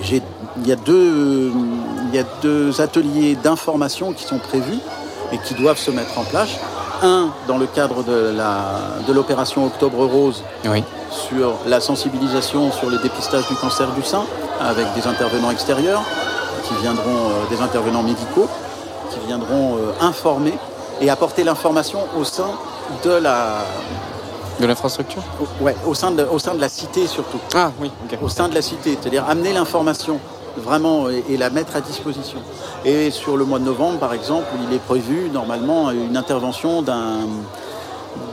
il 0.00 0.20
y, 0.66 0.72
a 0.72 0.76
deux, 0.76 1.52
y 2.12 2.18
a 2.18 2.24
deux 2.42 2.80
ateliers 2.80 3.36
d'information 3.36 4.12
qui 4.12 4.24
sont 4.24 4.38
prévus 4.38 4.80
et 5.32 5.38
qui 5.38 5.54
doivent 5.54 5.78
se 5.78 5.92
mettre 5.92 6.18
en 6.18 6.24
place. 6.24 6.50
Un, 7.02 7.28
dans 7.46 7.58
le 7.58 7.66
cadre 7.66 8.02
de 8.02 9.12
l'opération 9.12 9.66
Octobre 9.66 10.04
Rose, 10.06 10.42
oui. 10.64 10.82
sur 11.10 11.54
la 11.66 11.80
sensibilisation 11.80 12.72
sur 12.72 12.88
le 12.90 12.98
dépistage 12.98 13.46
du 13.48 13.54
cancer 13.56 13.90
du 13.92 14.02
sein 14.02 14.24
avec 14.60 14.86
des 14.94 15.06
intervenants 15.06 15.50
extérieurs 15.50 16.02
qui 16.64 16.74
viendront, 16.82 17.04
euh, 17.30 17.54
des 17.54 17.60
intervenants 17.62 18.02
médicaux, 18.02 18.48
qui 19.10 19.18
viendront 19.26 19.76
euh, 19.76 19.92
informer 20.00 20.54
et 21.00 21.10
apporter 21.10 21.44
l'information 21.44 22.00
au 22.18 22.24
sein 22.24 22.50
de 23.04 23.10
la 23.10 23.58
de 24.58 24.66
l'infrastructure? 24.66 25.22
Ouais, 25.60 25.76
au 25.86 25.92
sein, 25.94 26.10
de, 26.12 26.24
au 26.24 26.38
sein 26.38 26.54
de 26.54 26.60
la 26.60 26.70
cité 26.70 27.06
surtout. 27.06 27.38
Ah 27.54 27.70
oui, 27.78 27.90
Au 28.22 28.28
sein 28.30 28.48
de 28.48 28.54
la 28.54 28.62
cité, 28.62 28.96
c'est-à-dire 28.98 29.24
amener 29.28 29.52
l'information 29.52 30.18
vraiment 30.56 31.08
et, 31.08 31.36
la 31.36 31.50
mettre 31.50 31.76
à 31.76 31.80
disposition. 31.80 32.38
Et 32.84 33.10
sur 33.10 33.36
le 33.36 33.44
mois 33.44 33.58
de 33.58 33.64
novembre, 33.64 33.98
par 33.98 34.14
exemple, 34.14 34.46
il 34.68 34.74
est 34.74 34.80
prévu 34.80 35.30
normalement 35.32 35.90
une 35.90 36.16
intervention 36.16 36.82
d'un 36.82 37.20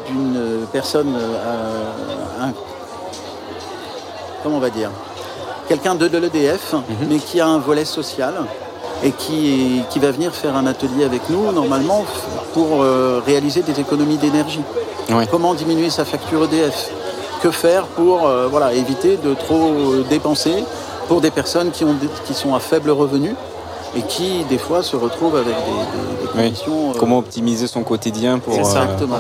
d'une 0.08 0.66
personne, 0.72 1.16
euh, 1.16 2.50
comment 4.42 4.58
on 4.58 4.60
va 4.60 4.70
dire, 4.70 4.90
quelqu'un 5.68 5.96
de, 5.96 6.06
l'EDF, 6.06 6.74
mhm. 6.74 6.84
mais 7.10 7.18
qui 7.18 7.40
a 7.40 7.48
un 7.48 7.60
volet 7.60 7.86
social 7.86 8.34
et 9.04 9.12
qui, 9.12 9.82
qui, 9.90 10.00
va 10.00 10.12
venir 10.12 10.34
faire 10.34 10.56
un 10.56 10.66
atelier 10.66 11.04
avec 11.04 11.30
nous, 11.30 11.52
normalement, 11.52 12.06
pour 12.54 12.82
euh, 12.82 13.22
réaliser 13.26 13.62
des 13.62 13.80
économies 13.80 14.18
d'énergie. 14.18 14.62
Comment 15.30 15.54
diminuer 15.54 15.90
sa 15.90 16.06
facture 16.06 16.46
EDF 16.46 16.90
Que 17.42 17.52
faire 17.52 17.86
pour 17.88 18.26
euh, 18.26 18.48
voilà, 18.48 18.74
éviter 18.74 19.18
de 19.18 19.34
trop 19.34 19.74
dépenser 20.10 20.64
pour 21.08 21.22
des 21.22 21.32
personnes 21.32 21.72
qui, 21.72 21.84
ont, 21.84 21.96
qui 22.26 22.34
sont 22.34 22.56
à 22.56 22.60
faible 22.60 22.92
revenu 22.92 23.36
et 23.96 24.02
qui 24.02 24.44
des 24.50 24.58
fois 24.58 24.82
se 24.82 24.96
retrouvent 24.96 25.36
avec 25.36 25.56
des, 25.56 26.28
conditions. 26.28 26.92
Euh, 26.92 26.94
Comment 26.98 27.20
optimiser 27.20 27.68
son 27.68 27.84
quotidien 27.84 28.40
pour 28.40 28.56
exactement 28.56 29.18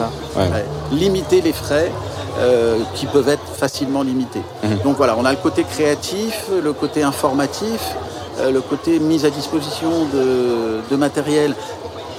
limiter 0.91 1.41
les 1.41 1.53
frais 1.53 1.91
euh, 2.39 2.79
qui 2.95 3.05
peuvent 3.05 3.29
être 3.29 3.45
facilement 3.55 4.01
limités. 4.01 4.41
Mhm. 4.63 4.79
Donc 4.83 4.97
voilà, 4.97 5.15
on 5.17 5.25
a 5.25 5.31
le 5.31 5.37
côté 5.37 5.63
créatif, 5.63 6.49
le 6.63 6.73
côté 6.73 7.03
informatif, 7.03 7.95
euh, 8.39 8.51
le 8.51 8.61
côté 8.61 8.97
mise 8.99 9.25
à 9.25 9.29
disposition 9.29 9.91
de, 10.11 10.95
matériel 10.95 11.55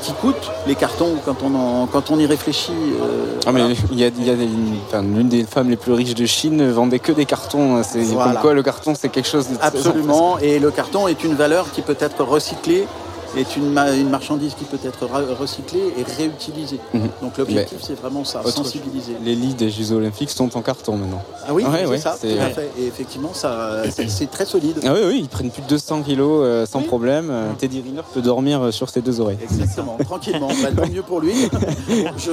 qui 0.04 0.12
coûtent 0.12 0.50
les 0.66 0.74
cartons 0.74 1.14
quand 1.24 1.36
on, 1.42 1.54
en- 1.54 1.86
quand 1.86 2.10
on 2.10 2.18
y 2.18 2.26
réfléchit. 2.26 2.72
euh, 2.72 3.38
Ah, 3.46 3.50
voilà. 3.50 3.68
mais 3.68 3.74
il 3.90 3.98
y 3.98 4.04
a, 4.04 4.08
il 4.08 4.24
y 4.24 4.30
a 4.30 4.34
des- 4.34 4.44
une- 4.44 4.76
enfin, 4.86 5.02
l'une 5.02 5.28
des 5.28 5.44
femmes 5.44 5.70
les 5.70 5.76
plus 5.76 5.92
riches 5.92 6.14
de 6.14 6.26
Chine 6.26 6.70
vendait 6.70 6.98
que 6.98 7.12
des 7.12 7.24
cartons. 7.24 7.82
C'est 7.82 8.00
Voilà. 8.02 8.32
comme 8.32 8.40
quoi 8.42 8.54
le 8.54 8.62
carton 8.62 8.94
c'est 8.94 9.08
quelque 9.08 9.28
chose 9.28 9.48
de 9.48 9.56
très 9.56 9.66
Absolument, 9.66 10.38
et 10.38 10.58
le 10.58 10.70
carton 10.70 11.08
est 11.08 11.24
une 11.24 11.34
valeur 11.34 11.70
qui 11.72 11.80
peut 11.82 11.96
être 11.98 12.22
recyclée, 12.24 12.86
est 13.36 13.56
une, 13.56 13.70
ma- 13.70 13.92
une 13.92 14.08
marchandise 14.10 14.54
qui 14.54 14.64
peut 14.64 14.78
être 14.84 15.06
recyclée 15.38 15.92
et 15.98 16.02
réutilisée. 16.02 16.80
Mhm. 16.92 17.08
Donc 17.22 17.38
l'objectif 17.38 17.78
c'est 17.82 17.98
vraiment 18.00 18.24
ça, 18.24 18.42
sensibiliser. 18.44 19.16
Les 19.24 19.34
lits 19.34 19.54
des 19.54 19.70
Jeux 19.70 19.92
Olympiques 19.92 20.30
sont 20.30 20.56
en 20.56 20.62
carton 20.62 20.96
maintenant. 20.96 21.22
Ah 21.46 21.52
oui, 21.54 21.64
Ouais, 21.64 21.70
c'est 21.80 21.86
ouais, 21.86 21.98
ça, 21.98 22.16
tout 22.20 22.26
à 22.40 22.48
fait. 22.50 22.70
Et 22.78 22.86
effectivement, 22.86 23.30
ça, 23.34 23.82
c'est 24.08 24.30
très 24.30 24.44
solide. 24.46 24.78
Ah 24.84 24.92
oui, 24.94 25.00
oui, 25.06 25.18
ils 25.22 25.28
prennent 25.28 25.50
plus 25.50 25.62
de 25.62 25.68
200 25.68 26.02
kilos 26.02 26.40
euh, 26.44 26.66
sans 26.66 26.80
Oui. 26.80 26.84
problème. 26.86 27.28
Euh, 27.30 27.52
Teddy 27.58 27.80
Riner 27.80 28.02
peut 28.12 28.22
dormir 28.22 28.60
euh, 28.62 28.70
sur 28.70 28.88
ses 28.88 29.00
deux 29.00 29.20
oreilles. 29.20 29.38
Exactement, 29.42 29.96
tranquillement. 30.04 30.48
Bah, 30.62 30.68
tant 30.76 30.88
mieux 30.88 31.02
pour 31.02 31.20
lui. 31.20 31.32
Je, 32.18 32.30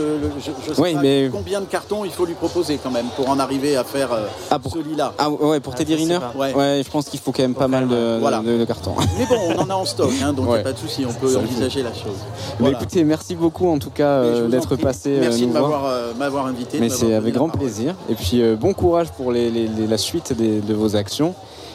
sais 0.74 0.82
Oui, 0.82 0.94
pas 0.94 1.02
mais- 1.02 1.30
combien 1.32 1.62
de 1.62 1.66
cartons 1.66 2.06
il 2.06 2.12
faut 2.12 2.26
lui 2.26 2.34
proposer 2.34 2.80
quand 2.82 2.92
même 2.92 3.08
pour 3.16 3.30
en 3.30 3.40
arriver 3.40 3.76
à 3.78 3.84
faire 3.84 4.12
euh, 4.12 4.26
Ah, 4.50 4.60
pour- 4.60 4.72
ce 4.74 4.80
lit-là. 4.80 5.14
Ah 5.18 5.30
ouais, 5.30 5.60
pour 5.60 5.74
Ah, 5.74 5.78
Teddy 5.78 5.96
Riner. 5.96 6.20
Ouais. 6.36 6.54
Ouais, 6.54 6.82
je 6.86 6.90
pense 6.90 7.06
qu'il 7.06 7.20
faut 7.20 7.32
quand 7.32 7.42
même 7.44 7.56
pas 7.56 7.68
mal 7.68 7.88
de, 7.88 8.18
Voilà. 8.20 8.40
de- 8.40 8.58
de 8.58 8.66
cartons. 8.66 8.96
Mais 9.18 9.26
bon, 9.26 9.38
on 9.56 9.60
en 9.62 9.70
a 9.70 9.74
en 9.76 9.86
stock, 9.86 10.12
hein, 10.24 10.34
donc 10.34 10.46
il 10.48 10.52
n'y 10.54 10.58
a 10.60 10.64
pas 10.64 10.74
de 10.74 10.78
souci, 10.78 10.91
on 11.08 11.14
peut 11.14 11.36
envisager 11.38 11.84
la 11.84 11.94
chose. 11.94 12.18
Mais 12.26 12.56
Voilà. 12.60 12.78
écoutez, 12.78 13.04
merci 13.04 13.36
beaucoup 13.36 13.68
en 13.70 13.80
tout 13.80 13.90
cas 13.90 14.22
Mais 14.22 14.28
euh, 14.30 14.48
d'être 14.48 14.76
passé 14.76 15.10
euh, 15.18 15.20
Merci 15.22 15.42
nous 15.44 15.50
de 15.50 15.54
m'avoir 15.54 15.86
euh, 15.86 16.14
m'avoir 16.18 16.46
invité. 16.48 16.80
Mais 16.80 16.90
c'est 16.90 17.14
avec 17.14 17.34
grand 17.34 17.50
plaisir. 17.50 17.96
Et 18.10 18.16
puis 18.16 18.42
euh, 18.42 18.56
bon 18.56 18.74
courage 18.74 19.12
pour 19.12 19.32
les- 19.32 19.50
les- 19.50 19.68
les- 19.68 19.88
la 19.88 19.98
suite 19.98 20.34
des- 20.34 20.60
de 20.62 20.74
vos 20.74 20.96
actions. 20.96 21.34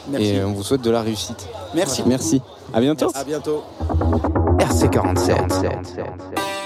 Merci. 0.09 0.27
Et 0.27 0.43
on 0.43 0.53
vous 0.53 0.63
souhaite 0.63 0.81
de 0.81 0.91
la 0.91 1.01
réussite. 1.01 1.47
Merci. 1.75 1.97
beaucoup. 1.97 2.09
Merci. 2.09 2.41
À 2.73 2.79
bientôt. 2.79 3.11
À 3.13 3.23
bientôt. 3.23 3.63
RC47. 4.59 6.56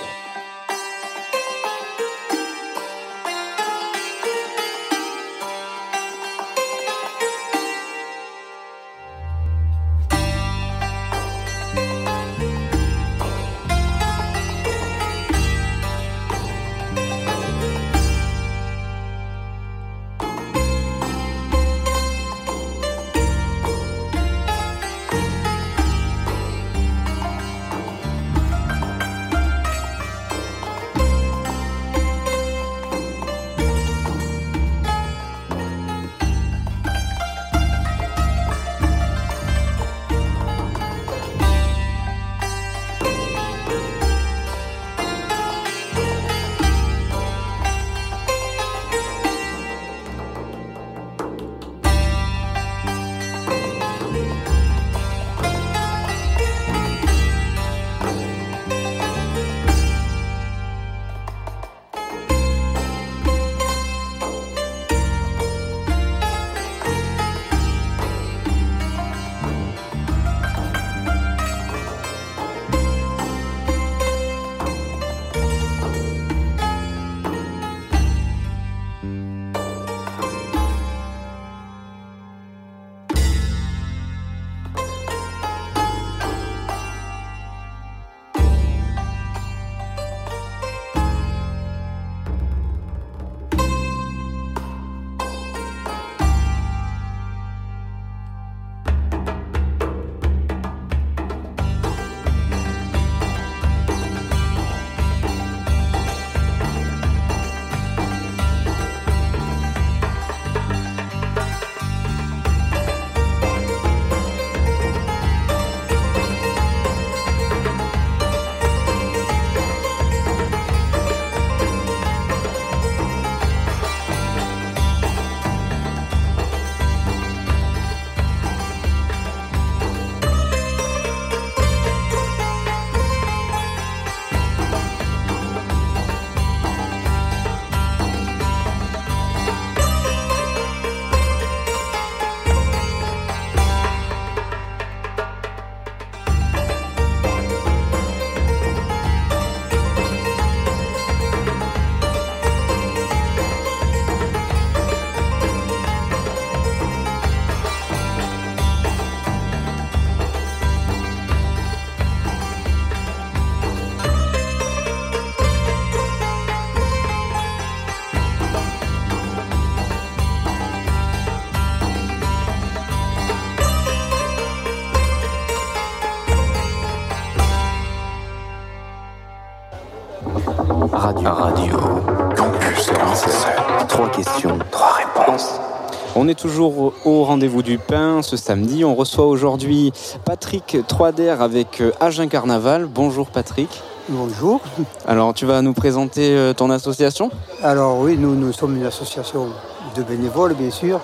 Est 186.31 186.35
toujours 186.35 186.93
au- 187.05 187.23
rendez-vous 187.23 187.61
du 187.61 187.77
pain 187.77 188.21
ce 188.21 188.37
samedi. 188.37 188.83
On 188.85 188.95
reçoit 188.95 189.25
aujourd'hui 189.25 189.91
Patrick 190.25 190.77
Troider 190.87 191.29
avec 191.29 191.81
euh, 191.81 191.91
Agen 191.99 192.27
Carnaval. 192.29 192.85
Bonjour 192.85 193.27
Patrick. 193.27 193.69
Bonjour. 194.09 194.61
Alors 195.07 195.33
tu 195.33 195.45
vas 195.45 195.61
nous 195.61 195.73
présenter 195.73 196.35
euh, 196.35 196.53
ton 196.53 196.69
association? 196.69 197.29
Alors 197.61 197.99
oui, 197.99 198.17
nous, 198.17 198.33
nous 198.35 198.53
sommes 198.53 198.77
une 198.77 198.85
association 198.85 199.47
de 199.95 200.03
bénévoles, 200.03 200.53
bien 200.53 200.71
sûr, 200.71 201.01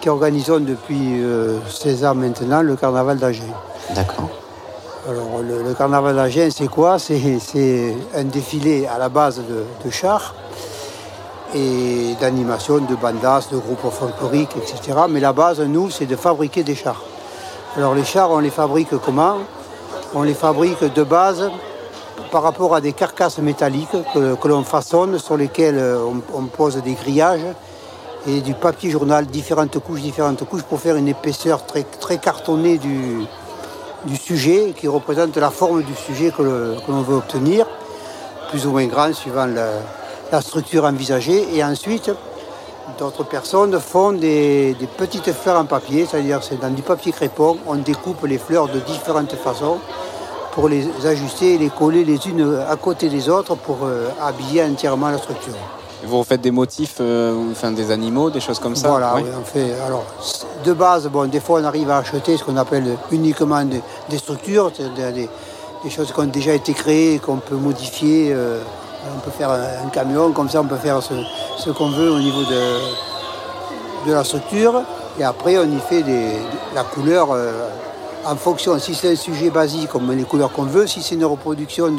qui 0.00 0.08
organisons 0.08 0.58
depuis 0.60 1.22
euh, 1.22 1.56
16 1.70 2.04
ans 2.04 2.14
maintenant 2.16 2.60
le 2.62 2.74
carnaval 2.76 3.18
d'Agen. 3.18 3.44
D'accord. 3.94 4.28
Alors 5.08 5.40
le, 5.42 5.62
le 5.62 5.74
carnaval 5.74 6.16
d'Agen, 6.16 6.48
c'est 6.50 6.66
quoi? 6.68 6.98
C'est 6.98 7.38
c'est 7.38 7.94
un 8.14 8.24
défilé 8.24 8.86
à 8.86 8.98
la 8.98 9.08
base 9.08 9.36
de, 9.38 9.64
de 9.86 9.90
chars 9.90 10.34
et 11.54 12.14
d'animation, 12.20 12.78
de 12.78 12.94
bandas, 12.96 13.48
de 13.50 13.56
groupes 13.56 13.90
folkloriques, 13.90 14.56
etc. 14.56 14.98
Mais 15.08 15.20
la 15.20 15.32
base, 15.32 15.60
nous, 15.60 15.88
c'est 15.90 16.06
de 16.06 16.16
fabriquer 16.16 16.64
des 16.64 16.74
chars. 16.74 17.02
Alors 17.76 17.94
les 17.94 18.04
chars, 18.04 18.30
on 18.30 18.40
les 18.40 18.50
fabrique 18.50 18.96
comment? 19.04 19.38
On 20.14 20.22
les 20.22 20.34
fabrique 20.34 20.82
de 20.82 21.02
base 21.02 21.50
par 22.30 22.42
rapport 22.42 22.74
à 22.74 22.80
des 22.80 22.92
carcasses 22.92 23.38
métalliques 23.38 23.96
que, 24.12 24.48
l'on 24.48 24.64
façonne, 24.64 25.18
sur 25.18 25.36
lesquelles 25.36 25.78
euh, 25.78 26.04
on, 26.34 26.46
pose 26.46 26.76
des 26.82 26.94
grillages 26.94 27.46
et 28.26 28.40
du 28.40 28.54
papier 28.54 28.90
journal, 28.90 29.26
différentes 29.26 29.78
couches, 29.78 30.00
différentes 30.00 30.44
couches, 30.44 30.62
pour 30.62 30.80
faire 30.80 30.96
une 30.96 31.08
épaisseur 31.08 31.64
très, 31.66 32.18
cartonnée 32.18 32.78
du, 32.78 33.26
sujet 34.16 34.74
qui 34.76 34.88
représente 34.88 35.36
la 35.36 35.50
forme 35.50 35.82
du 35.82 35.94
sujet 35.94 36.32
que 36.36 36.42
l'on 36.42 37.02
veut 37.02 37.16
obtenir, 37.16 37.66
plus 38.50 38.66
ou 38.66 38.70
moins 38.70 38.86
grand 38.86 39.12
suivant 39.12 39.46
la, 39.46 39.68
la 40.32 40.40
structure 40.40 40.84
envisagée. 40.84 41.46
Et 41.54 41.64
ensuite, 41.64 42.10
d'autres 42.98 43.24
personnes 43.24 43.78
font 43.80 44.12
des, 44.12 44.76
petites 44.96 45.32
fleurs 45.32 45.58
en 45.58 45.64
papier, 45.64 46.06
c'est-à-dire 46.08 46.42
c'est 46.42 46.60
dans 46.60 46.70
du 46.70 46.82
papier 46.82 47.12
crépon, 47.12 47.58
on 47.66 47.76
découpe 47.76 48.24
les 48.24 48.38
fleurs 48.38 48.68
de 48.68 48.80
différentes 48.80 49.34
façons 49.34 49.78
pour 50.52 50.68
les 50.68 50.86
ajuster 51.04 51.54
et 51.54 51.58
les 51.58 51.70
coller 51.70 52.04
les 52.04 52.28
unes 52.28 52.60
à 52.68 52.76
côté 52.76 53.08
des 53.08 53.28
autres 53.28 53.56
pour 53.56 53.78
euh, 53.82 54.08
habiller 54.22 54.62
entièrement 54.62 55.10
la 55.10 55.18
structure. 55.18 55.54
Vous 56.06 56.18
refaites 56.18 56.42
des 56.42 56.50
motifs, 56.50 56.96
euh, 57.00 57.34
enfin 57.50 57.72
des 57.72 57.90
animaux, 57.90 58.30
des 58.30 58.40
choses 58.40 58.58
comme 58.58 58.76
ça 58.76 58.88
Voilà, 58.88 59.16
on 59.16 59.44
fait. 59.44 59.72
Alors, 59.86 60.04
de 60.64 60.72
base, 60.72 61.08
bon, 61.08 61.28
des 61.28 61.40
fois 61.40 61.60
on 61.60 61.64
arrive 61.64 61.90
à 61.90 61.98
acheter 61.98 62.36
ce 62.36 62.44
qu'on 62.44 62.56
appelle 62.56 62.96
uniquement 63.10 63.64
des, 63.64 64.18
structures, 64.18 64.70
des, 64.70 65.28
des, 65.82 65.90
choses 65.90 66.12
qui 66.12 66.20
ont 66.20 66.24
déjà 66.24 66.52
été 66.52 66.72
créées, 66.72 67.18
qu'on 67.18 67.36
peut 67.38 67.56
modifier. 67.56 68.32
Euh, 68.32 68.60
on 69.14 69.20
peut 69.20 69.30
faire 69.30 69.50
un, 69.50 69.88
camion, 69.90 70.32
comme 70.32 70.48
ça 70.48 70.60
on 70.60 70.66
peut 70.66 70.76
faire 70.76 71.00
ce, 71.02 71.70
qu'on 71.70 71.90
veut 71.90 72.10
au 72.10 72.18
niveau 72.18 72.42
de, 72.42 74.08
de 74.08 74.12
la 74.12 74.24
structure. 74.24 74.82
Et 75.18 75.24
après 75.24 75.58
on 75.58 75.64
y 75.64 75.80
fait 75.80 76.02
des, 76.02 76.32
la 76.74 76.82
couleur 76.82 77.28
euh, 77.32 77.68
en 78.24 78.36
fonction. 78.36 78.78
Si 78.78 78.94
c'est 78.94 79.12
un 79.12 79.16
sujet 79.16 79.50
basique, 79.50 79.88
comme 79.88 80.10
les 80.12 80.24
couleurs 80.24 80.52
qu'on 80.52 80.64
veut. 80.64 80.86
Si 80.86 81.02
c'est 81.02 81.14
une 81.14 81.24
reproduction 81.24 81.90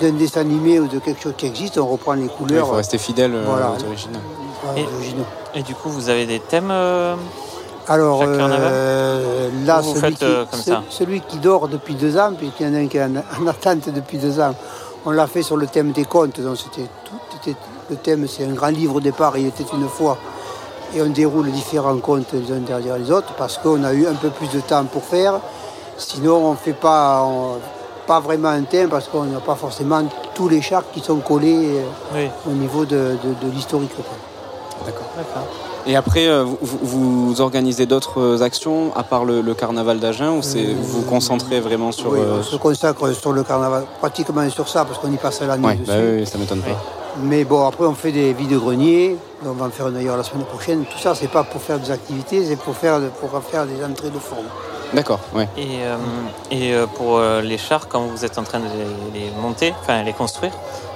d'un 0.00 0.12
dessin 0.12 0.40
animé 0.40 0.78
ou 0.78 0.88
de 0.88 0.98
quelque 0.98 1.22
chose 1.22 1.34
qui 1.36 1.46
existe, 1.46 1.78
on 1.78 1.86
reprend 1.86 2.14
les 2.14 2.28
couleurs. 2.28 2.66
Il 2.66 2.68
faut 2.68 2.76
rester 2.76 2.98
fidèle 2.98 3.32
euh, 3.34 3.46
aux 3.46 3.84
originaux. 3.86 5.24
Et, 5.54 5.62
du 5.62 5.74
coup, 5.74 5.88
vous 5.88 6.10
avez 6.10 6.26
des 6.26 6.38
thèmes 6.38 6.70
euh, 6.70 7.16
alors 7.88 8.24
là, 8.24 9.82
celui, 9.82 10.14
qui, 10.14 10.24
celui, 10.90 11.20
qui, 11.22 11.38
dort 11.38 11.66
depuis 11.66 11.94
deux 11.94 12.16
ans, 12.16 12.32
puisqu'il 12.38 12.68
y 12.68 12.70
en 12.70 12.74
a 12.74 12.78
un 12.78 12.86
qui 12.86 12.98
est 12.98 13.02
en 13.02 13.46
attente 13.48 13.88
depuis 13.88 14.18
deux 14.18 14.38
ans, 14.38 14.54
on 15.06 15.10
l'a 15.10 15.26
fait 15.26 15.42
sur 15.42 15.56
le 15.56 15.66
thème 15.66 15.92
des 15.92 16.04
contes. 16.04 16.40
Donc 16.40 16.56
c'était 16.56 16.88
tout, 17.04 17.54
le 17.90 17.96
thème, 17.96 18.26
c'est 18.28 18.44
un 18.44 18.52
grand 18.52 18.68
livre 18.68 18.96
au 18.96 19.00
départ, 19.00 19.36
il 19.36 19.46
était 19.46 19.64
une 19.72 19.88
fois. 19.88 20.18
Et 20.94 21.02
on 21.02 21.06
déroule 21.06 21.50
différents 21.50 21.98
contes 21.98 22.32
les 22.32 22.52
uns 22.52 22.60
derrière 22.60 22.98
les 22.98 23.10
autres 23.10 23.34
parce 23.38 23.58
qu'on 23.58 23.84
a 23.84 23.92
eu 23.92 24.06
un 24.06 24.14
peu 24.14 24.30
plus 24.30 24.50
de 24.50 24.60
temps 24.60 24.84
pour 24.84 25.04
faire. 25.04 25.40
Sinon, 25.96 26.48
on 26.48 26.50
ne 26.52 26.56
fait 26.56 26.72
pas, 26.72 27.28
pas 28.06 28.20
vraiment 28.20 28.48
un 28.48 28.62
thème 28.62 28.88
parce 28.88 29.06
qu'on 29.06 29.24
n'a 29.24 29.40
pas 29.40 29.54
forcément 29.54 30.02
tous 30.34 30.48
les 30.48 30.62
chartes 30.62 30.86
qui 30.92 31.00
sont 31.00 31.18
collés 31.18 31.80
euh, 32.14 32.26
au 32.48 32.52
niveau 32.52 32.84
de, 32.84 33.16
l'historique. 33.52 33.92
D'accord. 34.84 35.46
Et 35.86 35.96
après, 35.96 36.28
euh, 36.28 36.44
vous, 36.44 37.40
organisez 37.40 37.86
d'autres 37.86 38.20
euh, 38.20 38.42
actions 38.42 38.94
à 38.96 39.02
part 39.02 39.24
le, 39.24 39.54
carnaval 39.54 39.98
d'Agen 39.98 40.36
ou 40.36 40.42
c'est, 40.42 40.64
vous 40.64 41.00
vous 41.00 41.02
concentrez 41.02 41.60
vraiment 41.60 41.92
sur. 41.92 42.12
Oui, 42.12 42.20
on 42.20 42.42
se 42.42 42.56
consacre 42.56 43.12
sur 43.12 43.32
le 43.32 43.42
carnaval, 43.42 43.84
pratiquement 43.98 44.48
sur 44.50 44.68
ça 44.68 44.84
parce 44.84 44.98
qu'on 44.98 45.12
y 45.12 45.16
passe 45.16 45.40
l'année 45.42 45.66
ouais, 45.66 45.74
dessus. 45.74 45.90
Bah 45.90 45.96
oui, 45.98 46.26
ça 46.26 46.38
m'étonne 46.38 46.60
pas. 46.60 46.78
Mais 47.22 47.44
bon, 47.44 47.66
après, 47.66 47.86
on 47.86 47.94
fait 47.94 48.12
des 48.12 48.32
vides 48.32 48.58
greniers. 48.58 49.16
On 49.44 49.52
va 49.52 49.66
en 49.66 49.70
faire 49.70 49.90
d'ailleurs 49.90 50.16
la 50.16 50.22
semaine 50.22 50.44
prochaine. 50.44 50.84
Tout 50.84 50.98
ça, 50.98 51.14
c'est 51.14 51.30
pas 51.30 51.44
pour 51.44 51.60
faire 51.60 51.78
des 51.78 51.90
activités, 51.90 52.44
c'est 52.44 52.56
pour 52.56 52.76
faire, 52.76 53.00
pour 53.20 53.30
faire 53.42 53.66
des 53.66 53.84
entrées 53.84 54.10
de 54.10 54.18
forme. 54.18 54.46
D'accord, 54.92 55.20
oui. 55.34 55.44
Et, 55.56 55.82
euh, 55.82 55.96
et 56.50 56.74
pour 56.96 57.20
les 57.20 57.58
chars, 57.58 57.88
quand 57.88 58.02
vous 58.02 58.24
êtes 58.24 58.38
en 58.38 58.42
train 58.42 58.58
de 58.58 58.64
les 59.14 59.30
monter, 59.40 59.72
enfin 59.80 60.02
les 60.02 60.12
construire, 60.12 60.52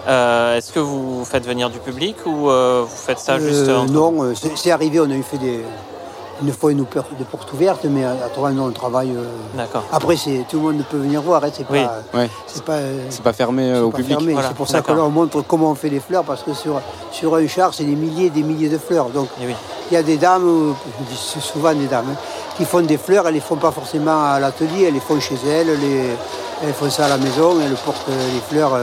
euh, 0.07 0.57
est-ce 0.57 0.73
que 0.73 0.81
vous 0.81 1.25
faites 1.25 1.47
venir 1.47 1.71
du 1.71 1.79
public 1.79 2.17
ou 2.27 2.51
euh, 2.51 2.85
vous 2.87 2.97
faites 2.97 3.19
ça 3.19 3.39
juste 3.39 3.69
euh, 3.69 3.87
Non, 3.87 4.35
c'est 4.55 4.71
arrivé, 4.71 5.01
on 5.01 5.11
a 5.11 5.15
eu 5.15 5.23
fait 5.23 5.39
des, 5.39 5.61
une 6.43 6.53
fois 6.53 6.73
une 6.73 6.85
des 7.19 7.25
portes 7.25 7.51
ouvertes, 7.55 7.87
mais 7.87 8.05
à, 8.05 8.29
trois 8.33 8.51
non, 8.51 8.67
on 8.67 8.71
travaille. 8.71 9.15
D'accord. 9.55 9.85
Après, 9.91 10.17
tout 10.17 10.57
le 10.57 10.59
monde 10.59 10.85
peut 10.91 10.99
venir 10.99 11.23
voir, 11.23 11.43
hein, 11.43 11.49
c'est 11.53 11.67
pas, 11.67 12.81
c'est 13.09 13.23
pas, 13.23 13.33
fermé 13.33 13.79
au 13.79 13.91
public. 13.91 14.19
C'est 14.43 14.55
pour 14.55 14.69
ça 14.69 14.83
que 14.83 14.93
là, 14.93 15.05
on 15.05 15.11
montre 15.11 15.43
comment 15.43 15.71
on 15.71 15.75
fait 15.75 15.89
les 15.91 16.01
fleurs, 16.01 16.25
parce 16.25 16.43
que 16.43 16.53
sur, 16.53 16.81
sur 17.11 17.35
un 17.35 17.47
char, 17.47 17.73
c'est 17.73 17.85
des 17.85 17.97
milliers 17.97 18.27
et 18.27 18.31
des 18.31 18.43
milliers 18.43 18.69
de 18.69 18.79
fleurs. 18.79 19.09
Donc, 19.09 19.29
eh 19.41 19.47
il 19.91 19.95
y 19.95 19.97
a 19.99 20.03
des 20.03 20.17
dames, 20.17 20.75
souvent 21.41 21.75
des 21.75 21.87
dames, 21.87 22.07
hein, 22.11 22.17
qui 22.57 22.65
font 22.65 22.83
des 22.83 22.99
fleurs, 22.99 23.27
elles 23.27 23.35
les 23.35 23.41
font 23.41 23.57
pas 23.57 23.73
forcément 23.73 24.25
à 24.25 24.39
l'atelier, 24.39 24.85
elles 24.89 24.95
les 24.95 25.01
font 25.01 25.19
chez 25.21 25.37
elles, 25.47 25.69
elles 26.63 26.73
font 26.73 26.91
ça 26.91 27.07
à 27.07 27.09
la 27.09 27.19
maison, 27.19 27.57
elles 27.61 27.77
portent 27.85 28.09
les 28.09 28.41
fleurs 28.49 28.79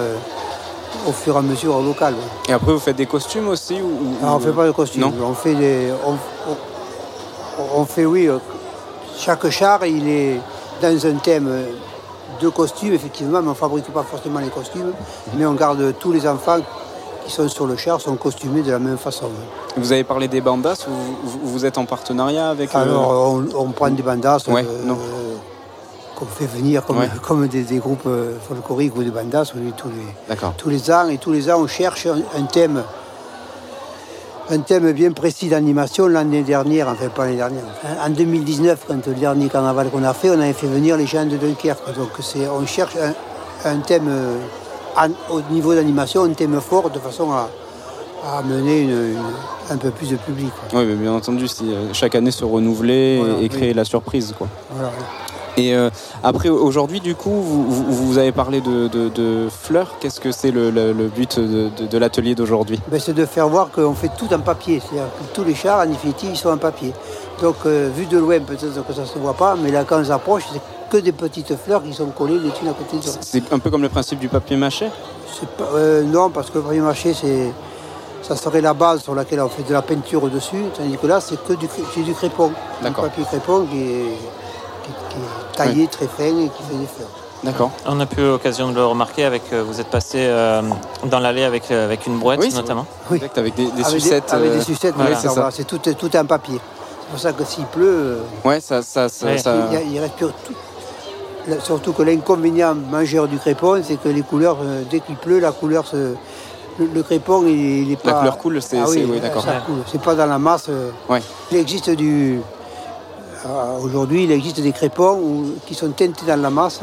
au 1.08 1.12
fur 1.12 1.36
et 1.36 1.40
à 1.40 1.42
mesure 1.42 1.76
au 1.76 1.82
local. 1.82 2.14
Et 2.48 2.54
après, 2.54 2.72
vous 2.72 2.80
faites 2.80 2.96
des 2.96 3.06
costumes 3.06 3.48
aussi 3.50 3.82
ou, 3.82 4.16
On 4.24 4.36
ne 4.36 4.40
fait 4.40 4.52
pas 4.52 4.68
de 4.68 4.72
costumes. 4.72 5.12
On 5.22 5.34
fait 5.34 5.56
des. 5.56 5.92
On, 7.74 7.86
fait, 7.86 8.06
oui. 8.06 8.28
Euh, 8.28 8.40
chaque 9.18 9.50
char, 9.50 9.86
il 9.86 10.08
est 10.08 10.40
dans 10.82 11.06
un 11.06 11.16
thème 11.16 11.52
de 12.42 12.50
costumes, 12.50 12.94
effectivement, 12.94 13.42
mais 13.42 13.48
on 13.48 13.52
ne 13.52 13.56
fabrique 13.56 13.92
pas 13.92 14.04
forcément 14.04 14.40
les 14.40 14.48
costumes. 14.50 14.94
Mais 15.36 15.46
on 15.46 15.54
garde 15.54 15.94
tous 16.00 16.12
les 16.12 16.28
enfants 16.28 16.60
qui 17.32 17.38
sont 17.38 17.48
sur 17.48 17.66
le 17.66 17.78
char 17.78 18.02
sont 18.02 18.16
costumés 18.16 18.62
de 18.62 18.72
la 18.72 18.80
même 18.80 18.98
façon. 18.98 19.30
Vous 19.78 19.94
avez 19.94 20.04
parlé 20.04 20.28
des 20.28 20.42
bandas, 20.42 20.86
vous, 21.24 21.40
vous 21.44 21.66
êtes 21.66 21.78
en 21.78 21.86
partenariat 21.86 22.50
avec... 22.50 22.76
Euh, 22.76 22.82
Alors, 22.82 23.42
on, 23.56 23.72
prend 23.72 23.90
des 23.90 24.04
bandas. 24.04 24.44
Ouais, 24.48 24.66
non 24.86 24.98
qu'on 26.16 26.26
fait 26.28 26.46
venir 26.46 26.84
comme, 26.86 27.48
des, 27.48 27.64
groupes 27.78 28.06
euh, 28.06 28.38
folkloriques 28.48 28.96
ou 28.96 29.02
des 29.02 29.10
bandas 29.10 29.46
tous, 29.46 29.58
les, 29.58 29.72
tous 30.58 30.70
les 30.70 30.92
ans. 30.92 31.08
Et 31.08 31.18
tous 31.18 31.32
les 31.32 31.50
ans, 31.50 31.62
on 31.62 31.68
cherche 31.68 32.06
un, 32.06 32.44
thème 32.44 32.84
un 34.52 34.60
thème 34.60 34.92
bien 34.92 35.14
précis 35.14 35.48
d'animation 35.48 36.08
l'année 36.08 36.44
dernière, 36.44 36.90
enfin 36.90 37.08
pas 37.08 37.26
l'année 37.26 37.38
dernière. 37.38 37.64
En 38.06 38.10
2019, 38.10 38.86
quand 38.88 39.08
le 39.08 39.14
dernier 39.14 39.48
carnaval 39.48 39.90
qu'on 39.90 40.04
a 40.04 40.14
fait, 40.14 40.30
on 40.30 40.40
avait 40.40 40.54
fait 40.54 40.68
venir 40.68 40.96
les 40.98 41.08
gens 41.08 41.26
de 41.26 41.38
Dunkerque. 41.38 41.96
Donc 41.96 42.10
on 42.54 42.66
cherche 42.68 42.98
un, 43.66 43.78
thème 43.78 44.10
au 45.30 45.42
niveau 45.52 45.74
d'animation, 45.74 46.24
un 46.24 46.34
thème 46.34 46.60
fort 46.62 46.90
de 46.90 47.00
façon 47.00 47.32
à, 47.32 47.50
amener 48.38 48.88
un 49.70 49.78
peu 49.78 49.90
plus 49.90 50.10
de 50.10 50.16
public. 50.16 50.52
Oui, 50.74 50.86
mais 50.86 50.96
bien 50.96 51.14
entendu, 51.14 51.48
chaque 51.94 52.14
année 52.16 52.32
se 52.32 52.46
renouveler 52.46 53.22
et, 53.42 53.50
créer 53.50 53.74
la 53.74 53.84
surprise. 53.84 54.36
Quoi. 54.38 54.48
Voilà. 54.70 54.92
Et 55.58 55.76
euh, 55.76 55.90
après, 56.24 56.50
aujourd'hui, 56.50 57.00
du 57.00 57.16
coup, 57.16 57.30
vous, 57.30 57.84
vous, 57.84 58.18
avez 58.18 58.32
parlé 58.32 58.62
de, 58.62 59.48
fleurs. 59.50 59.96
Qu'est-ce 60.00 60.20
que 60.20 60.32
c'est 60.32 60.52
le, 60.52 60.94
but 61.14 61.40
de, 61.40 61.98
l'atelier 61.98 62.36
d'aujourd'hui? 62.36 62.80
Ben, 62.88 63.00
C'est 63.00 63.14
de 63.14 63.26
faire 63.26 63.50
voir 63.50 63.70
qu'on 63.72 63.94
fait 63.94 64.12
tout 64.18 64.34
en 64.34 64.40
papier. 64.40 64.80
C'est-à-dire 64.80 65.10
que 65.20 65.36
tous 65.36 65.44
les 65.44 65.56
chars, 65.56 65.80
en 65.80 65.92
Infinity, 65.92 66.28
ils 66.32 66.38
sont 66.38 66.50
en 66.50 66.58
papier. 66.58 66.94
Donc, 67.42 67.56
euh, 67.66 67.90
vu 67.94 68.06
de 68.06 68.18
loin, 68.18 68.40
peut-être 68.40 68.86
que 68.86 68.94
ça 68.94 69.02
ne 69.02 69.06
se 69.06 69.20
voit 69.20 69.34
pas, 69.34 69.56
mais 69.62 69.72
là, 69.72 69.84
quand 69.84 70.00
on 70.00 70.06
s'approche, 70.06 70.44
c'est 70.52 70.62
que 70.92 70.98
des 70.98 71.14
petites 71.14 71.56
fleurs 71.56 71.84
qui 71.84 71.94
sont 71.94 72.08
collées 72.08 72.38
les 72.38 72.50
unes 72.62 72.70
à 72.70 72.74
côté 72.74 72.98
des 72.98 73.10
autres. 73.10 73.20
C'est 73.22 73.54
un 73.54 73.60
peu 73.60 73.70
comme 73.70 73.82
le 73.82 73.90
principe 73.90 74.20
du 74.20 74.28
papier 74.28 74.58
mâché? 74.58 74.88
Euh, 75.74 76.04
Non, 76.04 76.30
parce 76.30 76.50
que 76.50 76.58
le 76.58 76.64
papier 76.66 76.82
mâché, 76.82 77.14
c'est 77.14 77.52
ça 78.22 78.36
serait 78.36 78.62
la 78.62 78.74
base 78.74 79.02
sur 79.02 79.16
laquelle 79.16 79.42
on 79.42 79.50
fait 79.50 79.64
de 79.64 79.74
la 79.74 79.82
peinture 79.82 80.30
dessus, 80.30 80.64
tandis 80.78 80.98
que 80.98 81.08
là, 81.08 81.20
c'est 81.20 81.42
que 81.44 81.54
du, 81.54 81.68
du 82.04 82.14
crépon. 82.14 82.52
Du 82.84 82.92
papier 82.92 83.24
crépon 83.24 83.66
qui 83.66 83.82
est, 83.82 84.18
taillé 85.56 85.88
très 85.88 86.08
fin 86.08 86.26
et 86.26 86.50
qui 86.50 86.64
fait 86.64 86.78
des 86.78 86.86
fleurs. 86.86 87.10
D'accord. 87.44 87.72
On 87.88 88.00
a 88.00 88.06
pu 88.06 88.22
l'occasion 88.22 88.70
de 88.70 88.76
le 88.76 88.86
remarquer 88.86 89.26
avec. 89.26 89.42
Euh, 89.52 89.64
vous 89.64 89.82
êtes 89.82 89.88
passé 89.88 90.20
euh, 90.20 90.62
dans 91.06 91.20
l'allée 91.20 91.44
avec, 91.44 91.72
euh, 91.72 91.86
avec 91.86 92.06
une 92.06 92.20
brouette 92.20 92.54
notamment. 92.54 92.86
Oui. 93.10 93.20
Avec 93.36 93.56
des, 93.56 93.84
sucettes. 93.84 94.32
avec 94.32 94.54
des 94.54 94.62
sucettes. 94.62 94.94
c'est 95.52 95.66
tout, 95.66 95.80
tout 95.80 96.16
en 96.16 96.26
papier. 96.26 96.60
C'est 97.02 97.10
pour 97.10 97.20
ça 97.20 97.34
que 97.34 97.44
s'il 97.44 97.66
pleut. 97.66 98.20
Ouais, 98.46 98.60
ça, 98.60 98.84
ça, 98.84 99.10
ça, 99.10 99.32
Il, 99.34 100.00
respire 100.00 100.32
tout. 100.46 100.54
Surtout 101.64 101.94
que 101.94 102.04
l'inconvénient 102.04 102.76
majeur 102.76 103.28
du 103.28 103.38
crépon, 103.38 103.82
c'est 103.84 103.98
que 103.98 104.10
les 104.10 104.22
couleurs, 104.22 104.58
dès 104.90 105.00
qu'il 105.00 105.16
pleut, 105.16 105.40
la 105.40 105.52
couleur 105.52 105.88
se. 105.88 106.16
Le, 106.80 107.04
crépon, 107.04 107.46
il, 107.46 107.90
n'est 107.90 107.96
pas. 107.96 108.12
La 108.12 108.18
couleur 108.18 108.38
coule, 108.38 108.62
c'est. 108.62 108.80
Ah 108.80 108.86
oui, 108.88 109.06
d'accord. 109.20 109.46
C'est 109.92 110.02
pas 110.02 110.16
dans 110.16 110.28
la 110.28 110.38
masse. 110.38 110.70
Ouais. 111.10 111.22
Il 111.52 111.58
existe 111.58 111.90
du 111.90 112.40
euh, 113.46 113.80
aujourd'hui, 113.82 114.26
il 114.26 114.32
existe 114.32 114.60
des 114.60 114.72
crépons 114.72 115.20
qui 115.66 115.74
sont 115.74 115.90
teintés 115.90 116.26
dans 116.28 116.42
la 116.42 116.50
masse. 116.50 116.82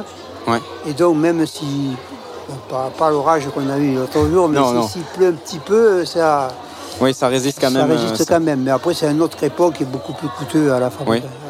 Et 0.86 0.94
donc, 0.94 1.16
même 1.16 1.46
si, 1.46 1.94
pas, 2.70 3.10
l'orage 3.10 3.46
qu'on 3.54 3.68
a 3.68 3.76
eu 3.76 3.96
l'autre 3.96 4.26
jour, 4.28 4.48
mais 4.48 4.58
s'il 4.88 5.02
pleut 5.02 5.28
un 5.28 5.32
petit 5.32 5.58
peu, 5.58 6.04
ça. 6.04 6.48
Oui, 7.00 7.12
ça 7.12 7.28
résiste 7.28 7.58
quand 7.60 7.70
même. 7.70 7.86
Ça 7.86 7.94
résiste 7.94 8.28
quand 8.28 8.40
même. 8.40 8.62
Mais 8.62 8.70
après, 8.70 8.94
c'est 8.94 9.06
un 9.06 9.20
autre 9.20 9.36
crépon 9.36 9.70
qui 9.70 9.82
est 9.82 9.86
beaucoup 9.86 10.14
plus 10.14 10.28
coûteux 10.28 10.72
à 10.72 10.80
la 10.80 10.90
fabrique, 10.90 11.24
à 11.24 11.47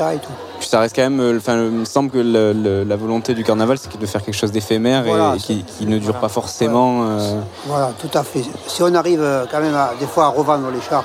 et 0.00 0.18
tout. 0.18 0.32
ça 0.60 0.80
reste 0.80 0.96
quand 0.96 1.02
même. 1.02 1.20
Euh, 1.20 1.38
enfin, 1.38 1.56
il 1.56 1.70
me 1.70 1.84
semble 1.84 2.10
que 2.10 2.18
la 2.18 2.96
volonté 2.96 3.34
du 3.34 3.44
carnaval, 3.44 3.78
c'est 3.78 3.96
de 3.98 4.06
faire 4.06 4.22
quelque 4.22 4.34
chose 4.34 4.52
d'éphémère 4.52 5.06
et, 5.06 5.38
qui, 5.38 5.86
ne 5.86 5.98
dure 5.98 6.18
pas 6.20 6.28
forcément. 6.28 7.04
Euh, 7.04 7.40
voilà. 7.66 7.92
tout 7.98 8.10
à 8.16 8.22
fait. 8.22 8.42
Si 8.66 8.82
on 8.82 8.94
arrive 8.94 9.24
quand 9.50 9.60
même 9.60 9.76
des 10.00 10.06
fois 10.06 10.26
à 10.26 10.28
revendre 10.28 10.70
les 10.72 10.80
chars 10.80 11.04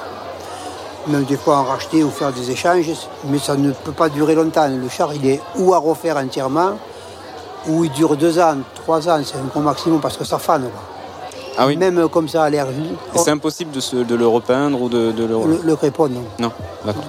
même 1.08 1.24
des 1.24 1.38
fois 1.38 1.58
en 1.58 1.64
racheter 1.64 2.04
ou 2.04 2.10
faire 2.10 2.32
des 2.32 2.52
échanges, 2.52 2.92
mais 3.26 3.40
ça 3.40 3.56
ne 3.56 3.72
peut 3.72 3.92
pas 3.92 4.10
durer 4.10 4.36
longtemps. 4.36 4.68
Le 4.68 4.90
char, 4.90 5.14
il 5.14 5.26
est 5.26 5.42
ou 5.58 5.74
à 5.74 5.78
refaire 5.78 6.18
entièrement, 6.18 6.78
ou 7.68 7.86
il 7.86 7.92
dure 7.92 8.16
deux 8.16 8.40
ans, 8.40 8.58
trois 8.76 9.08
ans, 9.10 9.20
c'est 9.24 9.38
un 9.38 9.46
gros 9.50 9.62
maximum 9.62 10.00
parce 10.02 10.18
que 10.18 10.24
ça 10.24 10.38
fane. 10.38 10.70
Ah 11.62 11.68
oui. 11.68 11.76
Même 11.76 12.08
comme 12.08 12.30
ça 12.30 12.44
à 12.44 12.50
l'air 12.50 12.68
C'est 13.16 13.32
impossible 13.32 13.72
de, 13.72 14.04
de, 14.04 14.16
le 14.16 14.26
repeindre 14.28 14.82
ou 14.82 14.88
de, 14.88 15.12
le... 15.18 15.62
Le, 15.66 15.76
crépon, 15.76 16.08
non. 16.08 16.24
Non, 16.40 16.52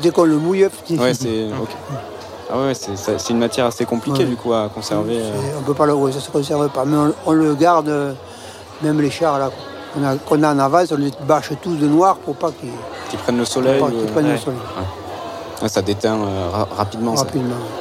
Dès 0.02 0.10
qu'on 0.10 0.24
le 0.24 0.36
mouille, 0.38 0.64
ouais, 0.64 1.14
c'est... 1.14 1.46
Ah 2.52 2.58
ouais, 2.58 2.72
c'est 2.74 3.30
une 3.30 3.38
matière 3.38 3.66
assez 3.66 3.84
compliquée 3.84 4.24
Ouais. 4.24 4.28
du 4.28 4.34
coup 4.34 4.52
à 4.52 4.68
conserver. 4.74 5.20
euh. 5.20 5.30
On 5.60 5.62
peut 5.62 5.72
pas 5.74 5.86
le, 5.86 5.94
ça 6.10 6.18
se 6.18 6.30
conserve 6.30 6.68
pas, 6.70 6.84
mais 6.84 6.96
on, 6.96 7.14
on 7.26 7.32
le 7.32 7.54
garde, 7.54 7.88
euh, 7.88 8.12
même 8.82 9.00
les 9.00 9.10
chars 9.10 9.38
là, 9.38 9.50
qu'on 10.28 10.42
a, 10.42 10.48
a 10.48 10.52
en 10.52 10.58
avance, 10.58 10.90
on 10.90 10.96
les 10.96 11.12
bâche 11.28 11.52
tous 11.62 11.76
de 11.76 11.86
noir 11.86 12.16
pour 12.16 12.34
pas 12.34 12.50
qu'ils 12.50 12.70
Qui 13.08 13.16
prennent 13.18 13.38
le 13.38 13.44
soleil. 13.44 13.78
pas 13.78 13.86
ou- 13.86 13.90
qu'ils 13.90 14.06
prennent 14.06 14.26
ouais. 14.26 14.32
le 14.32 14.38
soleil 14.38 14.58
Ça 15.68 15.82
déteint 15.82 16.14
euh, 16.16 16.48
ra- 16.52 16.68
rapidement. 16.76 17.16
ça. 17.16 17.26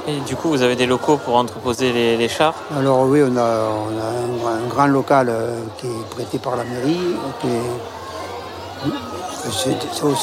Et 0.07 0.19
du 0.27 0.36
coup, 0.36 0.49
vous 0.49 0.61
avez 0.61 0.75
des 0.75 0.86
locaux 0.86 1.17
pour 1.17 1.36
entreposer 1.38 1.91
les, 1.93 2.17
les 2.17 2.27
chars? 2.27 2.53
Alors 2.77 3.01
oui, 3.03 3.21
on 3.23 3.36
a, 3.38 3.41
on 3.41 3.97
a 3.97 4.07
un, 4.09 4.38
grand- 4.38 4.65
un 4.65 4.67
grand 4.69 4.88
local 4.88 5.30
euh, 5.30 5.59
qui 5.77 5.88
est 5.88 6.09
prêté 6.09 6.38
par 6.39 6.55
la 6.55 6.63
mairie. 6.65 6.99
qui 7.41 7.47
est- 7.47 7.51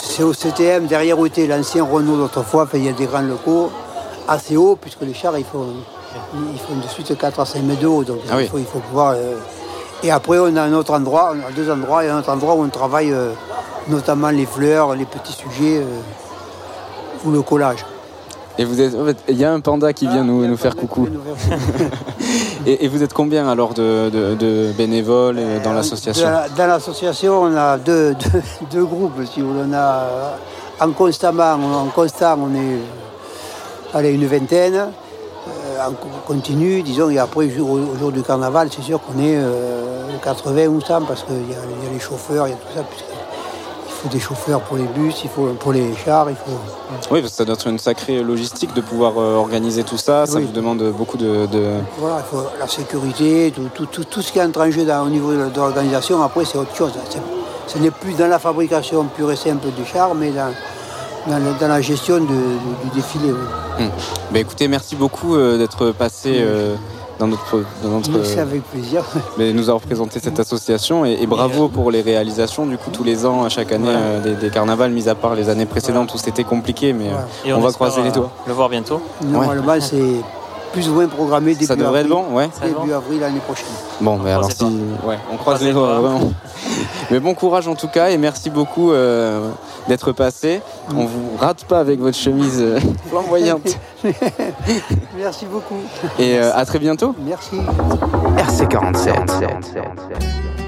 c'est 0.06 0.22
au, 0.22 0.32
CTM, 0.32 0.86
derrière 0.86 1.18
où 1.18 1.26
était 1.26 1.46
l'ancien 1.46 1.84
Renault 1.84 2.16
d'autrefois. 2.16 2.64
Enfin, 2.64 2.78
il 2.78 2.84
y 2.84 2.88
a 2.88 2.92
des 2.92 3.06
grands 3.06 3.20
locaux 3.22 3.70
assez 4.28 4.56
hauts, 4.56 4.76
puisque 4.80 5.02
les 5.02 5.14
chars, 5.14 5.36
il 5.38 5.44
faut, 5.44 5.66
il 6.52 6.58
faut 6.58 6.74
de 6.74 6.88
suite 6.88 7.16
4 7.16 7.40
à 7.40 7.46
5 7.46 7.62
mètres 7.62 7.80
de 7.80 7.86
haut. 7.86 8.04
Donc 8.04 8.18
Ah 8.30 8.34
oui. 8.36 8.44
il, 8.44 8.48
faut, 8.48 8.58
il 8.58 8.64
faut 8.66 8.78
pouvoir... 8.80 9.12
euh, 9.12 9.36
Et 10.02 10.10
après, 10.10 10.38
on 10.38 10.54
a 10.56 10.62
un 10.62 10.72
autre 10.74 10.92
endroit, 10.94 11.32
on 11.34 11.46
a 11.48 11.52
deux 11.52 11.70
endroits, 11.70 12.04
et 12.04 12.08
un 12.08 12.18
autre 12.18 12.30
endroit 12.30 12.54
où 12.54 12.62
on 12.64 12.68
travaille 12.68 13.12
euh, 13.12 13.32
notamment 13.88 14.30
les 14.30 14.46
fleurs, 14.46 14.94
les 14.94 15.04
petits 15.06 15.32
sujets 15.32 15.78
euh, 15.78 15.84
ou 17.26 17.30
le 17.30 17.42
collage. 17.42 17.84
Et 18.58 18.64
vous 18.64 18.80
êtes, 18.80 18.94
en 18.94 19.04
fait, 19.04 19.18
il 19.28 19.36
y 19.36 19.44
a 19.44 19.52
un 19.52 19.60
panda 19.60 19.92
qui 19.92 20.06
vient 20.06 20.24
nous, 20.24 20.46
nous 20.46 20.56
faire 20.56 20.74
coucou. 20.76 21.06
Et, 22.66 22.84
et 22.84 22.88
vous 22.88 23.02
êtes 23.02 23.12
combien 23.12 23.46
alors 23.48 23.74
de, 23.74 24.10
de- 24.10 24.34
de 24.34 24.72
bénévoles 24.76 25.36
euh, 25.38 25.62
dans 25.62 25.72
l'association 25.72 26.24
Dans 26.26 26.32
la- 26.32 26.48
Dans 26.48 26.66
l'association, 26.66 27.42
on 27.42 27.56
a 27.56 27.78
deux, 27.78 28.14
deux, 28.32 28.42
deux 28.72 28.84
groupes. 28.84 29.20
Si 29.32 29.40
vous. 29.40 29.52
On 29.56 29.72
a 29.72 29.76
euh, 29.78 30.30
en 30.80 30.90
constamment, 30.90 31.52
en 31.52 31.86
constant, 31.94 32.36
on 32.40 32.52
est 32.56 32.58
euh, 32.74 32.78
allez, 33.94 34.10
une 34.12 34.26
vingtaine. 34.26 34.74
Euh, 34.74 35.86
en 35.86 35.92
co- 35.92 36.08
continu, 36.26 36.82
disons, 36.82 37.08
et 37.10 37.18
après, 37.18 37.48
au, 37.60 37.64
au 37.64 37.96
jour 38.00 38.10
du 38.10 38.22
carnaval, 38.22 38.68
c'est 38.74 38.82
sûr 38.82 39.00
qu'on 39.00 39.20
est 39.22 39.36
euh, 39.36 40.08
80 40.24 40.66
ou 40.66 40.80
100 40.80 41.02
parce 41.02 41.22
qu'il 41.22 41.36
y, 41.36 41.50
y 41.52 41.54
a 41.54 41.92
les 41.92 42.00
chauffeurs, 42.00 42.48
il 42.48 42.50
y 42.50 42.54
a 42.54 42.56
tout 42.56 42.74
ça. 42.74 42.82
puisque 42.90 43.04
faut 43.96 44.08
des 44.08 44.20
chauffeurs 44.20 44.60
pour 44.60 44.76
les 44.76 44.84
bus, 44.84 45.22
il 45.24 45.30
faut 45.30 45.46
pour 45.58 45.72
les 45.72 45.94
chars, 46.04 46.28
il 46.30 46.36
faut. 46.36 46.52
Oui, 47.10 47.20
parce 47.20 47.32
que 47.32 47.36
ça 47.38 47.44
doit 47.44 47.54
être 47.54 47.66
une 47.66 47.78
sacrée 47.78 48.22
logistique 48.22 48.72
de 48.74 48.80
pouvoir 48.80 49.12
euh, 49.18 49.34
organiser 49.36 49.82
tout 49.84 49.96
ça. 49.98 50.26
Ça 50.26 50.38
vous 50.40 50.46
demande 50.52 50.82
beaucoup 50.96 51.16
de. 51.16 51.46
de- 51.46 51.74
Voilà, 51.98 52.18
il 52.24 52.28
faut 52.36 52.44
la 52.58 52.68
sécurité, 52.68 53.52
tout, 53.54 53.68
tout, 53.74 53.86
tout, 53.86 54.04
tout 54.04 54.22
ce 54.22 54.30
qui 54.32 54.40
entre 54.40 54.60
en 54.60 54.70
jeu 54.70 54.84
dans- 54.84 55.04
au 55.04 55.08
niveau 55.08 55.32
de, 55.32 55.48
l'organisation, 55.56 56.22
après 56.22 56.44
c'est 56.44 56.58
autre 56.58 56.74
chose. 56.76 56.92
Ce 57.66 57.78
n'est 57.78 57.90
plus 57.90 58.12
dans 58.14 58.28
la 58.28 58.38
fabrication 58.38 59.04
pure 59.04 59.32
et 59.32 59.36
simple 59.36 59.68
du 59.76 59.84
char, 59.84 60.14
mais 60.14 60.30
dans, 60.30 60.52
dans, 61.26 61.38
le- 61.38 61.58
dans 61.58 61.68
la 61.68 61.80
gestion 61.80 62.18
de- 62.18 62.26
du 62.26 62.90
défilé. 62.94 63.32
oui. 63.32 63.86
Bah, 64.30 64.38
écoutez, 64.38 64.68
merci 64.68 64.94
beaucoup 64.96 65.34
euh, 65.36 65.58
d'être 65.58 65.90
passé 65.90 66.36
euh, 66.40 66.76
dans 67.18 67.26
notre. 67.26 67.62
Dans 67.82 67.90
notre 67.90 68.24
C'est 68.24 68.40
avec 68.40 68.62
plaisir. 68.64 69.04
mais 69.38 69.52
nous 69.52 69.68
avoir 69.68 69.80
présenté 69.80 70.20
cette 70.20 70.38
association 70.40 71.04
et, 71.04 71.18
et 71.20 71.26
bravo 71.26 71.68
pour 71.68 71.90
les 71.90 72.02
réalisations. 72.02 72.66
Du 72.66 72.78
coup, 72.78 72.90
tous 72.90 73.04
les 73.04 73.24
ans, 73.26 73.44
à 73.44 73.48
chaque 73.48 73.72
année, 73.72 73.84
Voilà. 73.84 73.98
euh, 73.98 74.20
des, 74.22 74.34
des 74.34 74.50
carnavals, 74.50 74.90
mis 74.90 75.08
à 75.08 75.14
part 75.14 75.34
les 75.34 75.48
années 75.48 75.66
précédentes 75.66 76.12
où 76.14 76.18
c'était 76.18 76.44
compliqué, 76.44 76.92
mais 76.92 77.08
euh, 77.08 77.54
on, 77.56 77.60
va 77.60 77.72
croiser 77.72 78.02
les 78.02 78.10
euh, 78.10 78.12
doigts. 78.12 78.32
Le 78.46 78.52
voir 78.52 78.68
bientôt. 78.68 79.00
Normalement, 79.24 79.80
c'est 79.80 79.96
plus 80.72 80.88
ou 80.88 80.94
moins 80.94 81.06
programmé 81.06 81.52
début 81.54 81.66
Ça 81.66 81.76
devrait 81.76 82.00
être 82.00 82.08
bon, 82.08 82.24
ouais. 82.32 82.48
début 82.62 82.92
avril 82.92 83.20
l'année 83.20 83.40
prochaine. 83.40 83.66
Bon, 84.00 84.18
mais 84.18 84.30
alors 84.30 84.48
croise 84.48 84.56
si, 84.56 85.06
ouais, 85.06 85.18
on 85.32 85.36
croise 85.36 85.62
les 85.62 85.72
doigts. 85.72 86.00
vraiment. 86.00 86.32
mais 87.10 87.20
bon 87.20 87.34
courage 87.34 87.68
en 87.68 87.74
tout 87.74 87.88
cas 87.88 88.10
et 88.10 88.18
merci 88.18 88.50
beaucoup 88.50 88.92
euh, 88.92 89.50
d'être 89.88 90.12
passé. 90.12 90.60
On 90.94 91.06
vous 91.06 91.36
rate 91.38 91.64
pas 91.64 91.80
avec 91.80 92.00
votre 92.00 92.16
chemise 92.16 92.58
euh, 92.60 92.78
flamboyante. 93.08 93.78
Merci 95.16 95.46
beaucoup. 95.46 95.78
Et 96.18 96.38
euh, 96.38 96.52
à 96.54 96.64
très 96.64 96.78
bientôt. 96.78 97.14
Merci. 97.18 97.56
RC47. 98.36 100.65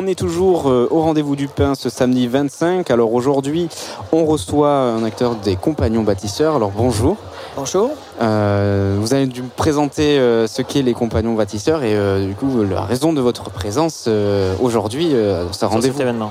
On 0.00 0.06
est 0.06 0.14
toujours 0.14 0.70
euh, 0.70 0.86
au 0.92 1.00
rendez-vous 1.00 1.34
du 1.34 1.48
pain 1.48 1.74
ce 1.74 1.88
samedi 1.88 2.28
25. 2.28 2.88
Alors 2.92 3.12
aujourd'hui, 3.14 3.68
on 4.12 4.26
reçoit 4.26 4.70
un 4.70 5.02
acteur 5.02 5.34
des 5.34 5.56
Compagnons 5.56 6.04
Bâtisseurs. 6.04 6.54
Alors 6.54 6.70
bonjour. 6.70 7.16
Bonjour. 7.56 7.90
Euh, 8.22 8.96
vous 9.00 9.12
avez 9.12 9.26
dû 9.26 9.42
me 9.42 9.48
présenter 9.48 10.20
euh, 10.20 10.46
ce 10.46 10.62
qu'est 10.62 10.82
les 10.82 10.94
Compagnons 10.94 11.34
Bâtisseurs 11.34 11.82
et 11.82 11.96
euh, 11.96 12.24
du 12.28 12.36
coup 12.36 12.62
la 12.62 12.82
raison 12.82 13.12
de 13.12 13.20
votre 13.20 13.50
présence 13.50 14.04
euh, 14.06 14.54
aujourd'hui, 14.60 15.14
euh, 15.14 15.50
ce 15.50 15.64
rendez-vous. 15.64 15.94
cet 15.94 16.02
événement. 16.02 16.30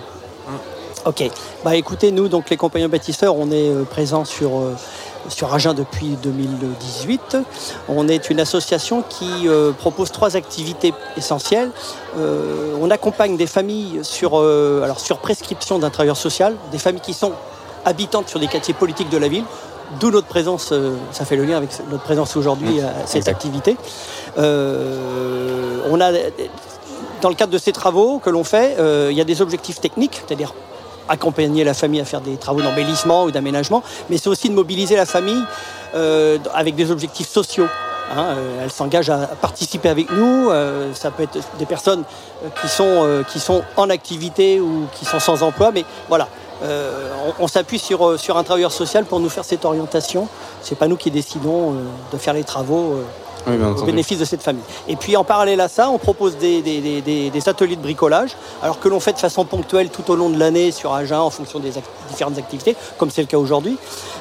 Ok. 1.08 1.24
Bah 1.64 1.76
écoutez, 1.78 2.12
nous, 2.12 2.28
donc 2.28 2.50
les 2.50 2.58
compagnons 2.58 2.90
bâtisseurs, 2.90 3.38
on 3.38 3.50
est 3.50 3.70
euh, 3.70 3.84
présents 3.84 4.26
sur, 4.26 4.58
euh, 4.58 4.76
sur 5.28 5.54
Agen 5.54 5.74
depuis 5.74 6.18
2018. 6.22 7.38
On 7.90 8.08
est 8.08 8.30
une 8.30 8.40
association 8.40 9.04
qui 9.08 9.48
euh, 9.48 9.72
propose 9.72 10.12
trois 10.12 10.36
activités 10.36 10.94
essentielles. 11.16 11.72
Euh, 12.18 12.76
on 12.82 12.90
accompagne 12.90 13.38
des 13.38 13.48
familles 13.48 14.00
sur, 14.04 14.40
euh, 14.40 14.82
alors, 14.84 15.00
sur 15.00 15.20
prescription 15.20 15.80
d'un 15.80 15.90
travailleur 15.90 16.18
social, 16.18 16.56
des 16.72 16.78
familles 16.78 17.02
qui 17.02 17.14
sont 17.14 17.34
habitantes 17.86 18.30
sur 18.30 18.40
des 18.40 18.48
quartiers 18.48 18.74
politiques 18.74 19.10
de 19.10 19.18
la 19.18 19.28
ville. 19.28 19.46
D'où 20.00 20.12
notre 20.12 20.28
présence, 20.28 20.74
ça 21.12 21.24
fait 21.24 21.38
le 21.38 21.46
lien 21.46 21.56
avec 21.56 21.70
notre 21.90 22.04
présence 22.04 22.36
aujourd'hui 22.36 22.82
à 22.82 23.06
cette 23.06 23.20
exact. 23.20 23.36
activité. 23.38 23.78
On 24.36 26.02
a, 26.02 26.12
dans 27.22 27.30
le 27.30 27.36
cadre 27.36 27.54
de 27.54 27.58
ces 27.58 27.72
travaux 27.72 28.20
que 28.20 28.30
l'on 28.30 28.44
fait, 28.44 28.76
il 29.10 29.16
y 29.16 29.22
a 29.22 29.24
des 29.24 29.42
objectifs 29.42 29.80
techniques, 29.80 30.22
c'est-à-dire 30.28 30.54
accompagner 31.10 31.64
la 31.64 31.74
famille 31.74 32.02
à 32.02 32.06
faire 32.06 32.22
des 32.22 32.38
travaux 32.38 32.62
d'embellissement 32.62 33.24
ou 33.24 33.32
d'aménagement, 33.32 33.84
mais 34.10 34.18
c'est 34.18 34.30
aussi 34.30 34.50
de 34.50 34.54
mobiliser 34.54 34.96
la 34.96 35.06
famille 35.06 35.44
euh, 35.96 36.38
avec 36.54 36.76
des 36.76 36.92
objectifs 36.92 37.30
sociaux. 37.30 37.68
Hein, 38.16 38.24
euh, 38.38 38.64
elle 38.64 38.72
s'engage 38.72 39.10
à 39.10 39.28
participer 39.28 39.90
avec 39.90 40.10
nous. 40.12 40.50
euh, 40.50 40.94
ça 40.94 41.12
peut 41.12 41.24
être 41.24 41.38
des 41.60 41.66
personnes 41.66 42.04
euh, 42.44 42.48
qui 42.62 42.70
sont, 42.70 43.24
qui 43.28 43.40
sont 43.40 43.64
en 43.76 43.90
activité 43.90 44.62
ou 44.62 44.88
qui 44.94 45.06
sont 45.06 45.20
sans 45.20 45.44
emploi, 45.44 45.72
mais 45.72 45.86
voilà. 46.08 46.28
On 47.40 47.48
s'appuie 47.48 47.78
sur, 47.78 48.20
sur 48.20 48.36
un 48.36 48.44
travailleur 48.44 48.72
social 48.72 49.06
pour 49.06 49.20
nous 49.20 49.30
faire 49.30 49.46
cette 49.46 49.64
orientation. 49.64 50.28
C'est 50.64 50.74
pas 50.74 50.88
nous 50.88 50.98
qui 50.98 51.12
décidons 51.12 51.76
de 52.12 52.18
faire 52.18 52.34
les 52.34 52.44
travaux 52.44 52.96
Oui, 53.48 53.56
au 53.82 53.84
bénéfice 53.86 54.20
de 54.20 54.26
cette 54.26 54.42
famille. 54.44 54.64
Et 54.88 54.96
puis 54.96 55.16
en 55.18 55.24
parallèle 55.24 55.62
à 55.62 55.68
ça, 55.68 55.90
on 55.90 55.98
propose 55.98 56.38
des, 56.38 56.62
des- 56.62 56.82
des- 57.02 57.30
des- 57.30 57.50
ateliers 57.50 57.76
de 57.78 57.82
bricolage, 57.82 58.32
alors 58.62 58.80
que 58.80 58.90
l'on 58.90 59.00
fait 59.00 59.14
de 59.14 59.20
façon 59.20 59.46
ponctuelle 59.46 59.90
tout 59.90 60.10
au 60.12 60.16
long 60.16 60.30
de 60.30 60.38
l'année 60.38 60.72
sur 60.72 60.94
Agen 60.94 61.20
en 61.20 61.30
fonction 61.30 61.60
des 61.60 61.72
différentes 62.10 62.38
activités, 62.38 62.76
comme 62.98 63.10
c'est 63.10 63.22
le 63.22 63.28
cas 63.28 63.38
aujourd'hui. 63.38 63.78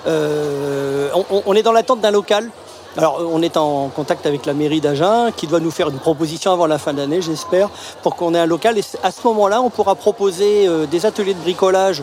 Euh, 0.06 1.08
on, 1.30 1.42
on- 1.46 1.54
est 1.54 1.62
dans 1.62 1.72
l'attente 1.72 2.00
d'un 2.00 2.10
local. 2.10 2.50
Alors 2.98 3.20
on 3.30 3.42
est 3.42 3.56
en 3.58 3.88
contact 3.88 4.24
avec 4.24 4.46
la 4.46 4.54
mairie 4.54 4.80
d'Agen 4.80 5.30
qui 5.36 5.46
doit 5.46 5.60
nous 5.60 5.70
faire 5.70 5.88
une 5.90 5.98
proposition 5.98 6.50
avant 6.52 6.66
la 6.66 6.78
fin 6.78 6.94
de 6.94 6.98
l'année, 6.98 7.20
j'espère, 7.20 7.68
pour 8.02 8.16
qu'on 8.16 8.34
ait 8.34 8.38
un 8.38 8.46
local. 8.46 8.78
Et 8.78 8.84
à 9.02 9.10
ce 9.10 9.20
moment-là, 9.26 9.60
on 9.60 9.68
pourra 9.68 9.94
proposer 9.96 10.66
euh, 10.66 10.86
des 10.86 11.04
ateliers 11.04 11.34
de 11.34 11.40
bricolage 11.40 12.02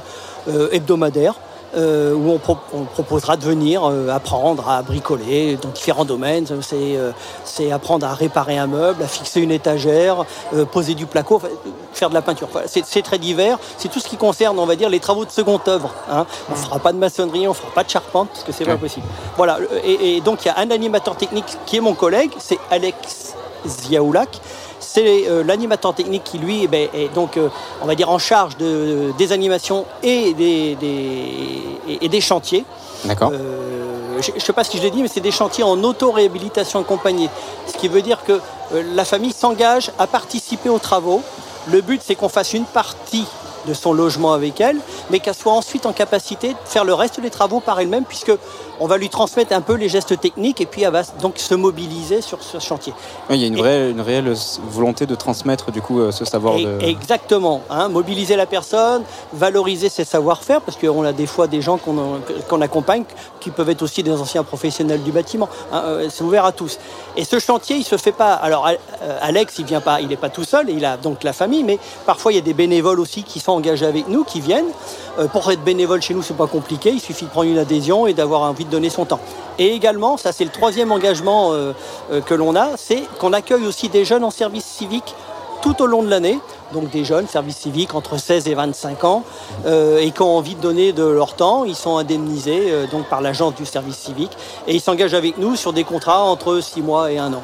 euh, 0.50 0.68
hebdomadaires 0.72 1.36
euh, 1.76 2.14
où 2.14 2.32
on, 2.32 2.40
pro- 2.40 2.58
on 2.74 2.84
proposera 2.84 3.38
de 3.38 3.44
venir 3.44 3.84
euh, 3.84 4.10
apprendre 4.10 4.70
à 4.70 4.82
bricoler 4.82 5.58
dans 5.62 5.70
différents 5.70 6.06
domaines. 6.06 6.46
C'est 6.62 6.76
euh, 6.98 7.12
c'est 7.44 7.72
apprendre 7.72 8.06
à 8.06 8.14
réparer 8.14 8.58
un 8.58 8.68
meuble, 8.68 9.04
à 9.04 9.08
fixer 9.08 9.42
une 9.42 9.52
étagère, 9.52 10.26
euh, 10.54 10.66
poser 10.66 10.94
du 10.96 11.06
placo, 11.06 11.36
enfin, 11.36 11.50
faire 11.94 12.10
de 12.10 12.14
la 12.14 12.22
peinture. 12.22 12.48
Enfin, 12.54 12.66
c'est 12.66 13.02
très 13.02 13.18
divers. 13.20 13.58
C'est 13.78 13.90
tout 13.90 14.00
ce 14.00 14.08
qui 14.08 14.18
concerne, 14.18 14.58
on 14.60 14.66
va 14.66 14.76
dire, 14.76 14.90
les 14.90 15.00
travaux 15.00 15.26
de 15.26 15.32
seconde 15.32 15.62
œuvre. 15.68 15.94
hein. 16.12 16.26
On 16.52 16.56
fera 16.56 16.80
pas 16.80 16.94
de 16.94 16.98
maçonnerie, 16.98 17.48
on 17.48 17.54
fera 17.54 17.72
pas 17.72 17.84
de 17.84 17.90
charpente 17.90 18.30
parce 18.30 18.44
que 18.44 18.52
c'est 18.52 18.66
pas 18.66 18.78
possible. 18.78 19.06
Voilà. 19.38 19.58
Et, 19.84 20.18
et 20.18 20.22
donc 20.22 20.44
il 20.46 20.48
y 20.48 20.52
a 20.52 20.58
un 20.60 20.72
animateur 20.72 21.16
technique 21.16 21.58
qui 21.66 21.78
est 21.78 21.82
mon 21.82 21.94
collègue, 21.94 22.32
c'est 22.40 22.60
Alex 22.72 23.34
Ziaoulak. 23.68 24.40
C'est 24.86 25.28
euh, 25.28 25.44
l'animateur 25.44 25.94
technique 25.96 26.24
qui, 26.24 26.38
lui, 26.38 26.62
eh 26.64 26.68
ben, 26.68 26.88
est 26.94 27.14
donc, 27.14 27.38
euh, 27.38 27.50
on 27.82 27.86
va 27.88 27.96
dire, 27.96 28.10
en 28.10 28.20
charge 28.20 28.58
de, 28.58 29.12
des 29.18 29.32
animations 29.32 29.86
et 30.04 30.34
des, 30.34 30.76
des- 30.76 31.62
et- 31.88 32.06
et 32.06 32.10
des 32.10 32.22
chantiers. 32.22 32.66
D'accord. 33.06 33.32
Euh, 33.34 34.22
je 34.22 34.32
ne 34.32 34.40
sais 34.40 34.54
pas 34.54 34.64
si 34.64 34.78
je 34.78 34.84
l'ai 34.84 34.92
dit, 34.92 35.02
mais 35.02 35.08
c'est 35.08 35.20
des 35.22 35.32
chantiers 35.32 35.64
en 35.64 35.82
auto-réhabilitation 35.84 36.80
accompagnée. 36.80 37.30
Ce 37.68 37.78
qui 37.78 37.88
veut 37.88 38.02
dire 38.02 38.24
que 38.24 38.34
euh, 38.74 38.84
la 38.94 39.06
famille 39.06 39.34
s'engage 39.34 39.92
à 40.00 40.08
participer 40.08 40.70
aux 40.70 40.80
travaux. 40.80 41.22
Le 41.68 41.82
but, 41.82 42.02
c'est 42.06 42.16
qu'on 42.16 42.30
fasse 42.30 42.54
une 42.54 42.66
partie 42.66 43.26
de 43.68 43.74
son 43.74 43.94
logement 43.94 44.34
avec 44.34 44.60
elle, 44.62 44.78
mais 45.10 45.20
qu'elle 45.20 45.36
soit 45.36 45.54
ensuite 45.54 45.86
en 45.86 45.94
capacité 45.94 46.50
de 46.50 46.56
faire 46.66 46.84
le 46.86 46.94
reste 46.94 47.20
des 47.20 47.30
travaux 47.30 47.60
par 47.60 47.80
elle-même, 47.80 48.04
puisque 48.06 48.32
on 48.80 48.88
va 48.88 48.98
lui 48.98 49.10
transmettre 49.10 49.54
un 49.54 49.62
peu 49.62 49.74
les 49.76 49.88
gestes 49.88 50.20
techniques 50.20 50.60
et 50.60 50.66
puis 50.66 50.82
elle 50.84 50.92
va 50.92 51.04
donc 51.22 51.38
se 51.38 51.54
mobiliser 51.56 52.22
sur 52.22 52.42
ce 52.44 52.60
chantier. 52.60 52.94
Oui, 53.30 53.38
il 53.38 53.42
y 53.42 53.46
a 53.46 53.48
une, 53.48 53.54
Et- 53.54 53.58
vraie, 53.58 53.92
une 53.92 54.02
réelle 54.02 54.34
volonté 54.70 55.06
de 55.06 55.16
transmettre 55.16 55.72
du 55.72 55.82
coup 55.82 56.00
euh, 56.02 56.12
ce 56.12 56.26
savoir. 56.26 56.56
Et- 56.58 56.66
De... 56.66 56.80
Exactement. 56.82 57.62
hein, 57.70 57.88
mobiliser 57.90 58.36
la 58.36 58.46
personne, 58.46 59.04
valoriser 59.34 59.90
ses 59.90 60.04
savoir-faire, 60.06 60.62
parce 60.62 60.78
qu'on 60.78 61.04
a 61.06 61.14
des 61.14 61.28
fois 61.28 61.48
des 61.48 61.62
gens 61.62 61.78
qu'on 61.78 62.20
qu'on 62.50 62.62
accompagne 62.62 63.04
qui 63.40 63.50
peuvent 63.52 63.70
être 63.70 63.82
aussi 63.84 64.04
des 64.04 64.12
anciens 64.12 64.44
professionnels 64.44 65.04
du 65.04 65.12
bâtiment. 65.12 65.48
hein, 65.72 65.84
euh, 65.86 66.08
c'est 66.10 66.24
ouvert 66.24 66.46
à 66.46 66.52
tous. 66.52 66.80
Et 67.16 67.26
ce 67.26 67.40
chantier, 67.40 67.76
il 67.78 67.84
se 67.84 67.98
fait 67.98 68.12
pas. 68.12 68.34
Alors 68.34 68.66
Al- 68.66 68.80
euh, 69.04 69.18
Alex, 69.22 69.60
il 69.60 69.66
vient 69.66 69.82
pas, 69.82 70.02
il 70.02 70.08
n'est 70.08 70.18
pas 70.18 70.30
tout 70.30 70.44
seul, 70.44 70.70
il 70.70 70.84
a 70.86 70.98
donc 70.98 71.24
la 71.24 71.34
famille, 71.34 71.64
mais 71.64 71.80
parfois 72.06 72.32
il 72.32 72.36
y 72.36 72.40
a 72.40 72.42
des 72.42 72.54
bénévoles 72.54 73.00
aussi 73.00 73.24
qui 73.24 73.40
sont 73.40 73.53
engagés 73.54 73.86
avec 73.86 74.08
nous, 74.08 74.24
qui 74.24 74.42
viennent. 74.42 74.72
Euh, 75.20 75.28
pour 75.28 75.50
être 75.52 75.64
bénévole 75.64 76.02
chez 76.02 76.14
nous, 76.14 76.24
c'est 76.24 76.36
pas 76.36 76.48
compliqué. 76.48 76.92
Il 76.92 77.00
suffit 77.00 77.26
de 77.26 77.30
prendre 77.30 77.50
une 77.50 77.60
adhésion 77.60 78.08
et 78.08 78.14
d'avoir 78.14 78.42
envie 78.42 78.66
de 78.66 78.70
donner 78.70 78.90
son 78.90 79.06
temps. 79.06 79.20
Et 79.60 79.68
également, 79.68 80.18
ça 80.18 80.32
c'est 80.32 80.44
le 80.44 80.50
troisième 80.50 80.92
engagement 80.92 81.54
euh, 81.54 81.74
euh, 82.12 82.22
que 82.22 82.34
l'on 82.34 82.56
a, 82.56 82.72
c'est 82.78 83.04
qu'on 83.20 83.34
accueille 83.34 83.66
aussi 83.68 83.90
des 83.90 84.06
jeunes 84.06 84.24
en 84.24 84.32
service 84.32 84.66
civique 84.66 85.16
tout 85.62 85.82
au 85.82 85.86
long 85.86 86.04
de 86.04 86.10
l'année, 86.10 86.40
donc 86.74 86.90
des 86.90 87.06
jeunes, 87.06 87.28
service 87.28 87.56
civique 87.56 87.96
entre 87.96 88.18
16 88.18 88.50
et 88.50 88.54
25 88.54 89.06
ans, 89.06 89.24
et 89.66 90.12
qui 90.12 90.22
ont 90.22 90.36
envie 90.36 90.56
de 90.56 90.60
donner 90.60 90.92
de 90.92 91.06
leur 91.06 91.36
temps, 91.36 91.64
ils 91.64 91.74
sont 91.74 91.96
indemnisés 91.96 92.74
donc 92.92 93.06
par 93.06 93.22
l'agence 93.22 93.56
du 93.56 93.66
service 93.66 93.96
civique, 93.96 94.32
et 94.68 94.76
ils 94.76 94.82
s'engagent 94.82 95.14
avec 95.14 95.38
nous 95.38 95.56
sur 95.56 95.72
des 95.72 95.86
contrats 95.86 96.22
entre 96.22 96.60
6 96.60 96.82
mois 96.82 97.14
et 97.14 97.18
1 97.18 97.32
an. 97.32 97.42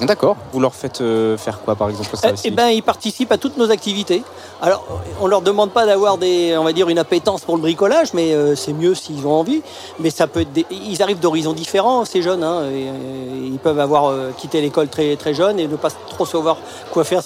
D'accord. 0.00 0.36
Vous 0.52 0.60
leur 0.60 0.74
faites 0.74 1.00
euh, 1.00 1.36
faire 1.36 1.60
quoi 1.60 1.74
par 1.76 1.88
exemple 1.90 2.10
Eh 2.44 2.50
ben, 2.50 2.68
ils 2.68 2.82
participent 2.82 3.30
à 3.32 3.38
toutes 3.38 3.56
nos 3.56 3.70
activités. 3.70 4.22
Alors, 4.60 4.84
on 5.20 5.26
leur 5.26 5.42
demande 5.42 5.70
pas 5.70 5.86
d'avoir 5.86 6.18
des, 6.18 6.56
on 6.56 6.64
va 6.64 6.72
dire, 6.72 6.88
une 6.88 6.98
appétence 6.98 7.42
pour 7.42 7.56
le 7.56 7.62
bricolage, 7.62 8.12
mais 8.14 8.32
euh, 8.32 8.54
c'est 8.56 8.72
mieux 8.72 8.94
s'ils 8.94 9.26
ont 9.26 9.32
envie. 9.32 9.62
Mais 10.00 10.10
ça 10.10 10.26
peut 10.26 10.40
être, 10.40 10.52
des- 10.52 10.66
ils 10.70 11.02
arrivent 11.02 11.18
d'horizons 11.20 11.52
différents, 11.52 12.04
ces 12.04 12.22
jeunes. 12.22 12.42
hein, 12.44 12.62
et, 12.64 12.88
euh, 12.88 12.92
ils 13.52 13.58
peuvent 13.58 13.80
avoir 13.80 14.06
euh, 14.10 14.30
quitté 14.36 14.60
l'école 14.60 14.88
très 14.88 15.16
très 15.16 15.34
jeunes 15.34 15.58
et 15.60 15.66
ne 15.66 15.76
pas 15.76 15.90
trop 15.90 16.26
savoir 16.26 16.58
quoi 16.92 17.04
faire. 17.04 17.22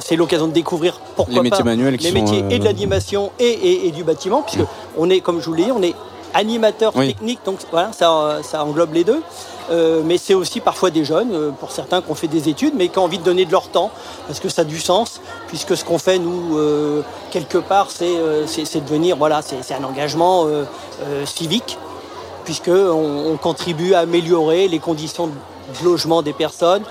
C'est 0.00 0.16
l'occasion 0.16 0.48
de 0.48 0.52
découvrir 0.52 0.98
pourquoi 1.16 1.34
Les 1.34 1.40
métiers 1.42 1.58
pas 1.64 1.70
manuels 1.70 1.96
qui 1.96 2.04
les 2.04 2.10
sont, 2.10 2.24
métiers 2.24 2.44
et 2.50 2.58
de 2.58 2.64
l'animation 2.64 3.30
et, 3.38 3.44
et- 3.46 3.86
et 3.88 3.90
du 3.90 4.04
bâtiment, 4.04 4.42
puisque 4.42 4.66
on 4.98 5.08
est, 5.10 5.20
comme 5.20 5.40
je 5.40 5.46
vous 5.46 5.54
l'ai 5.54 5.64
dit, 5.64 5.72
on 5.72 5.82
est 5.82 5.94
animateur 6.34 6.92
Oui. 6.96 7.08
technique, 7.14 7.38
donc 7.44 7.58
voilà, 7.70 7.92
ça, 7.92 8.38
ça 8.42 8.64
englobe 8.64 8.92
les 8.92 9.04
deux. 9.04 9.22
Euh, 9.70 10.02
mais 10.04 10.18
c'est 10.18 10.34
aussi 10.34 10.60
parfois 10.60 10.90
des 10.90 11.04
jeunes, 11.04 11.32
euh, 11.32 11.50
pour 11.50 11.70
certains 11.70 12.02
qui 12.02 12.10
ont 12.10 12.14
fait 12.14 12.28
des 12.28 12.48
études, 12.48 12.74
mais 12.76 12.88
qui 12.88 12.98
ont 12.98 13.04
envie 13.04 13.18
de 13.18 13.24
donner 13.24 13.44
de 13.44 13.52
leur 13.52 13.68
temps, 13.68 13.90
parce 14.26 14.40
que 14.40 14.48
ça 14.48 14.62
a 14.62 14.64
du 14.64 14.78
sens, 14.78 15.20
puisque 15.48 15.76
ce 15.76 15.84
qu'on 15.84 15.98
fait, 15.98 16.18
nous, 16.18 16.58
euh, 16.58 17.02
quelque 17.30 17.58
part, 17.58 17.90
c'est 17.90 18.04
de 18.06 18.88
venir, 18.88 19.16
voilà, 19.16 19.40
c'est 19.42 19.74
un 19.74 19.84
engagement 19.84 20.46
civique, 21.24 21.78
puisqu'on 22.44 23.32
on 23.32 23.36
contribue 23.36 23.94
à 23.94 24.00
améliorer 24.00 24.68
les 24.68 24.78
conditions 24.78 25.28
de 25.28 25.84
logement 25.84 26.22
des 26.22 26.32
personnes. 26.32 26.82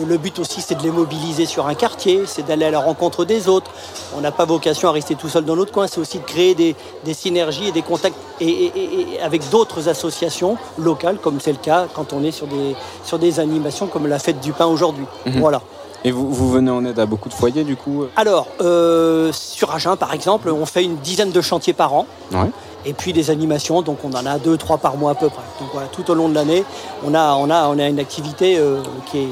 Le 0.00 0.16
but 0.16 0.38
aussi, 0.38 0.60
c'est 0.62 0.74
de 0.76 0.82
les 0.82 0.90
mobiliser 0.90 1.44
sur 1.44 1.66
un 1.66 1.74
quartier, 1.74 2.22
c'est 2.26 2.46
d'aller 2.46 2.64
à 2.64 2.70
la 2.70 2.80
rencontre 2.80 3.24
des 3.26 3.48
autres. 3.48 3.70
On 4.16 4.20
n'a 4.22 4.32
pas 4.32 4.46
vocation 4.46 4.88
à 4.88 4.92
rester 4.92 5.14
tout 5.16 5.28
seul 5.28 5.44
dans 5.44 5.54
notre 5.56 5.70
coin, 5.72 5.86
c'est 5.86 6.00
aussi 6.00 6.18
de 6.18 6.24
créer 6.24 6.54
des, 6.54 6.74
des 7.04 7.12
synergies 7.14 7.68
et 7.68 7.72
des 7.72 7.82
contacts 7.82 8.16
et, 8.40 8.48
et- 8.48 8.72
et- 8.74 9.14
et 9.16 9.20
avec 9.20 9.48
d'autres 9.50 9.88
associations 9.88 10.56
locales, 10.78 11.18
comme 11.18 11.40
c'est 11.40 11.52
le 11.52 11.58
cas 11.58 11.86
quand 11.94 12.12
on 12.14 12.24
est 12.24 12.30
sur 12.30 12.46
des, 12.46 12.74
sur 13.04 13.18
des 13.18 13.38
animations 13.38 13.86
comme 13.86 14.06
la 14.06 14.18
fête 14.18 14.40
du 14.40 14.52
pain 14.52 14.66
aujourd'hui. 14.66 15.04
Mhm. 15.26 15.40
Voilà. 15.40 15.60
Et 16.04 16.10
vous, 16.10 16.32
vous 16.32 16.50
venez 16.50 16.70
en 16.70 16.84
aide 16.84 16.98
à 16.98 17.06
beaucoup 17.06 17.28
de 17.28 17.34
foyers 17.34 17.62
du 17.62 17.76
coup? 17.76 18.06
Alors, 18.16 18.48
euh, 18.60 19.30
sur 19.32 19.72
Agen, 19.72 19.96
par 19.96 20.12
exemple, 20.14 20.48
on 20.48 20.66
fait 20.66 20.82
une 20.82 20.96
dizaine 20.96 21.30
de 21.30 21.40
chantiers 21.40 21.74
par 21.74 21.94
an. 21.94 22.06
Ouais. 22.32 22.50
Et 22.84 22.92
puis 22.92 23.12
des 23.12 23.30
animations, 23.30 23.82
donc 23.82 23.98
on 24.04 24.10
en 24.12 24.26
a 24.26 24.38
deux, 24.38 24.56
trois 24.56 24.78
par 24.78 24.96
mois 24.96 25.12
à 25.12 25.14
peu 25.14 25.28
près. 25.28 25.42
Donc 25.60 25.68
voilà, 25.72 25.88
tout 25.88 26.10
au 26.10 26.14
long 26.14 26.28
de 26.28 26.34
l'année, 26.34 26.64
on 27.04 27.14
a, 27.14 27.34
on, 27.34 27.48
a, 27.50 27.68
on 27.68 27.78
a 27.78 27.86
une 27.88 28.00
activité 28.00 28.58
euh, 28.58 28.82
qui 29.10 29.18
est 29.18 29.28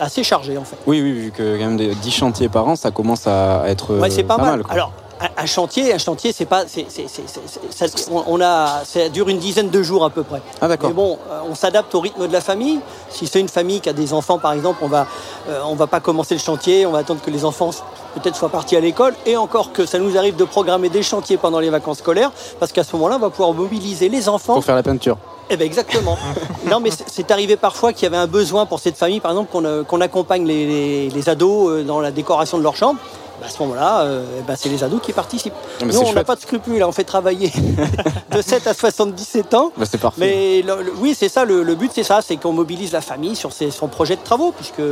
assez 0.00 0.22
chargée 0.22 0.56
en 0.56 0.64
fait. 0.64 0.76
Oui, 0.86 1.00
oui, 1.02 1.12
vu 1.12 1.30
que 1.30 1.56
quand 1.58 1.64
même 1.64 1.76
des 1.76 1.94
10 1.94 2.10
chantiers 2.10 2.48
par 2.48 2.68
an, 2.68 2.76
ça 2.76 2.90
commence 2.90 3.26
à 3.26 3.64
être 3.66 3.92
euh, 3.94 4.00
Ouais, 4.00 4.10
c'est 4.10 4.22
pas, 4.22 4.36
mal. 4.36 4.62
quoi. 4.62 4.72
Alors, 4.72 4.92
un 5.36 5.46
chantier, 5.46 5.92
un 5.94 5.98
chantier, 5.98 6.32
c'est 6.32 6.44
pas, 6.46 6.64
c'est, 6.66 6.86
c'est, 6.88 7.06
c'est, 7.08 7.22
c'est- 7.26 7.88
ça, 7.88 8.10
on 8.26 8.40
a, 8.40 8.82
ça 8.84 9.08
dure 9.08 9.28
une 9.28 9.38
dizaine 9.38 9.70
de 9.70 9.82
jours 9.82 10.04
à 10.04 10.10
peu 10.10 10.22
près. 10.22 10.42
Ah 10.60 10.68
d'accord. 10.68 10.90
Mais 10.90 10.94
bon, 10.94 11.18
euh, 11.30 11.40
on 11.50 11.54
s'adapte 11.54 11.94
au 11.94 12.00
rythme 12.00 12.26
de 12.26 12.32
la 12.32 12.40
famille. 12.40 12.80
Si 13.10 13.26
c'est 13.26 13.40
une 13.40 13.48
famille 13.48 13.80
qui 13.80 13.88
a 13.88 13.92
des 13.92 14.12
enfants, 14.12 14.38
par 14.38 14.52
exemple, 14.52 14.78
on 14.82 14.88
va, 14.88 15.06
euh, 15.48 15.60
on 15.66 15.74
va 15.74 15.86
pas 15.86 16.00
commencer 16.00 16.34
le 16.34 16.40
chantier, 16.40 16.86
on 16.86 16.92
va 16.92 16.98
attendre 16.98 17.20
que 17.24 17.30
les 17.30 17.44
enfants 17.44 17.70
peut-être 18.14 18.36
soient 18.36 18.48
partis 18.50 18.76
à 18.76 18.80
l'école, 18.80 19.14
et 19.26 19.36
encore 19.36 19.72
que 19.72 19.86
ça 19.86 19.98
nous 19.98 20.16
arrive 20.18 20.36
de 20.36 20.44
programmer 20.44 20.88
des 20.90 21.02
chantiers 21.02 21.36
pendant 21.38 21.60
les 21.60 21.70
vacances 21.70 21.98
scolaires, 21.98 22.30
parce 22.60 22.70
qu'à 22.72 22.84
ce 22.84 22.94
moment-là, 22.96 23.16
on 23.16 23.20
va 23.20 23.30
pouvoir 23.30 23.52
mobiliser 23.52 24.08
les 24.08 24.28
enfants. 24.28 24.54
Pour 24.54 24.64
faire 24.64 24.74
la 24.74 24.82
peinture. 24.82 25.16
Eh 25.50 25.56
ben 25.56 25.64
exactement. 25.66 26.16
non, 26.70 26.80
mais 26.80 26.90
c'est- 26.90 27.30
arrivé 27.30 27.56
parfois 27.56 27.92
qu'il 27.92 28.04
y 28.04 28.06
avait 28.06 28.16
un 28.16 28.26
besoin 28.26 28.64
pour 28.66 28.80
cette 28.80 28.96
famille, 28.96 29.20
par 29.20 29.30
exemple, 29.32 29.50
qu'on 29.50 29.64
euh, 29.64 29.82
qu'on 29.82 30.00
accompagne 30.00 30.46
les, 30.46 30.66
les- 30.66 31.08
les 31.10 31.28
ados 31.28 31.84
dans 31.84 32.00
la 32.00 32.10
décoration 32.10 32.58
de 32.58 32.62
leur 32.62 32.76
chambre. 32.76 32.98
Ben, 33.42 33.46
à 33.48 33.50
ce 33.50 33.60
moment-là, 33.62 34.00
euh, 34.02 34.24
eh 34.38 34.42
ben, 34.42 34.54
c'est 34.56 34.68
les 34.68 34.84
ados 34.84 35.00
qui 35.02 35.12
participent. 35.12 35.52
mais 35.80 35.92
Nous, 35.92 35.98
on 35.98 36.12
n'a 36.12 36.22
pas 36.24 36.36
de 36.36 36.40
scrupules, 36.40 36.80
hein, 36.82 36.86
on 36.88 36.92
fait 36.92 37.04
travailler 37.04 37.52
de 38.30 38.40
7 38.40 38.66
à 38.68 38.74
77 38.74 39.54
ans. 39.54 39.72
Bah, 39.76 39.84
c'est 39.90 40.00
parfait. 40.00 40.20
Mais 40.20 40.62
le- 40.62 40.82
le- 40.82 40.92
oui, 41.00 41.14
c'est 41.18 41.28
ça, 41.28 41.44
le, 41.44 41.62
le 41.62 41.74
but 41.74 41.90
c'est 41.94 42.02
ça, 42.04 42.20
c'est 42.22 42.36
qu'on 42.36 42.52
mobilise 42.52 42.92
la 42.92 43.00
famille 43.00 43.34
sur 43.36 43.52
ses- 43.52 43.70
son 43.70 43.88
projet 43.88 44.16
de 44.16 44.22
travaux, 44.22 44.52
puisque 44.52 44.82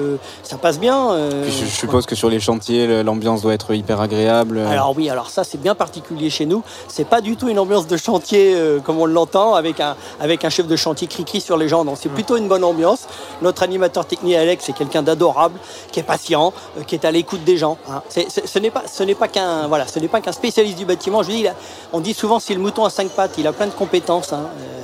ça 0.43 0.57
passe 0.57 0.79
bien. 0.81 1.13
euh, 1.13 1.43
Puis 1.45 1.53
je, 1.53 1.65
je 1.67 1.71
suppose 1.71 2.07
que 2.07 2.15
sur 2.15 2.29
les 2.29 2.41
chantiers, 2.41 3.03
l'ambiance 3.03 3.43
doit 3.43 3.55
être 3.55 3.73
hyper 3.75 4.01
agréable. 4.01 4.59
alors 4.69 4.95
oui, 4.97 5.09
alors 5.11 5.31
ça 5.31 5.45
c'est 5.45 5.61
bien 5.61 5.75
particulier 5.75 6.31
chez 6.31 6.47
nous. 6.47 6.63
C'est 6.89 7.07
pas 7.07 7.21
du 7.21 7.37
tout 7.37 7.49
une 7.49 7.59
ambiance 7.59 7.87
de 7.87 7.97
chantier 7.97 8.55
euh, 8.57 8.81
comme 8.81 8.99
on 8.99 9.07
l'entend 9.07 9.55
avec 9.55 9.79
un 9.81 9.97
avec 10.21 10.45
un 10.45 10.51
chef 10.51 10.67
de 10.67 10.77
chantier 10.77 11.07
cri-cri 11.07 11.41
sur 11.41 11.57
les 11.57 11.69
gens. 11.69 11.85
Donc 11.85 11.97
c'est 12.01 12.09
plutôt 12.09 12.37
une 12.37 12.49
bonne 12.49 12.65
ambiance. 12.65 13.07
Notre 13.43 13.63
animateur 13.63 14.07
technique 14.07 14.35
Alex 14.35 14.65
c'est 14.67 14.73
quelqu'un 14.73 15.03
d'adorable, 15.03 15.59
qui 15.93 16.01
est 16.01 16.05
patient, 16.05 16.53
qui 16.87 16.95
est 16.95 17.05
à 17.05 17.11
l'écoute 17.11 17.45
des 17.45 17.57
gens. 17.57 17.79
hein. 17.89 18.03
C'est- 18.09 18.29
ce 18.45 18.59
n'est 18.59 18.71
pas 18.71 18.83
ce 18.93 19.03
n'est 19.03 19.15
pas 19.15 19.29
qu'un 19.29 19.67
voilà, 19.69 19.87
ce 19.87 19.99
n'est 19.99 20.09
pas 20.09 20.21
qu'un 20.21 20.33
spécialiste 20.33 20.79
du 20.79 20.85
bâtiment. 20.85 21.23
Je 21.23 21.31
dis, 21.31 21.47
a- 21.49 21.55
on 21.93 22.01
dit 22.01 22.15
souvent 22.15 22.39
c'est 22.41 22.55
le 22.55 22.61
mouton 22.61 22.85
à 22.85 22.91
cinq 22.91 23.09
pattes. 23.11 23.33
Il 23.39 23.47
a 23.47 23.53
plein 23.53 23.67
de 23.67 23.73
compétences. 23.73 24.33
hein. 24.33 24.47
Euh, 24.61 24.77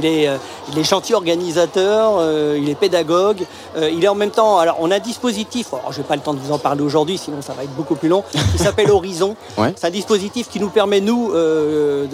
il 0.00 0.04
est, 0.06 0.28
euh, 0.28 0.36
il 0.70 0.78
est 0.78 0.84
chantier 0.84 1.16
organisateur, 1.16 2.18
euh, 2.18 2.56
il 2.60 2.68
est 2.70 2.76
pédagogue, 2.76 3.44
euh, 3.76 3.90
il 3.90 4.04
est 4.04 4.08
en 4.08 4.14
même 4.14 4.30
temps. 4.30 4.58
Alors, 4.58 4.76
on 4.78 4.92
a 4.92 4.96
un 4.96 5.00
dispositif, 5.00 5.72
alors, 5.74 5.92
je 5.92 5.98
n'ai 5.98 6.04
pas 6.04 6.14
le 6.14 6.20
temps 6.22 6.34
de 6.34 6.38
vous 6.38 6.52
en 6.52 6.58
parler 6.58 6.82
aujourd'hui, 6.82 7.18
sinon 7.18 7.38
ça 7.42 7.52
va 7.52 7.64
être 7.64 7.74
beaucoup 7.74 7.96
plus 7.96 8.08
long, 8.08 8.22
qui 8.52 8.58
s'appelle 8.58 8.90
Horizon. 8.92 9.34
Ouais. 9.58 9.72
C'est 9.76 9.88
un 9.88 9.90
dispositif 9.90 10.48
qui 10.48 10.60
nous 10.60 10.68
permet, 10.68 11.00
nous, 11.00 11.32
euh, 11.34 12.06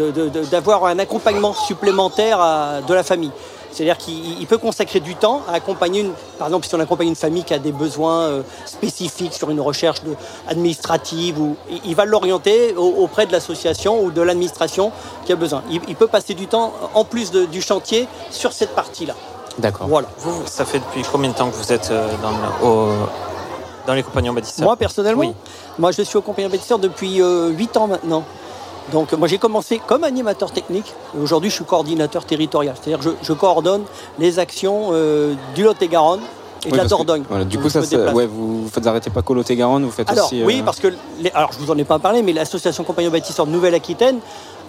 d'avoir 0.51 0.87
un 0.87 0.99
accompagnement 0.99 1.52
supplémentaire 1.52 2.40
à- 2.40 2.81
de 2.81 2.94
la 2.94 3.02
famille. 3.02 3.32
C'est-à-dire 3.74 3.98
qu'il 3.98 4.40
il 4.40 4.46
peut 4.46 4.56
consacrer 4.59 5.01
du 5.01 5.16
temps 5.16 5.42
à 5.48 5.55
accompagner, 5.55 6.02
une, 6.02 6.12
par 6.38 6.46
exemple, 6.46 6.64
si 6.66 6.74
on 6.76 6.80
accompagne 6.80 7.09
une 7.09 7.16
famille 7.16 7.42
qui 7.42 7.52
a 7.55 7.59
des 7.59 7.72
besoins 7.72 8.20
euh, 8.20 8.42
spécifiques 8.66 9.34
sur 9.34 9.51
une 9.51 9.60
recherche 9.60 10.02
de, 10.05 10.14
administrative, 10.48 11.40
ou, 11.40 11.56
il- 11.84 11.94
va 11.96 12.05
l'orienter 12.05 12.74
au- 12.76 12.94
auprès 13.02 13.26
de 13.26 13.32
l'association 13.32 14.01
ou 14.02 14.10
de 14.12 14.22
l'administration 14.22 14.92
qui 15.26 15.32
a 15.32 15.36
besoin. 15.36 15.62
Il, 15.70 15.80
il 15.88 15.96
peut 15.96 16.06
passer 16.06 16.34
du 16.34 16.46
temps, 16.46 16.72
en 16.94 17.05
plus 17.05 17.30
de- 17.32 17.46
du 17.46 17.60
chantier, 17.60 18.06
sur 18.30 18.52
cette 18.52 18.74
partie-là. 18.76 19.14
D'accord. 19.59 19.88
Voilà. 19.88 20.06
Vous, 20.18 20.42
ça 20.46 20.64
fait 20.64 20.78
depuis 20.78 21.02
combien 21.10 21.30
de 21.30 21.34
temps 21.34 21.51
que 21.51 21.56
vous 21.56 21.72
êtes 21.72 21.90
euh, 21.90 22.09
dans, 22.22 22.30
le- 22.30 22.66
au- 22.68 23.06
dans 23.88 23.94
les 23.94 24.02
compagnons 24.05 24.32
bâtisseurs? 24.32 24.64
Moi, 24.64 24.76
personnellement, 24.76 25.20
Oui. 25.22 25.34
moi, 25.78 25.90
je 25.90 26.02
suis 26.02 26.16
au 26.16 26.22
compagnon 26.22 26.48
bâtisseur 26.48 26.78
depuis 26.78 27.20
euh, 27.20 27.48
8 27.48 27.76
ans 27.76 27.86
maintenant. 27.88 28.22
Donc, 28.93 29.12
moi, 29.15 29.28
j'ai 29.28 29.39
commencé 29.39 29.81
comme 29.85 30.05
animateur 30.05 30.51
technique. 30.52 30.93
et 31.16 31.20
Aujourd'hui, 31.23 31.51
je 31.51 31.55
suis 31.56 31.65
coordinateur 31.65 32.24
territorial. 32.24 32.74
C'est-à-dire 32.81 33.02
je, 33.02 33.11
je 33.23 33.32
coordonne 33.32 33.82
les 34.19 34.39
actions 34.39 34.89
euh, 34.93 35.35
du 35.55 35.62
Lot-et-Garonne 35.65 36.20
et 36.20 36.66
Oui, 36.66 36.73
de 36.73 36.77
la 36.77 36.85
que- 36.85 36.89
Dordogne. 36.89 37.24
voilà, 37.28 37.44
du 37.44 37.59
coup, 37.59 37.69
ça, 37.69 37.81
ouais, 37.81 38.27
vous 38.27 38.69
faites 38.73 38.86
arrêter 38.86 39.11
pas 39.11 39.23
Coloté-Garonne, 39.23 39.85
vous 39.85 39.90
faites 39.90 40.11
Alors, 40.11 40.27
aussi. 40.27 40.43
oui, 40.44 40.61
euh, 40.61 40.65
parce 40.65 40.81
que, 40.81 40.89
les- 41.20 41.31
alors, 41.32 41.52
je 41.52 41.59
vous 41.59 41.70
en 41.70 41.78
ai 41.78 41.85
pas 41.85 41.98
parlé, 41.98 42.23
mais 42.23 42.32
l'association 42.32 42.85
Compagnon 42.85 43.11
Bâtisseur 43.11 43.47
de 43.47 43.51
Nouvelle-Aquitaine, 43.52 44.19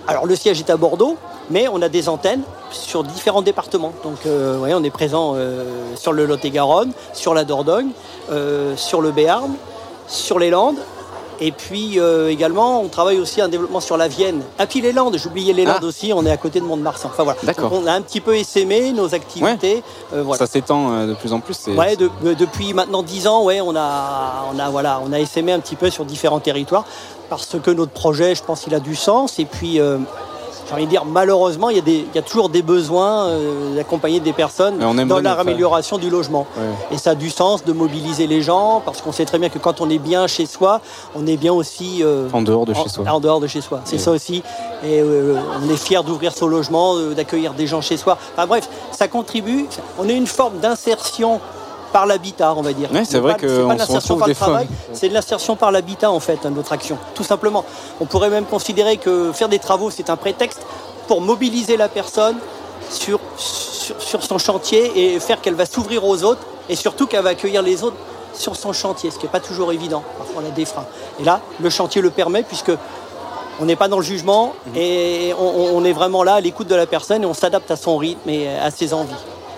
alors 0.08 0.26
le 0.26 0.36
siège 0.36 0.60
est 0.60 0.70
à 0.70 0.78
Bordeaux, 0.78 1.18
mais 1.50 1.68
on 1.68 1.82
a 1.82 1.90
des 1.90 2.10
antennes 2.10 2.42
sur 2.72 3.04
différents 3.04 3.42
départements. 3.42 3.94
Donc, 4.04 4.18
euh, 4.26 4.60
ouais, 4.60 4.74
on 4.74 4.84
est 4.84 4.90
présent 4.90 5.34
euh, 5.36 5.64
sur 5.96 6.12
le 6.14 6.26
Lot-et-Garonne, 6.26 6.92
sur 7.14 7.34
la 7.34 7.44
Dordogne, 7.46 7.90
euh, 8.32 8.76
sur 8.78 9.02
le 9.02 9.12
Béarn, 9.12 9.54
sur 10.08 10.38
les 10.40 10.50
Landes. 10.50 10.78
Et 11.42 11.52
puis 11.52 12.00
euh, 12.00 12.30
également, 12.30 12.82
on 12.82 12.88
travaille 12.88 13.20
aussi 13.20 13.42
un 13.42 13.48
développement 13.50 13.80
sur 13.82 13.98
la 13.98 14.08
Vienne. 14.08 14.42
Ah, 14.58 14.66
puis 14.68 14.82
les 14.82 14.94
Landes, 14.94 15.18
j'oubliais 15.18 15.54
les 15.54 15.66
Landes 15.66 15.80
Ah. 15.82 15.86
aussi, 15.86 16.14
on 16.14 16.26
est 16.26 16.32
à 16.32 16.38
côté 16.38 16.60
de 16.60 16.66
Mont-de-Marsan. 16.66 17.10
Enfin 17.12 17.24
voilà. 17.24 17.40
D'accord. 17.44 17.70
Donc, 17.70 17.82
on 17.84 17.88
a 17.88 17.92
un 17.94 18.02
petit 18.02 18.22
peu 18.22 18.36
essaimé 18.36 18.92
nos 18.94 19.14
activités. 19.14 19.84
euh, 20.14 20.24
voilà. 20.24 20.40
Ça 20.40 20.48
s'étend 20.52 20.92
euh, 20.94 21.08
de 21.08 21.14
plus 21.14 21.34
en 21.34 21.40
plus. 21.42 21.68
Ouais, 21.68 21.96
de- 21.96 22.10
de- 22.24 22.34
depuis 22.34 22.74
maintenant 22.74 23.04
10 23.04 23.28
ans, 23.28 23.44
ouais, 23.44 23.60
on 23.62 23.76
a, 23.76 24.46
on 24.54 24.60
a, 24.60 24.70
voilà, 24.70 25.02
on 25.06 25.12
a 25.12 25.20
essaimé 25.20 25.52
un 25.52 25.60
petit 25.60 25.76
peu 25.76 25.90
sur 25.90 26.06
différents 26.06 26.40
territoires 26.40 26.86
parce 27.30 27.58
que 27.62 27.72
notre 27.72 27.92
projet, 27.92 28.36
je 28.36 28.44
pense, 28.44 28.66
il 28.68 28.76
a 28.76 28.80
du 28.80 28.96
sens. 28.96 29.40
Et 29.40 29.46
puis, 29.46 29.80
euh, 29.80 29.98
j'ai 30.68 30.74
envie 30.74 30.86
de 30.86 30.90
dire, 30.90 31.06
malheureusement, 31.06 31.70
il 31.70 31.76
y 31.76 31.80
a, 31.80 31.84
des, 31.84 32.06
il 32.12 32.16
y 32.16 32.18
a 32.18 32.22
toujours 32.22 32.50
des 32.50 32.62
besoins 32.62 33.28
euh, 33.28 33.76
d'accompagner 33.76 34.20
des 34.20 34.34
personnes 34.34 34.78
dans 34.80 34.94
la 34.94 35.04
le 35.04 35.08
faire. 35.22 35.40
amélioration 35.40 35.98
du 35.98 36.10
logement. 36.10 36.48
Ouais. 36.58 36.96
Et 36.96 36.98
ça 36.98 37.12
a 37.12 37.16
du 37.16 37.30
sens 37.30 37.64
de 37.64 37.72
mobiliser 37.74 38.26
les 38.28 38.42
gens 38.42 38.82
parce 38.84 39.02
qu'on 39.02 39.12
sait 39.12 39.26
très 39.26 39.38
bien 39.40 39.50
que 39.50 39.60
quand 39.60 39.82
on 39.82 39.90
est 39.90 40.00
bien 40.00 40.28
chez 40.28 40.46
soi, 40.46 40.82
on 41.16 41.28
est 41.28 41.38
bien 41.38 41.54
aussi 41.54 42.02
euh, 42.04 42.28
En 42.34 42.42
dehors 42.42 42.66
de 42.66 42.74
en, 42.74 42.84
chez 42.84 42.90
soi. 42.90 43.06
en 43.10 43.20
dehors 43.20 43.40
de 43.40 43.48
chez 43.48 43.62
soi. 43.62 43.82
C'est 43.86 43.98
ça 44.00 44.12
aussi. 44.12 44.44
Et 44.84 45.02
euh, 45.02 45.38
on 45.64 45.70
est 45.70 45.78
fier 45.78 46.04
d'ouvrir 46.04 46.34
son 46.36 46.48
logement, 46.48 46.96
euh, 46.96 47.14
d'accueillir 47.14 47.54
des 47.54 47.68
gens 47.68 47.82
chez 47.82 47.98
soi. 47.98 48.18
Enfin 48.34 48.48
bref, 48.48 48.68
ça 48.92 49.08
contribue. 49.08 49.68
On 50.00 50.10
est 50.10 50.16
une 50.16 50.28
forme 50.28 50.58
d'insertion 50.60 51.40
par 51.96 52.06
l'habitat, 52.06 52.54
on 52.58 52.62
va 52.62 52.74
dire. 52.74 52.92
Ouais, 52.92 53.06
c'est 53.06 53.20
vrai 53.20 53.34
pas- 53.36 53.40
que 53.40 53.48
c'est 53.48 53.64
pas 53.64 53.74
se 53.74 53.78
l'insertion 53.80 54.18
par 54.18 54.28
le 54.28 54.36
travail, 54.36 54.68
c'est 54.92 55.08
de 55.08 55.14
l'insertion 55.14 55.56
par 55.56 55.72
l'habitat 55.72 56.12
en 56.12 56.20
fait, 56.20 56.40
hein, 56.46 56.50
notre 56.54 56.74
action, 56.74 56.98
tout 57.14 57.24
simplement. 57.24 57.64
On 58.02 58.06
pourrait 58.06 58.30
même 58.30 58.44
considérer 58.44 58.98
que 58.98 59.32
faire 59.32 59.48
des 59.48 59.60
travaux, 59.60 59.90
c'est 59.90 60.10
un 60.10 60.18
prétexte 60.18 60.60
pour 61.08 61.22
mobiliser 61.22 61.78
la 61.78 61.88
personne 61.88 62.36
sur, 62.90 63.20
sur, 63.38 63.96
sur 64.02 64.22
son 64.24 64.38
chantier 64.38 64.82
et 65.16 65.20
faire 65.22 65.40
qu'elle 65.40 65.56
va 65.56 65.66
s'ouvrir 65.66 66.04
aux 66.04 66.22
autres 66.26 66.42
et 66.68 66.76
surtout 66.76 67.08
qu'elle 67.08 67.24
va 67.24 67.30
accueillir 67.30 67.62
les 67.62 67.82
autres 67.86 67.96
sur 68.34 68.58
son 68.58 68.74
chantier, 68.74 69.10
ce 69.10 69.18
qui 69.18 69.26
n'est 69.28 69.32
pas 69.32 69.40
toujours 69.40 69.72
évident. 69.72 70.04
Parfois, 70.18 70.42
on 70.44 70.48
a 70.48 70.52
des 70.52 70.66
freins. 70.66 70.86
Et 71.22 71.24
là, 71.24 71.40
le 71.62 71.70
chantier 71.70 72.02
le 72.02 72.10
permet 72.10 72.44
puisque 72.44 72.74
on 73.62 73.64
n'est 73.66 73.78
pas 73.78 73.88
dans 73.88 74.00
le 74.00 74.04
jugement 74.04 74.52
Mhm. 74.66 74.74
et 74.76 75.34
on 75.40 75.86
est 75.86 75.94
vraiment 75.94 76.24
là 76.24 76.34
à 76.34 76.42
l'écoute 76.42 76.68
de 76.68 76.76
la 76.76 76.88
personne 76.88 77.24
et 77.24 77.26
on 77.26 77.34
s'adapte 77.34 77.72
à 77.72 77.78
son 77.78 77.96
rythme 77.96 78.30
et 78.30 78.50
à 78.50 78.70
ses 78.70 78.94
envies. 78.94 79.16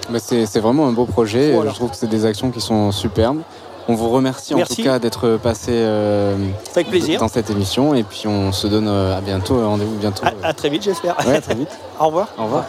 Mais 0.09 0.19
c'est 0.19 0.45
c'est 0.45 0.59
vraiment 0.59 0.87
un 0.87 0.91
beau 0.93 1.05
projet. 1.05 1.53
Voilà. 1.53 1.71
Je 1.71 1.75
trouve 1.75 1.89
que 1.91 1.95
c'est 1.97 2.07
des 2.07 2.25
actions 2.25 2.51
qui 2.51 2.61
sont 2.61 2.91
superbes. 2.91 3.41
On 3.89 3.95
vous 3.95 4.09
remercie 4.09 4.53
en 4.53 4.63
tout 4.63 4.83
cas 4.83 4.99
d'être 4.99 5.37
passé 5.41 5.71
euh, 5.71 6.35
Avec 6.75 6.89
plaisir. 6.89 7.21
dans 7.21 7.29
cette 7.29 7.49
émission 7.49 7.95
et 7.95 8.03
puis 8.03 8.27
on 8.27 8.51
se 8.51 8.67
donne 8.67 8.89
euh, 8.89 9.17
à 9.17 9.21
bientôt, 9.21 9.65
rendez-vous 9.65 9.95
bientôt. 9.95 10.25
À, 10.25 10.47
à 10.47 10.53
très 10.53 10.67
vite, 10.69 10.83
j'espère. 10.83 11.17
Ouais, 11.25 11.37
à 11.37 11.41
très 11.41 11.55
vite. 11.55 11.69
Au 11.99 12.07
revoir. 12.07 12.27
Au 12.37 12.43
revoir. 12.43 12.65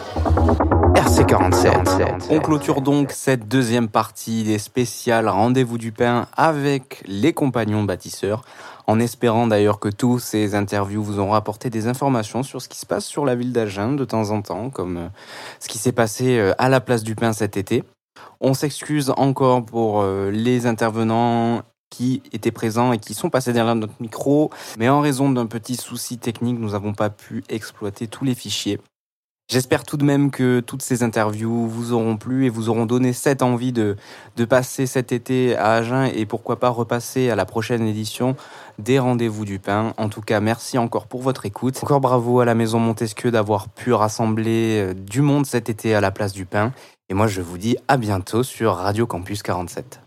RC47. 0.93 2.27
On 2.29 2.39
clôture 2.39 2.81
donc 2.81 3.11
cette 3.11 3.47
deuxième 3.49 3.89
partie 3.89 4.43
des 4.43 4.59
spéciales 4.59 5.27
Rendez-vous 5.27 5.77
du 5.77 5.91
pain 5.91 6.27
avec 6.37 7.03
les 7.05 7.33
compagnons 7.33 7.83
bâtisseurs, 7.83 8.43
en 8.89 8.99
espérant 8.99 9.45
d'ailleurs 9.45 9.79
que 9.79 9.87
tous 9.87 10.17
ces 10.17 10.55
interviews 10.55 11.03
vous 11.03 11.19
auront 11.19 11.35
apporté 11.35 11.69
des 11.69 11.85
informations 11.85 12.41
sur 12.41 12.59
ce 12.59 12.67
qui 12.67 12.79
se 12.79 12.87
passe 12.87 13.05
sur 13.05 13.23
la 13.23 13.35
ville 13.35 13.53
d'Agen 13.53 13.91
de 13.91 14.03
temps 14.03 14.31
en 14.31 14.41
temps, 14.41 14.71
comme 14.71 14.97
euh, 14.97 15.07
ce 15.59 15.69
qui 15.69 15.77
s'est 15.77 15.91
passé 15.91 16.39
euh, 16.39 16.53
à 16.57 16.69
la 16.69 16.81
place 16.81 17.03
du 17.03 17.13
pain 17.13 17.31
cet 17.31 17.55
été. 17.55 17.83
On 18.41 18.55
s'excuse 18.55 19.13
encore 19.15 19.63
pour 19.63 20.01
euh, 20.01 20.31
les 20.31 20.65
intervenants 20.65 21.61
qui 21.91 22.23
étaient 22.33 22.51
présents 22.51 22.91
et 22.91 22.97
qui 22.97 23.13
sont 23.13 23.29
passés 23.29 23.53
derrière 23.53 23.75
notre 23.75 23.93
micro, 23.99 24.49
mais 24.79 24.89
en 24.89 25.01
raison 25.01 25.29
d'un 25.29 25.45
petit 25.45 25.75
souci 25.75 26.17
technique, 26.17 26.57
nous 26.57 26.71
n'avons 26.71 26.93
pas 26.93 27.11
pu 27.11 27.43
exploiter 27.47 28.07
tous 28.07 28.25
les 28.25 28.33
fichiers. 28.33 28.79
J'espère 29.49 29.83
tout 29.83 29.97
de 29.97 30.05
même 30.05 30.29
que 30.29 30.59
toutes 30.59 30.83
ces 30.83 31.01
interviews 31.01 31.67
vous 31.67 31.91
auront 31.91 32.17
plu 32.17 32.45
et 32.45 32.49
vous 32.49 32.69
auront 32.69 32.85
donné 32.85 33.13
cette 33.13 33.41
envie 33.41 33.71
de, 33.71 33.97
de 34.37 34.45
passer 34.45 34.85
cet 34.85 35.11
été 35.11 35.55
à 35.55 35.71
Agen 35.71 36.05
et 36.05 36.27
pourquoi 36.27 36.59
pas 36.59 36.69
repasser 36.69 37.31
à 37.31 37.35
la 37.35 37.47
prochaine 37.47 37.87
édition 37.87 38.35
des 38.77 38.99
Rendez-vous 38.99 39.45
du 39.45 39.57
Pain. 39.57 39.95
En 39.97 40.07
tout 40.07 40.21
cas, 40.21 40.39
merci 40.39 40.77
encore 40.77 41.07
pour 41.07 41.23
votre 41.23 41.47
écoute. 41.47 41.79
Encore 41.81 41.99
bravo 41.99 42.41
à 42.41 42.45
la 42.45 42.53
Maison 42.53 42.77
Montesquieu 42.77 43.31
d'avoir 43.31 43.69
pu 43.69 43.91
rassembler 43.91 44.83
euh, 44.83 44.93
du 44.93 45.21
monde 45.21 45.47
cet 45.47 45.67
été 45.67 45.95
à 45.95 46.01
la 46.01 46.11
place 46.11 46.33
du 46.33 46.45
pain. 46.45 46.71
Et 47.09 47.15
moi, 47.15 47.25
je 47.25 47.41
vous 47.41 47.57
dis 47.57 47.75
à 47.87 47.97
bientôt 47.97 48.43
sur 48.43 48.75
Radio 48.75 49.07
Campus 49.07 49.41
47. 49.41 49.97